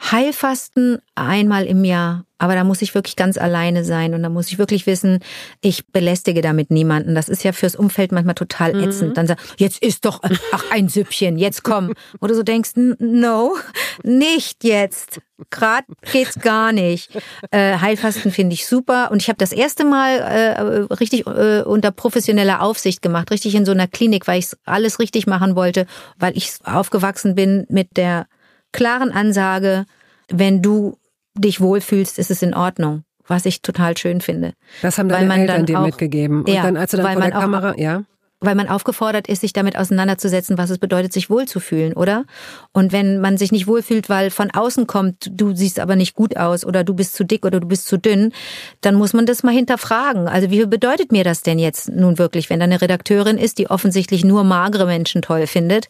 Heilfasten 0.02 1.00
einmal 1.16 1.66
im 1.66 1.84
Jahr. 1.84 2.26
Aber 2.40 2.56
da 2.56 2.64
muss 2.64 2.82
ich 2.82 2.96
wirklich 2.96 3.16
ganz 3.16 3.38
alleine 3.38 3.84
sein 3.84 4.16
und 4.16 4.24
da 4.24 4.30
muss 4.30 4.48
ich 4.48 4.58
wirklich 4.58 4.88
wissen, 4.88 5.20
ich 5.62 5.86
belästige 5.86 6.42
damit 6.42 6.72
niemanden. 6.72 7.14
Das 7.14 7.30
ist 7.30 7.44
ja 7.44 7.52
fürs 7.52 7.76
Umfeld 7.76 8.12
manchmal 8.12 8.34
total 8.34 8.74
mhm. 8.74 8.86
ätzend. 8.86 9.16
Dann 9.16 9.28
sagt, 9.28 9.42
jetzt 9.58 9.84
ist 9.84 10.06
doch, 10.06 10.22
ach, 10.52 10.64
ein 10.72 10.90
Süppchen, 10.90 11.38
jetzt 11.38 11.64
komm. 11.64 11.94
Oder 12.20 12.34
so 12.34 12.42
denkst, 12.42 12.72
no, 12.76 13.58
nicht 14.02 14.64
jetzt. 14.64 15.22
Gerade 15.52 15.86
geht's 16.12 16.40
gar 16.40 16.72
nicht. 16.72 17.12
Äh, 17.52 17.78
Heilfasten 17.78 18.32
finde 18.32 18.56
ich 18.56 18.66
super. 18.66 19.12
Und 19.12 19.22
ich 19.22 19.28
habe 19.28 19.38
das 19.38 19.52
erste 19.52 19.86
Mal 19.86 20.18
äh, 20.18 20.94
richtig 20.96 21.28
äh, 21.28 21.62
unter 21.62 21.92
professioneller 21.92 22.64
Aufsicht 22.64 23.04
gemacht, 23.04 23.30
richtig 23.30 23.54
in 23.54 23.66
so 23.66 23.72
einer 23.72 23.88
Klinik, 23.88 24.28
weil 24.28 24.40
ich 24.40 24.48
alles 24.66 24.98
richtig 24.98 25.28
machen 25.28 25.56
wollte, 25.56 25.86
weil 26.18 26.36
ich 26.36 26.54
aufgewachsen 26.64 27.36
bin 27.36 27.68
mit 27.70 27.98
der 27.98 28.26
klaren 28.72 29.12
Ansage, 29.12 29.86
wenn 30.30 30.62
du 30.62 30.98
dich 31.36 31.62
wohlfühlst, 31.62 32.20
ist 32.20 32.32
es 32.32 32.42
in 32.42 32.54
Ordnung. 32.54 33.04
Was 33.28 33.46
ich 33.46 33.62
total 33.62 33.98
schön 33.98 34.20
finde. 34.20 34.54
Das 34.82 34.98
haben 34.98 35.08
deine 35.08 35.34
Eltern 35.34 35.66
dir 35.66 35.80
mitgegeben. 35.80 36.40
Und 36.40 36.50
ja, 36.50 36.64
dann, 36.64 36.76
als 36.76 36.92
du 36.92 36.98
dann 36.98 37.14
vor 37.14 37.22
der 37.22 37.32
Kamera, 37.32 37.78
ja? 37.78 38.04
weil 38.42 38.56
man 38.56 38.68
aufgefordert 38.68 39.28
ist, 39.28 39.42
sich 39.42 39.54
damit 39.54 39.78
auseinanderzusetzen, 39.78 40.58
was 40.58 40.72
es 40.72 40.80
bedeutet, 40.80 41.14
sich 41.14 41.30
wohlzufühlen, 41.30 41.94
oder? 41.94 42.26
Und 42.74 42.92
wenn 42.92 43.22
man 43.22 43.38
sich 43.38 43.52
nicht 43.52 43.68
wohlfühlt, 43.68 44.10
weil 44.10 44.32
von 44.32 44.50
außen 44.52 44.88
kommt, 44.88 45.30
du 45.32 45.56
siehst 45.56 45.80
aber 45.80 45.96
nicht 45.96 46.16
gut 46.16 46.36
aus 46.36 46.66
oder 46.66 46.84
du 46.84 46.96
bist 46.96 47.14
zu 47.14 47.24
dick 47.24 47.46
oder 47.46 47.60
du 47.60 47.68
bist 47.68 47.86
zu 47.88 47.98
dünn, 47.98 48.34
dann 48.82 48.96
muss 48.96 49.14
man 49.14 49.28
das 49.28 49.44
mal 49.44 49.54
hinterfragen. 49.54 50.28
Also 50.28 50.50
wie 50.50 50.66
bedeutet 50.66 51.12
mir 51.12 51.24
das 51.24 51.44
denn 51.44 51.60
jetzt 51.60 51.90
nun 51.90 52.18
wirklich, 52.18 52.50
wenn 52.50 52.60
da 52.60 52.66
eine 52.66 52.82
Redakteurin 52.82 53.38
ist, 53.38 53.60
die 53.60 53.70
offensichtlich 53.70 54.26
nur 54.26 54.44
magere 54.44 54.88
Menschen 54.88 55.22
toll 55.22 55.46
findet? 55.46 55.88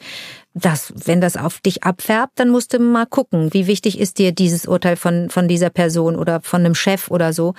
Das, 0.54 0.93
wenn 1.06 1.22
das 1.22 1.38
auf 1.38 1.60
dich 1.60 1.84
abfärbt, 1.84 2.34
dann 2.36 2.49
musst 2.49 2.74
du 2.74 2.80
mal 2.80 3.06
gucken, 3.06 3.54
wie 3.54 3.68
wichtig 3.68 3.99
ist 3.99 4.18
dir 4.18 4.32
dieses 4.32 4.66
Urteil 4.68 4.97
von, 4.97 5.30
von 5.30 5.47
dieser 5.47 5.70
Person 5.70 6.16
oder 6.16 6.41
von 6.41 6.62
einem 6.62 6.76
Chef 6.76 7.10
oder 7.10 7.32
so. 7.32 7.54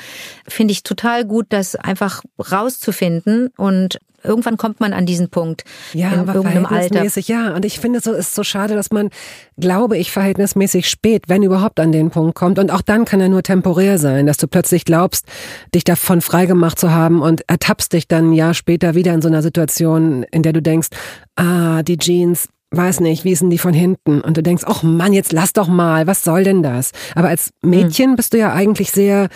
Finde 0.46 0.72
ich 0.72 0.82
total 0.82 1.24
gut, 1.24 1.46
das 1.50 1.74
einfach 1.74 2.22
rauszufinden 2.38 3.48
und 3.56 3.98
irgendwann 4.24 4.56
kommt 4.56 4.80
man 4.80 4.92
an 4.92 5.06
diesen 5.06 5.28
Punkt. 5.28 5.64
Ja, 5.92 6.12
in 6.12 6.20
aber 6.20 6.34
irgendeinem 6.34 6.66
verhältnismäßig, 6.66 7.34
Alter. 7.34 7.48
ja. 7.48 7.56
Und 7.56 7.64
ich 7.64 7.78
finde, 7.78 8.00
so 8.00 8.12
ist 8.12 8.34
so 8.34 8.44
schade, 8.44 8.74
dass 8.74 8.90
man, 8.90 9.10
glaube 9.58 9.98
ich, 9.98 10.12
verhältnismäßig 10.12 10.88
spät, 10.88 11.24
wenn 11.28 11.42
überhaupt 11.42 11.80
an 11.80 11.92
den 11.92 12.10
Punkt 12.10 12.34
kommt. 12.34 12.58
Und 12.58 12.70
auch 12.70 12.82
dann 12.82 13.04
kann 13.04 13.20
er 13.20 13.28
nur 13.28 13.42
temporär 13.42 13.98
sein, 13.98 14.26
dass 14.26 14.36
du 14.36 14.46
plötzlich 14.46 14.84
glaubst, 14.84 15.26
dich 15.74 15.84
davon 15.84 16.20
freigemacht 16.20 16.78
zu 16.78 16.92
haben 16.92 17.22
und 17.22 17.48
ertappst 17.48 17.92
dich 17.92 18.08
dann 18.08 18.30
ein 18.30 18.32
Jahr 18.32 18.54
später 18.54 18.94
wieder 18.94 19.12
in 19.12 19.22
so 19.22 19.28
einer 19.28 19.42
Situation, 19.42 20.24
in 20.24 20.42
der 20.42 20.52
du 20.52 20.62
denkst, 20.62 20.88
ah, 21.36 21.82
die 21.82 21.98
Jeans, 21.98 22.48
weiß 22.72 23.00
nicht, 23.00 23.24
wie 23.24 23.32
ist 23.32 23.42
denn 23.42 23.50
die 23.50 23.58
von 23.58 23.74
hinten? 23.74 24.20
Und 24.20 24.36
du 24.36 24.42
denkst, 24.42 24.64
ach 24.66 24.82
Mann, 24.82 25.12
jetzt 25.12 25.32
lass 25.32 25.52
doch 25.52 25.68
mal, 25.68 26.06
was 26.06 26.24
soll 26.24 26.44
denn 26.44 26.62
das? 26.62 26.92
Aber 27.14 27.28
als 27.28 27.52
Mädchen 27.62 28.16
bist 28.16 28.32
du 28.32 28.38
ja 28.38 28.52
eigentlich 28.52 28.90
sehr 28.90 29.28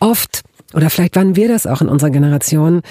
oft, 0.00 0.42
oder 0.74 0.90
vielleicht 0.90 1.16
waren 1.16 1.36
wir 1.36 1.48
das 1.48 1.66
auch 1.66 1.80
in 1.80 1.88
unserer 1.88 2.10
Generation, 2.10 2.82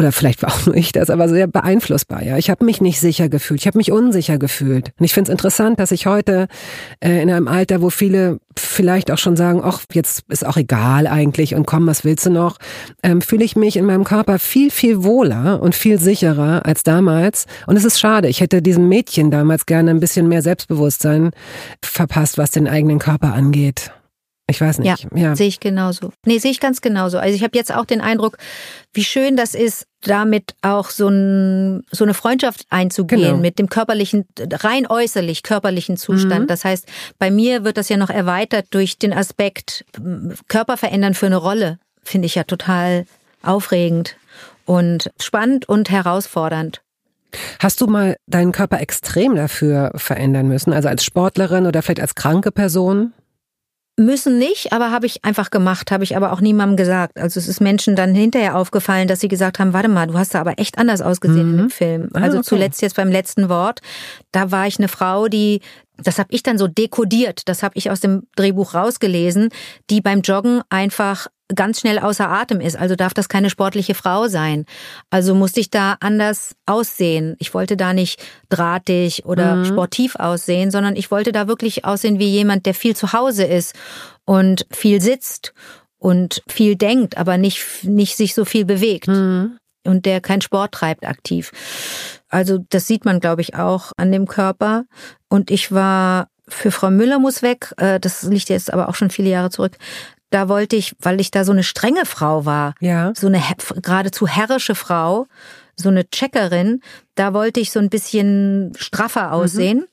oder 0.00 0.12
vielleicht 0.12 0.42
war 0.42 0.50
auch 0.50 0.66
nur 0.66 0.74
ich 0.74 0.92
das, 0.92 1.10
aber 1.10 1.28
sehr 1.28 1.46
beeinflussbar. 1.46 2.22
Ja, 2.22 2.38
ich 2.38 2.48
habe 2.48 2.64
mich 2.64 2.80
nicht 2.80 3.00
sicher 3.00 3.28
gefühlt, 3.28 3.60
ich 3.60 3.66
habe 3.66 3.76
mich 3.76 3.92
unsicher 3.92 4.38
gefühlt. 4.38 4.92
Und 4.98 5.04
ich 5.04 5.12
finde 5.12 5.30
es 5.30 5.32
interessant, 5.32 5.78
dass 5.78 5.92
ich 5.92 6.06
heute 6.06 6.48
äh, 7.00 7.20
in 7.22 7.30
einem 7.30 7.48
Alter, 7.48 7.82
wo 7.82 7.90
viele 7.90 8.38
vielleicht 8.56 9.10
auch 9.10 9.18
schon 9.18 9.36
sagen, 9.36 9.60
ach, 9.62 9.82
jetzt 9.92 10.24
ist 10.28 10.46
auch 10.46 10.56
egal 10.56 11.06
eigentlich 11.06 11.54
und 11.54 11.66
komm, 11.66 11.86
was 11.86 12.02
willst 12.02 12.24
du 12.24 12.30
noch, 12.30 12.56
ähm, 13.02 13.20
fühle 13.20 13.44
ich 13.44 13.56
mich 13.56 13.76
in 13.76 13.84
meinem 13.84 14.04
Körper 14.04 14.38
viel, 14.38 14.70
viel 14.70 15.04
wohler 15.04 15.60
und 15.60 15.74
viel 15.74 16.00
sicherer 16.00 16.64
als 16.64 16.82
damals. 16.82 17.44
Und 17.66 17.76
es 17.76 17.84
ist 17.84 18.00
schade, 18.00 18.28
ich 18.28 18.40
hätte 18.40 18.62
diesem 18.62 18.88
Mädchen 18.88 19.30
damals 19.30 19.66
gerne 19.66 19.90
ein 19.90 20.00
bisschen 20.00 20.28
mehr 20.28 20.40
Selbstbewusstsein 20.40 21.30
verpasst, 21.84 22.38
was 22.38 22.52
den 22.52 22.66
eigenen 22.66 22.98
Körper 22.98 23.34
angeht. 23.34 23.92
Ich 24.50 24.60
weiß 24.60 24.78
nicht. 24.80 25.06
Ja, 25.14 25.18
ja. 25.18 25.36
sehe 25.36 25.48
ich 25.48 25.60
genauso. 25.60 26.12
Nee, 26.26 26.38
sehe 26.38 26.50
ich 26.50 26.60
ganz 26.60 26.80
genauso. 26.80 27.18
Also 27.18 27.34
ich 27.34 27.42
habe 27.42 27.56
jetzt 27.56 27.72
auch 27.72 27.84
den 27.84 28.00
Eindruck, 28.00 28.36
wie 28.92 29.04
schön 29.04 29.36
das 29.36 29.54
ist, 29.54 29.86
damit 30.02 30.54
auch 30.62 30.90
so, 30.90 31.08
ein, 31.08 31.84
so 31.90 32.04
eine 32.04 32.14
Freundschaft 32.14 32.64
einzugehen 32.68 33.22
genau. 33.22 33.36
mit 33.38 33.58
dem 33.58 33.68
körperlichen, 33.68 34.26
rein 34.38 34.86
äußerlich 34.88 35.42
körperlichen 35.42 35.96
Zustand. 35.96 36.42
Mhm. 36.42 36.46
Das 36.48 36.64
heißt, 36.64 36.86
bei 37.18 37.30
mir 37.30 37.64
wird 37.64 37.76
das 37.76 37.88
ja 37.88 37.96
noch 37.96 38.10
erweitert 38.10 38.66
durch 38.70 38.98
den 38.98 39.12
Aspekt 39.12 39.84
Körper 40.48 40.76
verändern 40.76 41.14
für 41.14 41.26
eine 41.26 41.36
Rolle. 41.36 41.78
Finde 42.02 42.26
ich 42.26 42.34
ja 42.34 42.44
total 42.44 43.04
aufregend 43.42 44.16
und 44.64 45.10
spannend 45.20 45.68
und 45.68 45.90
herausfordernd. 45.90 46.82
Hast 47.60 47.80
du 47.80 47.86
mal 47.86 48.16
deinen 48.26 48.52
Körper 48.52 48.80
extrem 48.80 49.36
dafür 49.36 49.92
verändern 49.94 50.48
müssen? 50.48 50.72
Also 50.72 50.88
als 50.88 51.04
Sportlerin 51.04 51.66
oder 51.66 51.82
vielleicht 51.82 52.00
als 52.00 52.14
kranke 52.14 52.50
Person? 52.50 53.12
Müssen 54.00 54.38
nicht, 54.38 54.72
aber 54.72 54.90
habe 54.90 55.04
ich 55.04 55.24
einfach 55.24 55.50
gemacht, 55.50 55.90
habe 55.90 56.04
ich 56.04 56.16
aber 56.16 56.32
auch 56.32 56.40
niemandem 56.40 56.76
gesagt. 56.76 57.18
Also 57.18 57.38
es 57.38 57.46
ist 57.46 57.60
Menschen 57.60 57.96
dann 57.96 58.14
hinterher 58.14 58.56
aufgefallen, 58.56 59.08
dass 59.08 59.20
sie 59.20 59.28
gesagt 59.28 59.58
haben, 59.58 59.72
warte 59.74 59.88
mal, 59.88 60.06
du 60.06 60.14
hast 60.14 60.34
da 60.34 60.40
aber 60.40 60.58
echt 60.58 60.78
anders 60.78 61.02
ausgesehen 61.02 61.52
mhm. 61.52 61.58
im 61.58 61.70
Film. 61.70 62.08
Ah, 62.14 62.22
also 62.22 62.38
okay. 62.38 62.46
zuletzt 62.46 62.80
jetzt 62.80 62.96
beim 62.96 63.10
letzten 63.10 63.48
Wort, 63.48 63.80
da 64.32 64.50
war 64.50 64.66
ich 64.66 64.78
eine 64.78 64.88
Frau, 64.88 65.28
die 65.28 65.60
das 66.02 66.18
habe 66.18 66.32
ich 66.32 66.42
dann 66.42 66.56
so 66.56 66.66
dekodiert, 66.66 67.42
das 67.46 67.62
habe 67.62 67.76
ich 67.76 67.90
aus 67.90 68.00
dem 68.00 68.26
Drehbuch 68.34 68.72
rausgelesen, 68.72 69.50
die 69.90 70.00
beim 70.00 70.22
Joggen 70.22 70.62
einfach 70.70 71.26
ganz 71.54 71.80
schnell 71.80 71.98
außer 71.98 72.28
Atem 72.28 72.60
ist. 72.60 72.76
Also 72.76 72.96
darf 72.96 73.14
das 73.14 73.28
keine 73.28 73.50
sportliche 73.50 73.94
Frau 73.94 74.28
sein. 74.28 74.64
Also 75.10 75.34
musste 75.34 75.60
ich 75.60 75.70
da 75.70 75.96
anders 76.00 76.54
aussehen. 76.66 77.36
Ich 77.38 77.54
wollte 77.54 77.76
da 77.76 77.92
nicht 77.92 78.22
drahtig 78.48 79.24
oder 79.24 79.56
mhm. 79.56 79.64
sportiv 79.64 80.16
aussehen, 80.16 80.70
sondern 80.70 80.96
ich 80.96 81.10
wollte 81.10 81.32
da 81.32 81.48
wirklich 81.48 81.84
aussehen 81.84 82.18
wie 82.18 82.28
jemand, 82.28 82.66
der 82.66 82.74
viel 82.74 82.96
zu 82.96 83.12
Hause 83.12 83.44
ist 83.44 83.74
und 84.24 84.66
viel 84.70 85.00
sitzt 85.00 85.52
und 85.98 86.42
viel 86.48 86.76
denkt, 86.76 87.16
aber 87.18 87.36
nicht, 87.36 87.84
nicht 87.84 88.16
sich 88.16 88.34
so 88.34 88.44
viel 88.44 88.64
bewegt. 88.64 89.08
Mhm. 89.08 89.58
Und 89.84 90.04
der 90.04 90.20
keinen 90.20 90.42
Sport 90.42 90.72
treibt 90.72 91.06
aktiv. 91.06 91.52
Also 92.28 92.58
das 92.68 92.86
sieht 92.86 93.04
man, 93.04 93.18
glaube 93.18 93.40
ich, 93.40 93.54
auch 93.54 93.92
an 93.96 94.12
dem 94.12 94.26
Körper. 94.26 94.84
Und 95.28 95.50
ich 95.50 95.72
war 95.72 96.28
für 96.50 96.70
Frau 96.70 96.90
Müller 96.90 97.18
muss 97.18 97.42
weg, 97.42 97.72
äh, 97.76 98.00
das 98.00 98.22
liegt 98.24 98.48
jetzt 98.48 98.72
aber 98.72 98.88
auch 98.88 98.94
schon 98.94 99.10
viele 99.10 99.30
Jahre 99.30 99.50
zurück, 99.50 99.76
da 100.30 100.48
wollte 100.48 100.76
ich, 100.76 100.94
weil 101.00 101.20
ich 101.20 101.30
da 101.30 101.44
so 101.44 101.52
eine 101.52 101.62
strenge 101.62 102.06
Frau 102.06 102.44
war, 102.44 102.74
ja. 102.80 103.12
so 103.14 103.26
eine 103.26 103.42
geradezu 103.82 104.26
herrische 104.26 104.74
Frau, 104.74 105.26
so 105.76 105.88
eine 105.88 106.08
Checkerin, 106.08 106.80
da 107.14 107.34
wollte 107.34 107.60
ich 107.60 107.72
so 107.72 107.80
ein 107.80 107.90
bisschen 107.90 108.72
straffer 108.76 109.28
mhm. 109.28 109.32
aussehen. 109.32 109.78
Mhm. 109.78 109.84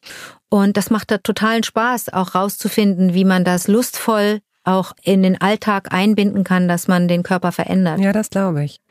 Und 0.50 0.78
das 0.78 0.90
macht 0.90 1.12
da 1.12 1.18
totalen 1.18 1.64
Spaß, 1.64 2.14
auch 2.14 2.34
rauszufinden, 2.34 3.14
wie 3.14 3.26
man 3.26 3.44
das 3.44 3.68
lustvoll 3.68 4.40
auch 4.68 4.92
in 5.02 5.24
den 5.24 5.40
Alltag 5.40 5.94
einbinden 5.94 6.44
kann, 6.44 6.68
dass 6.68 6.88
man 6.90 7.08
den 7.08 7.24
Körper 7.24 7.54
verändert. 7.54 8.00
Ja, 8.00 8.12
das 8.12 8.30
glaube 8.30 8.66
ich. 8.66 8.82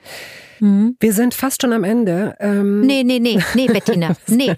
Mhm. 0.59 0.97
Wir 0.99 1.13
sind 1.13 1.35
fast 1.35 1.61
schon 1.61 1.75
am 1.75 1.85
Ende. 1.85 2.35
Ähm 2.41 2.81
nee, 2.81 3.05
nee, 3.05 3.19
nee, 3.19 3.39
nee, 3.55 3.67
Bettina. 3.67 4.17
Nee. 4.27 4.55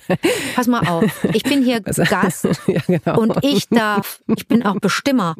Pass 0.54 0.68
mal 0.68 0.86
auf. 0.86 1.04
Ich 1.34 1.42
bin 1.42 1.64
hier 1.64 1.80
Gast 1.80 2.46
ja, 2.68 2.80
genau. 2.86 3.20
und 3.20 3.36
ich 3.42 3.68
darf, 3.68 4.20
ich 4.36 4.46
bin 4.46 4.64
auch 4.64 4.76
Bestimmer. 4.76 5.34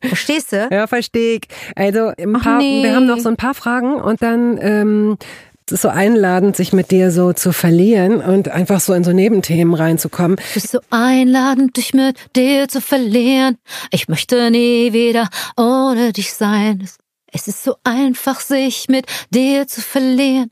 Verstehst 0.00 0.52
du? 0.52 0.68
Ja, 0.70 0.86
verstehe 0.86 1.36
ich. 1.36 1.48
Also 1.74 2.12
paar, 2.40 2.58
nee. 2.58 2.82
wir 2.82 2.94
haben 2.94 3.06
noch 3.06 3.18
so 3.18 3.28
ein 3.28 3.36
paar 3.36 3.54
Fragen 3.54 4.00
und 4.00 4.22
dann 4.22 4.58
ähm, 4.60 5.18
es 5.66 5.72
ist 5.72 5.82
so 5.82 5.88
einladend, 5.88 6.56
sich 6.56 6.72
mit 6.72 6.90
dir 6.90 7.10
so 7.10 7.34
zu 7.34 7.52
verlieren 7.52 8.22
und 8.22 8.48
einfach 8.48 8.80
so 8.80 8.94
in 8.94 9.04
so 9.04 9.12
Nebenthemen 9.12 9.74
reinzukommen. 9.74 10.38
Es 10.54 10.64
ist 10.64 10.72
so 10.72 10.80
einladend, 10.88 11.76
dich 11.76 11.92
mit 11.92 12.16
dir 12.34 12.68
zu 12.68 12.80
verlieren. 12.80 13.58
Ich 13.90 14.08
möchte 14.08 14.50
nie 14.50 14.94
wieder 14.94 15.28
ohne 15.58 16.14
dich 16.14 16.32
sein. 16.32 16.80
Es 16.82 16.96
ist 17.32 17.62
so 17.62 17.76
einfach, 17.84 18.40
sich 18.40 18.86
mit 18.88 19.06
dir 19.30 19.66
zu 19.66 19.80
verlieren. 19.80 20.50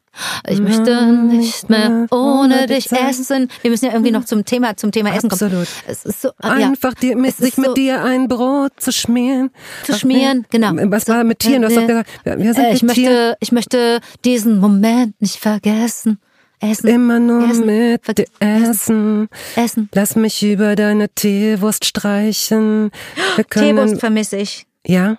Ich 0.49 0.61
möchte 0.61 1.13
nicht 1.13 1.69
mehr 1.69 2.07
ohne 2.11 2.67
dich 2.67 2.91
essen. 2.91 3.51
Wir 3.63 3.71
müssen 3.71 3.87
ja 3.87 3.93
irgendwie 3.93 4.13
noch 4.13 4.25
zum 4.25 4.45
Thema, 4.45 4.77
zum 4.77 4.93
Thema 4.93 5.11
Essen 5.15 5.29
kommen. 5.29 5.43
Absolut. 5.43 5.69
Es 5.87 6.05
ist 6.05 6.23
so, 6.23 6.31
einfach 6.39 6.95
ja, 6.95 7.01
dir, 7.01 7.17
mit, 7.17 7.37
sich 7.37 7.55
so 7.55 7.63
mit 7.63 7.77
dir 7.77 8.03
ein 8.03 8.29
Brot 8.29 8.73
zu 8.79 8.93
schmieren. 8.93 9.51
Zu 9.85 9.95
schmieren, 9.95 10.47
genau. 10.51 10.73
Was 10.91 11.09
war 11.09 11.25
mit 11.25 11.41
Tieren? 11.41 11.63
Du 11.63 11.69
hast 11.69 11.77
doch 11.77 11.87
gesagt, 11.87 12.11
wir 12.25 12.55
sind 12.55 12.65
äh, 12.65 12.73
ich 12.73 12.83
möchte, 12.83 13.01
Tieren. 13.01 13.35
ich 13.41 13.53
möchte 13.53 14.01
diesen 14.25 14.59
Moment 14.59 15.21
nicht 15.21 15.37
vergessen. 15.37 16.19
Essen. 16.61 16.89
Immer 16.89 17.19
nur 17.19 17.51
essen, 17.51 17.67
mit 17.67 18.19
dir 18.19 18.25
essen. 18.41 19.29
Essen. 19.57 19.91
Lass 19.93 20.17
mich 20.17 20.43
über 20.43 20.75
deine 20.75 21.11
Teewurst 21.11 21.85
streichen. 21.85 22.91
Teewurst 23.51 24.01
vermisse 24.01 24.39
ich. 24.39 24.67
Ja? 24.87 25.19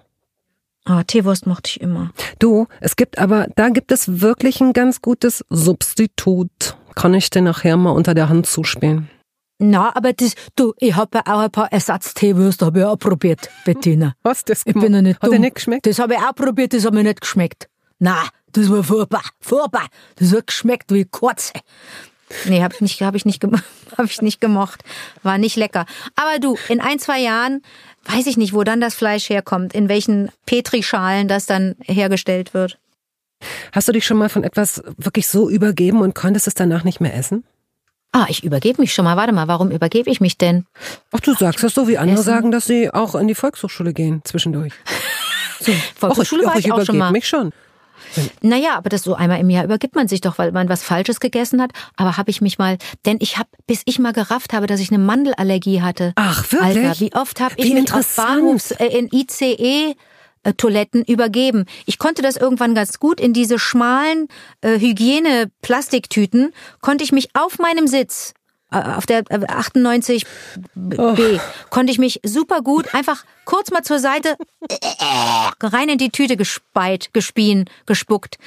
Ah, 0.89 1.03
Teewurst 1.03 1.45
mochte 1.45 1.69
ich 1.71 1.81
immer. 1.81 2.11
Du, 2.39 2.67
es 2.79 2.95
gibt 2.95 3.17
aber, 3.19 3.47
da 3.55 3.67
gibt 3.69 3.91
es 3.91 4.21
wirklich 4.21 4.61
ein 4.61 4.71
ganz 4.71 5.01
gutes 5.01 5.43
Substitut. 5.49 6.77
Kann 6.95 7.13
ich 7.13 7.29
dir 7.29 7.41
nachher 7.41 7.75
mal 7.75 7.91
unter 7.91 8.13
der 8.13 8.29
Hand 8.29 8.47
zuspielen? 8.47 9.09
Na, 9.59 9.93
aber 9.95 10.13
das, 10.13 10.33
du, 10.55 10.73
ich 10.77 10.95
habe 10.95 11.17
ja 11.17 11.33
auch 11.33 11.39
ein 11.39 11.51
paar 11.51 11.71
Ersatzteewürste, 11.73 12.67
habe 12.67 12.79
ich 12.79 12.85
auch 12.85 12.95
probiert, 12.97 13.49
Bettina. 13.65 14.13
Was 14.23 14.45
das 14.45 14.61
Ich 14.65 14.75
bin 14.75 14.93
ja 14.93 15.01
nicht 15.01 15.15
Hat 15.17 15.23
dumm. 15.23 15.33
dir 15.33 15.39
nicht 15.39 15.55
geschmeckt? 15.55 15.85
Das 15.87 15.99
habe 15.99 16.13
ich 16.13 16.19
auch 16.19 16.35
probiert, 16.35 16.73
das 16.73 16.85
hat 16.85 16.93
mir 16.93 17.03
nicht 17.03 17.19
geschmeckt. 17.21 17.67
Na, 17.99 18.23
das 18.53 18.69
war 18.69 18.83
furchtbar, 18.83 19.23
furchtbar. 19.41 19.87
Das 20.15 20.31
hat 20.31 20.47
geschmeckt 20.47 20.93
wie 20.93 21.03
Kurze. 21.05 21.53
Nee, 22.45 22.61
habe 22.61 22.73
ich 22.75 22.81
nicht, 22.81 23.01
habe 23.01 23.17
ich 23.17 23.25
nicht, 23.25 23.43
habe 23.97 24.07
ich 24.07 24.21
nicht 24.21 24.41
gemocht. 24.41 24.83
War 25.23 25.37
nicht 25.37 25.55
lecker. 25.55 25.85
Aber 26.15 26.39
du, 26.39 26.57
in 26.67 26.81
ein, 26.81 26.99
zwei 26.99 27.19
Jahren 27.19 27.61
weiß 28.05 28.27
ich 28.27 28.37
nicht, 28.37 28.53
wo 28.53 28.63
dann 28.63 28.81
das 28.81 28.95
Fleisch 28.95 29.29
herkommt, 29.29 29.73
in 29.73 29.89
welchen 29.89 30.31
Petrischalen 30.45 31.27
das 31.27 31.45
dann 31.45 31.75
hergestellt 31.83 32.53
wird. 32.53 32.77
Hast 33.71 33.87
du 33.87 33.91
dich 33.91 34.05
schon 34.05 34.17
mal 34.17 34.29
von 34.29 34.43
etwas 34.43 34.81
wirklich 34.97 35.27
so 35.27 35.49
übergeben 35.49 36.01
und 36.01 36.15
konntest 36.15 36.47
es 36.47 36.53
danach 36.53 36.83
nicht 36.83 36.99
mehr 36.99 37.15
essen? 37.15 37.43
Ah, 38.11 38.25
ich 38.29 38.43
übergebe 38.43 38.81
mich 38.81 38.93
schon 38.93 39.05
mal. 39.05 39.17
Warte 39.17 39.33
mal, 39.33 39.47
warum 39.47 39.69
übergebe 39.69 40.09
ich 40.09 40.21
mich 40.21 40.37
denn? 40.37 40.65
Ach, 41.11 41.19
du 41.19 41.33
sagst 41.35 41.63
das 41.63 41.73
so, 41.73 41.87
wie 41.87 41.97
andere 41.97 42.19
essen? 42.19 42.25
sagen, 42.25 42.51
dass 42.51 42.65
sie 42.65 42.91
auch 42.91 43.15
in 43.15 43.27
die 43.27 43.35
Volkshochschule 43.35 43.93
gehen 43.93 44.21
zwischendurch. 44.23 44.73
So. 45.59 45.71
Volkshochschule 45.95 46.43
Och, 46.43 46.45
ich, 46.45 46.53
war 46.53 46.59
ich, 46.59 46.65
ich 46.67 46.71
auch 46.71 46.85
schon 46.85 46.99
mal. 46.99 47.11
mich 47.11 47.27
schon. 47.27 47.51
Naja, 48.41 48.75
aber 48.75 48.89
das 48.89 49.03
so 49.03 49.15
einmal 49.15 49.39
im 49.39 49.49
Jahr 49.49 49.63
übergibt 49.65 49.95
man 49.95 50.07
sich 50.07 50.21
doch, 50.21 50.37
weil 50.37 50.51
man 50.51 50.69
was 50.69 50.83
Falsches 50.83 51.19
gegessen 51.19 51.61
hat. 51.61 51.71
Aber 51.95 52.17
habe 52.17 52.29
ich 52.29 52.41
mich 52.41 52.57
mal, 52.57 52.77
denn 53.05 53.17
ich 53.19 53.37
habe, 53.37 53.49
bis 53.65 53.81
ich 53.85 53.99
mal 53.99 54.13
gerafft 54.13 54.53
habe, 54.53 54.67
dass 54.67 54.79
ich 54.79 54.91
eine 54.91 54.99
Mandelallergie 54.99 55.81
hatte. 55.81 56.13
Ach, 56.15 56.51
wirklich? 56.51 56.85
Alter, 56.85 56.99
wie 56.99 57.13
oft 57.13 57.39
habe 57.39 57.55
ich 57.57 57.73
mich 57.73 57.93
auf 57.93 58.15
Bahnhofs, 58.15 58.71
äh, 58.71 58.87
in 58.87 59.09
ICE 59.11 59.95
äh, 60.43 60.53
Toiletten 60.53 61.03
übergeben. 61.03 61.65
Ich 61.85 61.97
konnte 61.97 62.21
das 62.21 62.37
irgendwann 62.37 62.73
ganz 62.73 62.99
gut 62.99 63.19
in 63.19 63.33
diese 63.33 63.59
schmalen 63.59 64.27
äh, 64.61 64.79
Hygiene-Plastiktüten, 64.79 66.53
konnte 66.81 67.03
ich 67.03 67.11
mich 67.11 67.29
auf 67.35 67.59
meinem 67.59 67.87
Sitz 67.87 68.33
auf 68.69 69.05
der 69.05 69.23
98 69.29 70.25
B 70.75 70.97
oh. 70.97 71.15
konnte 71.69 71.91
ich 71.91 71.99
mich 71.99 72.19
super 72.23 72.61
gut 72.61 72.93
einfach 72.93 73.23
kurz 73.45 73.71
mal 73.71 73.81
zur 73.81 73.99
Seite 73.99 74.35
rein 75.63 75.87
in 75.87 75.97
die 75.97 76.09
Tüte 76.09 76.35
gespeit, 76.35 77.13
gespien, 77.13 77.69
gespuckt, 77.85 78.37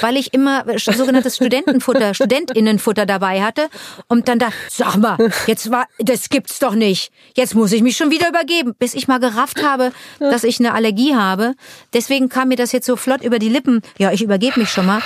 weil 0.00 0.16
ich 0.16 0.32
immer 0.32 0.64
sogenanntes 0.78 1.34
Studentenfutter, 1.36 2.14
Studentinnenfutter 2.14 3.06
dabei 3.06 3.42
hatte 3.42 3.68
und 4.06 4.28
dann 4.28 4.38
da, 4.38 4.50
sag 4.68 4.96
mal, 4.96 5.18
jetzt 5.48 5.70
war, 5.72 5.86
das 5.98 6.28
gibt's 6.28 6.60
doch 6.60 6.74
nicht. 6.74 7.10
Jetzt 7.34 7.56
muss 7.56 7.72
ich 7.72 7.82
mich 7.82 7.96
schon 7.96 8.10
wieder 8.10 8.28
übergeben, 8.28 8.74
bis 8.78 8.94
ich 8.94 9.08
mal 9.08 9.18
gerafft 9.18 9.64
habe, 9.64 9.92
dass 10.20 10.44
ich 10.44 10.60
eine 10.60 10.74
Allergie 10.74 11.16
habe. 11.16 11.54
Deswegen 11.92 12.28
kam 12.28 12.48
mir 12.48 12.56
das 12.56 12.70
jetzt 12.70 12.86
so 12.86 12.94
flott 12.94 13.22
über 13.22 13.40
die 13.40 13.48
Lippen. 13.48 13.82
Ja, 13.98 14.12
ich 14.12 14.22
übergebe 14.22 14.60
mich 14.60 14.70
schon 14.70 14.86
mal. 14.86 15.02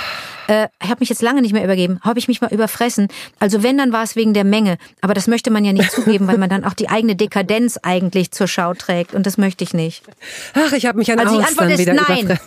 Äh, 0.51 0.67
ich 0.83 0.89
habe 0.89 0.99
mich 0.99 1.07
jetzt 1.07 1.21
lange 1.21 1.41
nicht 1.41 1.53
mehr 1.53 1.63
übergeben. 1.63 1.99
Habe 2.01 2.19
ich 2.19 2.27
mich 2.27 2.41
mal 2.41 2.51
überfressen. 2.51 3.07
Also 3.39 3.63
wenn, 3.63 3.77
dann 3.77 3.93
war 3.93 4.03
es 4.03 4.17
wegen 4.17 4.33
der 4.33 4.43
Menge. 4.43 4.77
Aber 4.99 5.13
das 5.13 5.27
möchte 5.27 5.49
man 5.49 5.63
ja 5.63 5.71
nicht 5.71 5.91
zugeben, 5.91 6.27
weil 6.27 6.37
man 6.37 6.49
dann 6.49 6.65
auch 6.65 6.73
die 6.73 6.89
eigene 6.89 7.15
Dekadenz 7.15 7.79
eigentlich 7.81 8.31
zur 8.31 8.49
Schau 8.49 8.73
trägt. 8.73 9.13
Und 9.13 9.25
das 9.25 9.37
möchte 9.37 9.63
ich 9.63 9.73
nicht. 9.73 10.03
Ach, 10.53 10.73
ich 10.73 10.85
habe 10.85 10.97
mich 10.97 11.09
an 11.09 11.19
also 11.19 11.39
die 11.39 11.45
Antwort 11.45 11.71
ist 11.71 11.87
nein. 11.87 12.39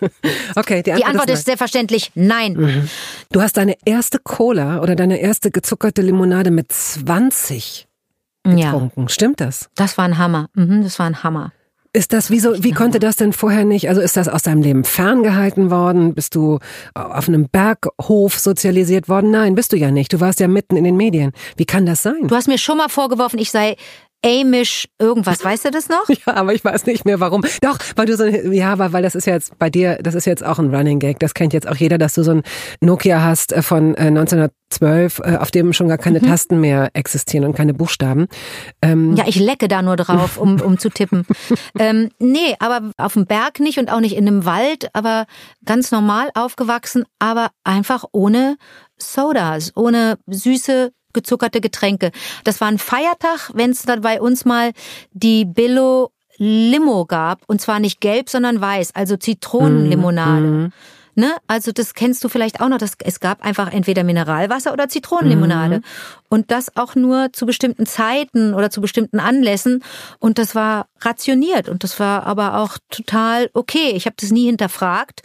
okay, 0.56 0.82
die 0.82 0.92
Antwort, 0.92 0.98
die 0.98 1.04
Antwort 1.04 1.30
ist, 1.30 1.40
ist, 1.40 1.44
selbstverständlich 1.44 2.12
nein. 2.14 2.54
Mhm. 2.54 2.88
Du 3.30 3.42
hast 3.42 3.58
deine 3.58 3.76
erste 3.84 4.18
Cola 4.20 4.80
oder 4.80 4.96
deine 4.96 5.18
erste 5.18 5.50
gezuckerte 5.50 6.00
Limonade 6.00 6.50
mit 6.50 6.72
20 6.72 7.88
getrunken. 8.42 9.02
Ja. 9.02 9.08
Stimmt 9.08 9.42
das? 9.42 9.68
Das 9.74 9.98
war 9.98 10.06
ein 10.06 10.16
Hammer. 10.16 10.48
Mhm, 10.54 10.82
das 10.82 10.98
war 10.98 11.04
ein 11.04 11.22
Hammer. 11.22 11.52
Ist 11.92 12.12
das, 12.12 12.30
wieso, 12.30 12.62
wie 12.62 12.70
konnte 12.70 13.00
das 13.00 13.16
denn 13.16 13.32
vorher 13.32 13.64
nicht? 13.64 13.88
Also 13.88 14.00
ist 14.00 14.16
das 14.16 14.28
aus 14.28 14.44
deinem 14.44 14.62
Leben 14.62 14.84
ferngehalten 14.84 15.72
worden? 15.72 16.14
Bist 16.14 16.36
du 16.36 16.60
auf 16.94 17.26
einem 17.26 17.48
Berghof 17.48 18.38
sozialisiert 18.38 19.08
worden? 19.08 19.32
Nein, 19.32 19.56
bist 19.56 19.72
du 19.72 19.76
ja 19.76 19.90
nicht. 19.90 20.12
Du 20.12 20.20
warst 20.20 20.38
ja 20.38 20.46
mitten 20.46 20.76
in 20.76 20.84
den 20.84 20.96
Medien. 20.96 21.32
Wie 21.56 21.64
kann 21.66 21.86
das 21.86 22.02
sein? 22.02 22.28
Du 22.28 22.36
hast 22.36 22.46
mir 22.46 22.58
schon 22.58 22.76
mal 22.76 22.88
vorgeworfen, 22.88 23.40
ich 23.40 23.50
sei 23.50 23.74
Amish 24.24 24.86
irgendwas, 24.98 25.42
weißt 25.44 25.66
du 25.66 25.70
das 25.70 25.88
noch? 25.88 26.08
Ja, 26.26 26.34
aber 26.34 26.52
ich 26.52 26.64
weiß 26.64 26.84
nicht 26.86 27.04
mehr 27.06 27.20
warum. 27.20 27.42
Doch, 27.62 27.78
weil 27.96 28.04
du 28.04 28.16
so, 28.16 28.26
ja, 28.26 28.78
weil, 28.78 28.92
weil 28.92 29.02
das 29.02 29.14
ist 29.14 29.26
jetzt 29.26 29.58
bei 29.58 29.70
dir, 29.70 29.98
das 30.02 30.14
ist 30.14 30.26
jetzt 30.26 30.44
auch 30.44 30.58
ein 30.58 30.74
Running 30.74 30.98
Gag. 30.98 31.18
Das 31.18 31.32
kennt 31.32 31.54
jetzt 31.54 31.66
auch 31.66 31.76
jeder, 31.76 31.96
dass 31.96 32.14
du 32.14 32.22
so 32.22 32.32
ein 32.32 32.42
Nokia 32.80 33.22
hast 33.22 33.52
äh, 33.52 33.62
von 33.62 33.94
1912, 33.94 35.20
äh, 35.20 35.36
auf 35.36 35.50
dem 35.50 35.72
schon 35.72 35.88
gar 35.88 35.96
keine 35.96 36.20
mhm. 36.20 36.26
Tasten 36.26 36.60
mehr 36.60 36.90
existieren 36.92 37.46
und 37.46 37.56
keine 37.56 37.72
Buchstaben. 37.72 38.26
Ähm 38.82 39.16
ja, 39.16 39.24
ich 39.26 39.36
lecke 39.36 39.68
da 39.68 39.80
nur 39.80 39.96
drauf, 39.96 40.36
um, 40.36 40.60
um 40.60 40.78
zu 40.78 40.90
tippen. 40.90 41.26
ähm, 41.78 42.10
nee, 42.18 42.54
aber 42.58 42.90
auf 42.98 43.14
dem 43.14 43.26
Berg 43.26 43.60
nicht 43.60 43.78
und 43.78 43.90
auch 43.90 44.00
nicht 44.00 44.16
in 44.16 44.26
einem 44.26 44.44
Wald, 44.44 44.90
aber 44.92 45.26
ganz 45.64 45.90
normal 45.90 46.30
aufgewachsen, 46.34 47.04
aber 47.18 47.50
einfach 47.64 48.04
ohne 48.12 48.56
Sodas, 48.98 49.72
ohne 49.76 50.18
süße 50.26 50.92
gezuckerte 51.12 51.60
Getränke. 51.60 52.10
Das 52.44 52.60
war 52.60 52.68
ein 52.68 52.78
Feiertag, 52.78 53.50
wenn 53.54 53.70
es 53.70 53.82
dann 53.82 54.00
bei 54.00 54.20
uns 54.20 54.44
mal 54.44 54.72
die 55.12 55.44
Billo 55.44 56.10
Limo 56.36 57.04
gab. 57.04 57.42
Und 57.46 57.60
zwar 57.60 57.80
nicht 57.80 58.00
gelb, 58.00 58.30
sondern 58.30 58.60
weiß, 58.60 58.94
also 58.94 59.16
Zitronenlimonade. 59.16 60.46
Mm, 60.46 60.72
Ne? 61.20 61.34
Also 61.48 61.72
das 61.72 61.94
kennst 61.94 62.22
du 62.24 62.28
vielleicht 62.28 62.60
auch 62.60 62.68
noch. 62.68 62.78
Das, 62.78 62.92
es 63.04 63.20
gab 63.20 63.44
einfach 63.44 63.72
entweder 63.72 64.04
Mineralwasser 64.04 64.72
oder 64.72 64.88
Zitronenlimonade. 64.88 65.78
Mhm. 65.78 65.84
Und 66.28 66.50
das 66.50 66.76
auch 66.76 66.94
nur 66.94 67.32
zu 67.32 67.46
bestimmten 67.46 67.84
Zeiten 67.84 68.54
oder 68.54 68.70
zu 68.70 68.80
bestimmten 68.80 69.20
Anlässen. 69.20 69.82
Und 70.18 70.38
das 70.38 70.54
war 70.54 70.86
rationiert. 71.00 71.68
Und 71.68 71.84
das 71.84 72.00
war 72.00 72.26
aber 72.26 72.58
auch 72.58 72.78
total 72.90 73.50
okay. 73.52 73.92
Ich 73.94 74.06
habe 74.06 74.16
das 74.18 74.30
nie 74.30 74.46
hinterfragt. 74.46 75.22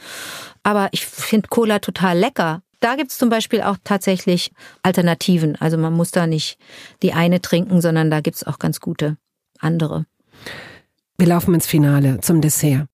Aber 0.63 0.89
ich 0.91 1.05
finde 1.05 1.47
Cola 1.47 1.79
total 1.79 2.17
lecker 2.17 2.61
da 2.85 2.95
gibt 2.95 3.09
es 3.09 3.17
zum 3.17 3.29
Beispiel 3.29 3.63
auch 3.63 3.77
tatsächlich 3.83 4.51
Alternativen. 4.83 5.55
Also 5.55 5.75
man 5.75 5.93
muss 5.93 6.11
da 6.11 6.27
nicht 6.27 6.59
die 7.01 7.13
eine 7.13 7.41
trinken, 7.41 7.81
sondern 7.81 8.11
da 8.11 8.21
gibt 8.21 8.37
es 8.37 8.43
auch 8.45 8.59
ganz 8.59 8.79
gute 8.79 9.17
andere. 9.57 10.05
Wir 11.17 11.25
laufen 11.25 11.55
ins 11.55 11.65
Finale 11.65 12.19
zum 12.21 12.41
Dessert. 12.41 12.85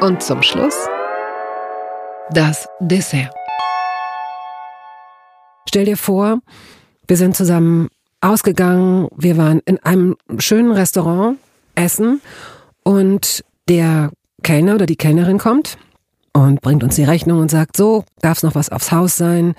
Und 0.00 0.22
zum 0.22 0.42
Schluss 0.42 0.76
das 2.30 2.68
Dessert. 2.78 3.34
Stell 5.68 5.84
dir 5.84 5.96
vor, 5.96 6.38
wir 7.08 7.16
sind 7.16 7.34
zusammen 7.34 7.88
ausgegangen, 8.20 9.08
wir 9.16 9.36
waren 9.36 9.60
in 9.64 9.82
einem 9.82 10.16
schönen 10.38 10.70
Restaurant 10.70 11.38
essen 11.74 12.20
und 12.84 13.44
der 13.68 14.12
Kellner 14.44 14.76
oder 14.76 14.86
die 14.86 14.96
Kellnerin 14.96 15.38
kommt 15.38 15.76
und 16.32 16.60
bringt 16.60 16.84
uns 16.84 16.96
die 16.96 17.04
Rechnung 17.04 17.40
und 17.40 17.50
sagt, 17.50 17.76
so, 17.76 18.04
darf 18.20 18.42
noch 18.42 18.54
was 18.54 18.68
aufs 18.70 18.92
Haus 18.92 19.16
sein? 19.16 19.54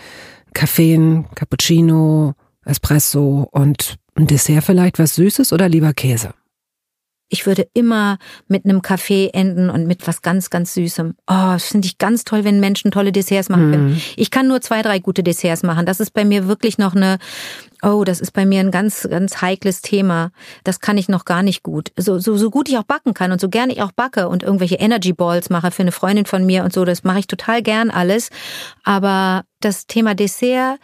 Kaffee, 0.53 1.24
Cappuccino, 1.36 2.34
Espresso 2.65 3.47
und 3.51 3.95
ein 4.15 4.28
Dessert 4.28 4.63
vielleicht, 4.63 4.99
was 4.99 5.15
Süßes 5.15 5.53
oder 5.53 5.69
lieber 5.69 5.93
Käse? 5.93 6.34
Ich 7.34 7.45
würde 7.45 7.65
immer 7.73 8.17
mit 8.49 8.65
einem 8.65 8.82
Kaffee 8.82 9.29
enden 9.34 9.69
und 9.69 9.88
mit 9.88 10.05
was 10.05 10.21
ganz, 10.21 10.49
ganz 10.49 10.73
Süßem. 10.73 11.15
Oh, 11.27 11.53
das 11.53 11.67
finde 11.67 11.86
ich 11.88 11.97
ganz 11.97 12.25
toll, 12.25 12.43
wenn 12.43 12.59
Menschen 12.59 12.91
tolle 12.91 13.13
Desserts 13.13 13.47
machen 13.47 13.71
können. 13.71 13.89
Mhm. 13.91 14.01
Ich 14.17 14.32
kann 14.32 14.49
nur 14.49 14.59
zwei, 14.59 14.82
drei 14.82 14.99
gute 14.99 15.23
Desserts 15.23 15.63
machen. 15.63 15.86
Das 15.86 16.01
ist 16.01 16.11
bei 16.11 16.25
mir 16.25 16.49
wirklich 16.49 16.77
noch 16.77 16.93
eine, 16.93 17.19
oh, 17.82 18.03
das 18.03 18.19
ist 18.19 18.32
bei 18.32 18.45
mir 18.45 18.59
ein 18.59 18.69
ganz, 18.69 19.07
ganz 19.09 19.41
heikles 19.41 19.82
Thema. 19.82 20.32
Das 20.65 20.82
kann 20.82 20.97
ich 20.97 21.07
noch 21.07 21.23
gar 21.23 21.41
nicht 21.41 21.63
gut. 21.63 21.93
So, 21.95 22.19
so, 22.19 22.36
so 22.36 22.51
gut 22.51 22.67
ich 22.67 22.77
auch 22.77 22.84
backen 22.84 23.13
kann 23.13 23.32
und 23.32 23.39
so 23.39 23.47
gerne 23.47 23.71
ich 23.71 23.82
auch 23.82 23.93
backe 23.93 24.27
und 24.27 24.43
irgendwelche 24.43 24.75
Energy 24.75 25.13
Balls 25.13 25.49
mache 25.49 25.71
für 25.71 25.84
eine 25.84 25.93
Freundin 25.93 26.25
von 26.25 26.45
mir 26.45 26.65
und 26.65 26.73
so, 26.73 26.84
das 26.84 27.05
mache 27.05 27.19
ich 27.19 27.27
total 27.27 27.61
gern 27.61 27.91
alles. 27.91 28.29
Aber 28.84 29.45
das 29.61 29.88
Thema 29.88 30.15
Dessert 30.15 30.79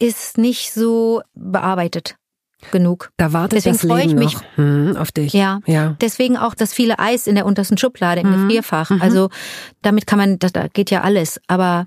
ist 0.00 0.36
nicht 0.36 0.72
so 0.72 1.22
bearbeitet 1.34 2.16
genug. 2.70 3.10
Da 3.16 3.32
wartet 3.32 3.58
deswegen 3.58 3.76
das 3.76 3.86
freue 3.86 4.04
ich 4.04 4.14
mich 4.14 4.36
hm, 4.56 4.96
auf 4.96 5.12
dich. 5.12 5.32
Ja, 5.32 5.60
ja. 5.66 5.96
Deswegen 6.00 6.36
auch 6.36 6.54
das 6.54 6.72
viele 6.72 6.98
Eis 6.98 7.26
in 7.26 7.34
der 7.34 7.46
untersten 7.46 7.78
Schublade 7.78 8.20
im 8.20 8.30
mhm. 8.30 8.42
Gefrierfach. 8.42 8.90
Mhm. 8.90 9.02
Also 9.02 9.30
damit 9.82 10.06
kann 10.06 10.18
man, 10.18 10.38
das, 10.38 10.52
da 10.52 10.68
geht 10.68 10.90
ja 10.90 11.02
alles. 11.02 11.40
Aber 11.46 11.86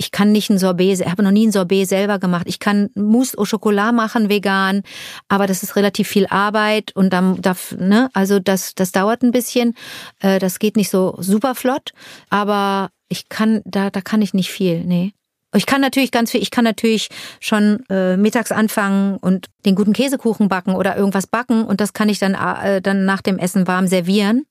ich 0.00 0.12
kann 0.12 0.32
nicht 0.32 0.48
ein 0.48 0.58
Sorbet, 0.58 1.00
ich 1.00 1.06
habe 1.06 1.22
noch 1.22 1.30
nie 1.30 1.46
ein 1.46 1.52
Sorbet 1.52 1.86
selber 1.86 2.18
gemacht. 2.18 2.46
Ich 2.46 2.58
kann 2.58 2.88
Mousse 2.94 3.36
au 3.36 3.44
Chocolat 3.44 3.94
machen 3.94 4.30
vegan, 4.30 4.82
aber 5.28 5.46
das 5.46 5.62
ist 5.62 5.76
relativ 5.76 6.08
viel 6.08 6.26
Arbeit 6.26 6.96
und 6.96 7.12
dann 7.12 7.42
darf, 7.42 7.76
ne, 7.78 8.08
also 8.14 8.38
das 8.38 8.74
das 8.74 8.92
dauert 8.92 9.22
ein 9.22 9.30
bisschen. 9.30 9.74
Äh, 10.20 10.38
das 10.38 10.58
geht 10.58 10.76
nicht 10.76 10.88
so 10.88 11.16
super 11.18 11.54
flott, 11.54 11.92
aber 12.30 12.88
ich 13.10 13.28
kann 13.28 13.60
da 13.66 13.90
da 13.90 14.00
kann 14.00 14.22
ich 14.22 14.32
nicht 14.32 14.50
viel, 14.50 14.84
nee. 14.84 15.12
Ich 15.54 15.66
kann 15.66 15.80
natürlich 15.80 16.12
ganz 16.12 16.30
viel, 16.30 16.42
ich 16.42 16.50
kann 16.50 16.64
natürlich 16.64 17.08
schon 17.40 17.84
äh, 17.90 18.16
mittags 18.16 18.52
anfangen 18.52 19.16
und 19.16 19.46
den 19.66 19.74
guten 19.74 19.92
Käsekuchen 19.92 20.48
backen 20.48 20.74
oder 20.74 20.96
irgendwas 20.96 21.26
backen 21.26 21.64
und 21.64 21.80
das 21.80 21.92
kann 21.92 22.08
ich 22.08 22.18
dann, 22.18 22.34
äh, 22.34 22.80
dann 22.80 23.04
nach 23.04 23.20
dem 23.20 23.38
Essen 23.38 23.66
warm 23.66 23.88
servieren. 23.88 24.46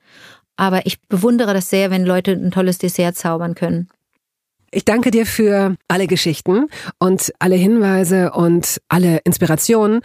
Aber 0.58 0.86
ich 0.86 1.00
bewundere 1.08 1.54
das 1.54 1.70
sehr, 1.70 1.90
wenn 1.90 2.06
Leute 2.06 2.32
ein 2.34 2.52
tolles 2.52 2.80
Dessert 2.80 3.16
zaubern 3.16 3.56
können. 3.56 3.88
Ich 4.72 4.86
danke 4.86 5.10
dir 5.10 5.26
für 5.26 5.76
alle 5.88 6.06
Geschichten 6.06 6.68
und 7.00 7.34
alle 7.40 7.56
Hinweise 7.56 8.32
und 8.32 8.82
alle 8.90 9.20
Inspirationen. 9.24 10.02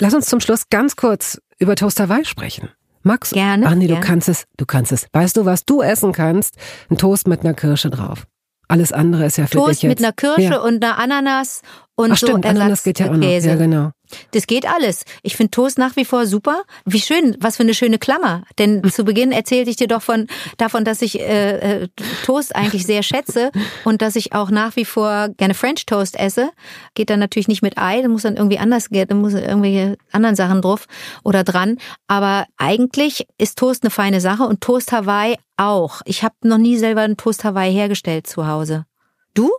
Lass 0.00 0.14
uns 0.14 0.26
zum 0.26 0.40
Schluss 0.40 0.68
ganz 0.70 0.94
kurz 0.96 1.40
über 1.58 1.74
Toast 1.74 1.98
Hawaii 1.98 2.24
sprechen. 2.24 2.70
Max? 3.02 3.30
Gerne. 3.30 3.64
Nee, 3.74 3.86
gerne. 3.86 4.00
du 4.00 4.06
kannst 4.06 4.28
es, 4.28 4.44
du 4.56 4.66
kannst 4.66 4.92
es. 4.92 5.06
Weißt 5.12 5.36
du, 5.36 5.44
was 5.44 5.64
du 5.64 5.82
essen 5.82 6.12
kannst? 6.12 6.56
Ein 6.90 6.96
Toast 6.96 7.26
mit 7.26 7.40
einer 7.40 7.54
Kirsche 7.54 7.90
drauf. 7.90 8.26
Alles 8.68 8.92
andere 8.92 9.24
ist 9.24 9.38
ja 9.38 9.46
für 9.46 9.56
Toast 9.56 9.70
dich 9.70 9.82
jetzt. 9.82 9.90
mit 9.90 9.98
einer 10.00 10.12
Kirsche 10.12 10.42
ja. 10.54 10.58
und 10.58 10.84
einer 10.84 10.98
Ananas 10.98 11.62
und 11.94 12.12
Ach, 12.12 12.16
so 12.16 12.26
stimmt, 12.26 12.46
Ananas 12.46 12.82
geht 12.82 13.00
ja 13.00 13.10
auch 13.10 13.16
noch. 13.16 13.26
Ja, 13.26 13.56
genau. 13.56 13.90
Das 14.32 14.46
geht 14.46 14.66
alles. 14.66 15.04
Ich 15.22 15.36
finde 15.36 15.50
Toast 15.50 15.78
nach 15.78 15.96
wie 15.96 16.04
vor 16.04 16.26
super. 16.26 16.62
Wie 16.84 17.00
schön, 17.00 17.36
was 17.40 17.56
für 17.56 17.62
eine 17.62 17.74
schöne 17.74 17.98
Klammer. 17.98 18.42
Denn 18.58 18.82
zu 18.90 19.04
Beginn 19.04 19.32
erzählte 19.32 19.70
ich 19.70 19.76
dir 19.76 19.88
doch 19.88 20.02
von 20.02 20.26
davon, 20.56 20.84
dass 20.84 21.02
ich 21.02 21.20
äh, 21.20 21.82
äh, 21.82 21.88
Toast 22.24 22.54
eigentlich 22.54 22.86
sehr 22.86 23.02
schätze 23.02 23.50
und 23.84 24.02
dass 24.02 24.16
ich 24.16 24.32
auch 24.32 24.50
nach 24.50 24.76
wie 24.76 24.84
vor 24.84 25.28
gerne 25.36 25.54
French 25.54 25.86
Toast 25.86 26.18
esse. 26.18 26.50
Geht 26.94 27.10
dann 27.10 27.20
natürlich 27.20 27.48
nicht 27.48 27.62
mit 27.62 27.78
Ei, 27.78 28.02
da 28.02 28.08
muss 28.08 28.22
dann 28.22 28.36
irgendwie 28.36 28.58
anders, 28.58 28.88
da 28.90 29.14
muss 29.14 29.34
irgendwelche 29.34 29.96
anderen 30.12 30.36
Sachen 30.36 30.62
drauf 30.62 30.86
oder 31.24 31.44
dran. 31.44 31.78
Aber 32.06 32.46
eigentlich 32.56 33.26
ist 33.38 33.58
Toast 33.58 33.82
eine 33.82 33.90
feine 33.90 34.20
Sache 34.20 34.44
und 34.44 34.60
Toast 34.60 34.92
Hawaii 34.92 35.36
auch. 35.56 36.00
Ich 36.04 36.22
habe 36.22 36.34
noch 36.42 36.58
nie 36.58 36.76
selber 36.76 37.02
einen 37.02 37.16
Toast 37.16 37.44
Hawaii 37.44 37.72
hergestellt 37.72 38.26
zu 38.26 38.46
Hause. 38.46 38.86
Du? 39.34 39.50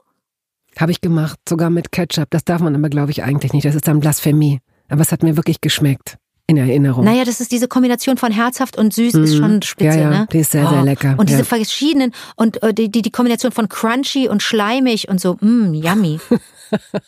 Habe 0.80 0.92
ich 0.92 1.02
gemacht, 1.02 1.38
sogar 1.48 1.70
mit 1.70 1.92
Ketchup. 1.92 2.30
Das 2.30 2.46
darf 2.46 2.62
man 2.62 2.74
aber, 2.74 2.90
glaube 2.90 3.12
ich, 3.12 3.22
eigentlich 3.24 3.52
nicht. 3.52 3.66
Das 3.66 3.76
ist 3.76 3.88
dann 3.88 4.00
Blasphemie. 4.00 4.60
Aber 4.88 5.02
es 5.02 5.12
hat 5.12 5.24
mir 5.24 5.36
wirklich 5.36 5.60
geschmeckt. 5.62 6.18
In 6.48 6.58
Erinnerung. 6.58 7.06
Naja, 7.06 7.26
das 7.26 7.42
ist 7.42 7.52
diese 7.52 7.68
Kombination 7.68 8.18
von 8.18 8.32
herzhaft 8.32 8.76
und 8.76 8.92
süß 8.92 9.14
mhm. 9.14 9.24
ist 9.24 9.36
schon 9.38 9.62
spitze, 9.62 10.00
ja, 10.00 10.04
ja, 10.06 10.10
ne? 10.10 10.28
Die 10.34 10.40
ist 10.40 10.52
sehr, 10.52 10.68
sehr 10.68 10.82
oh. 10.82 10.84
lecker. 10.84 11.14
Und 11.16 11.30
diese 11.30 11.42
ja. 11.42 11.46
verschiedenen 11.46 12.12
und 12.38 12.64
äh, 12.64 12.74
die, 12.74 12.90
die, 12.90 13.04
die 13.04 13.12
Kombination 13.12 13.52
von 13.52 13.70
crunchy 13.70 14.28
und 14.28 14.42
schleimig 14.42 15.10
und 15.10 15.22
so, 15.22 15.38
mh, 15.40 15.78
yummy. 15.78 16.20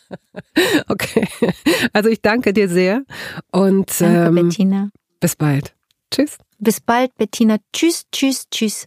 okay. 0.88 1.26
Also 1.92 2.08
ich 2.08 2.22
danke 2.22 2.52
dir 2.52 2.68
sehr 2.68 3.02
und 3.50 4.00
danke, 4.00 4.26
ähm, 4.26 4.34
Bettina. 4.36 4.90
bis 5.18 5.34
bald. 5.34 5.74
Tschüss. 6.12 6.38
Bis 6.60 6.80
bald, 6.80 7.12
Bettina. 7.16 7.56
Tschüss, 7.72 8.04
tschüss, 8.12 8.44
tschüss. 8.48 8.86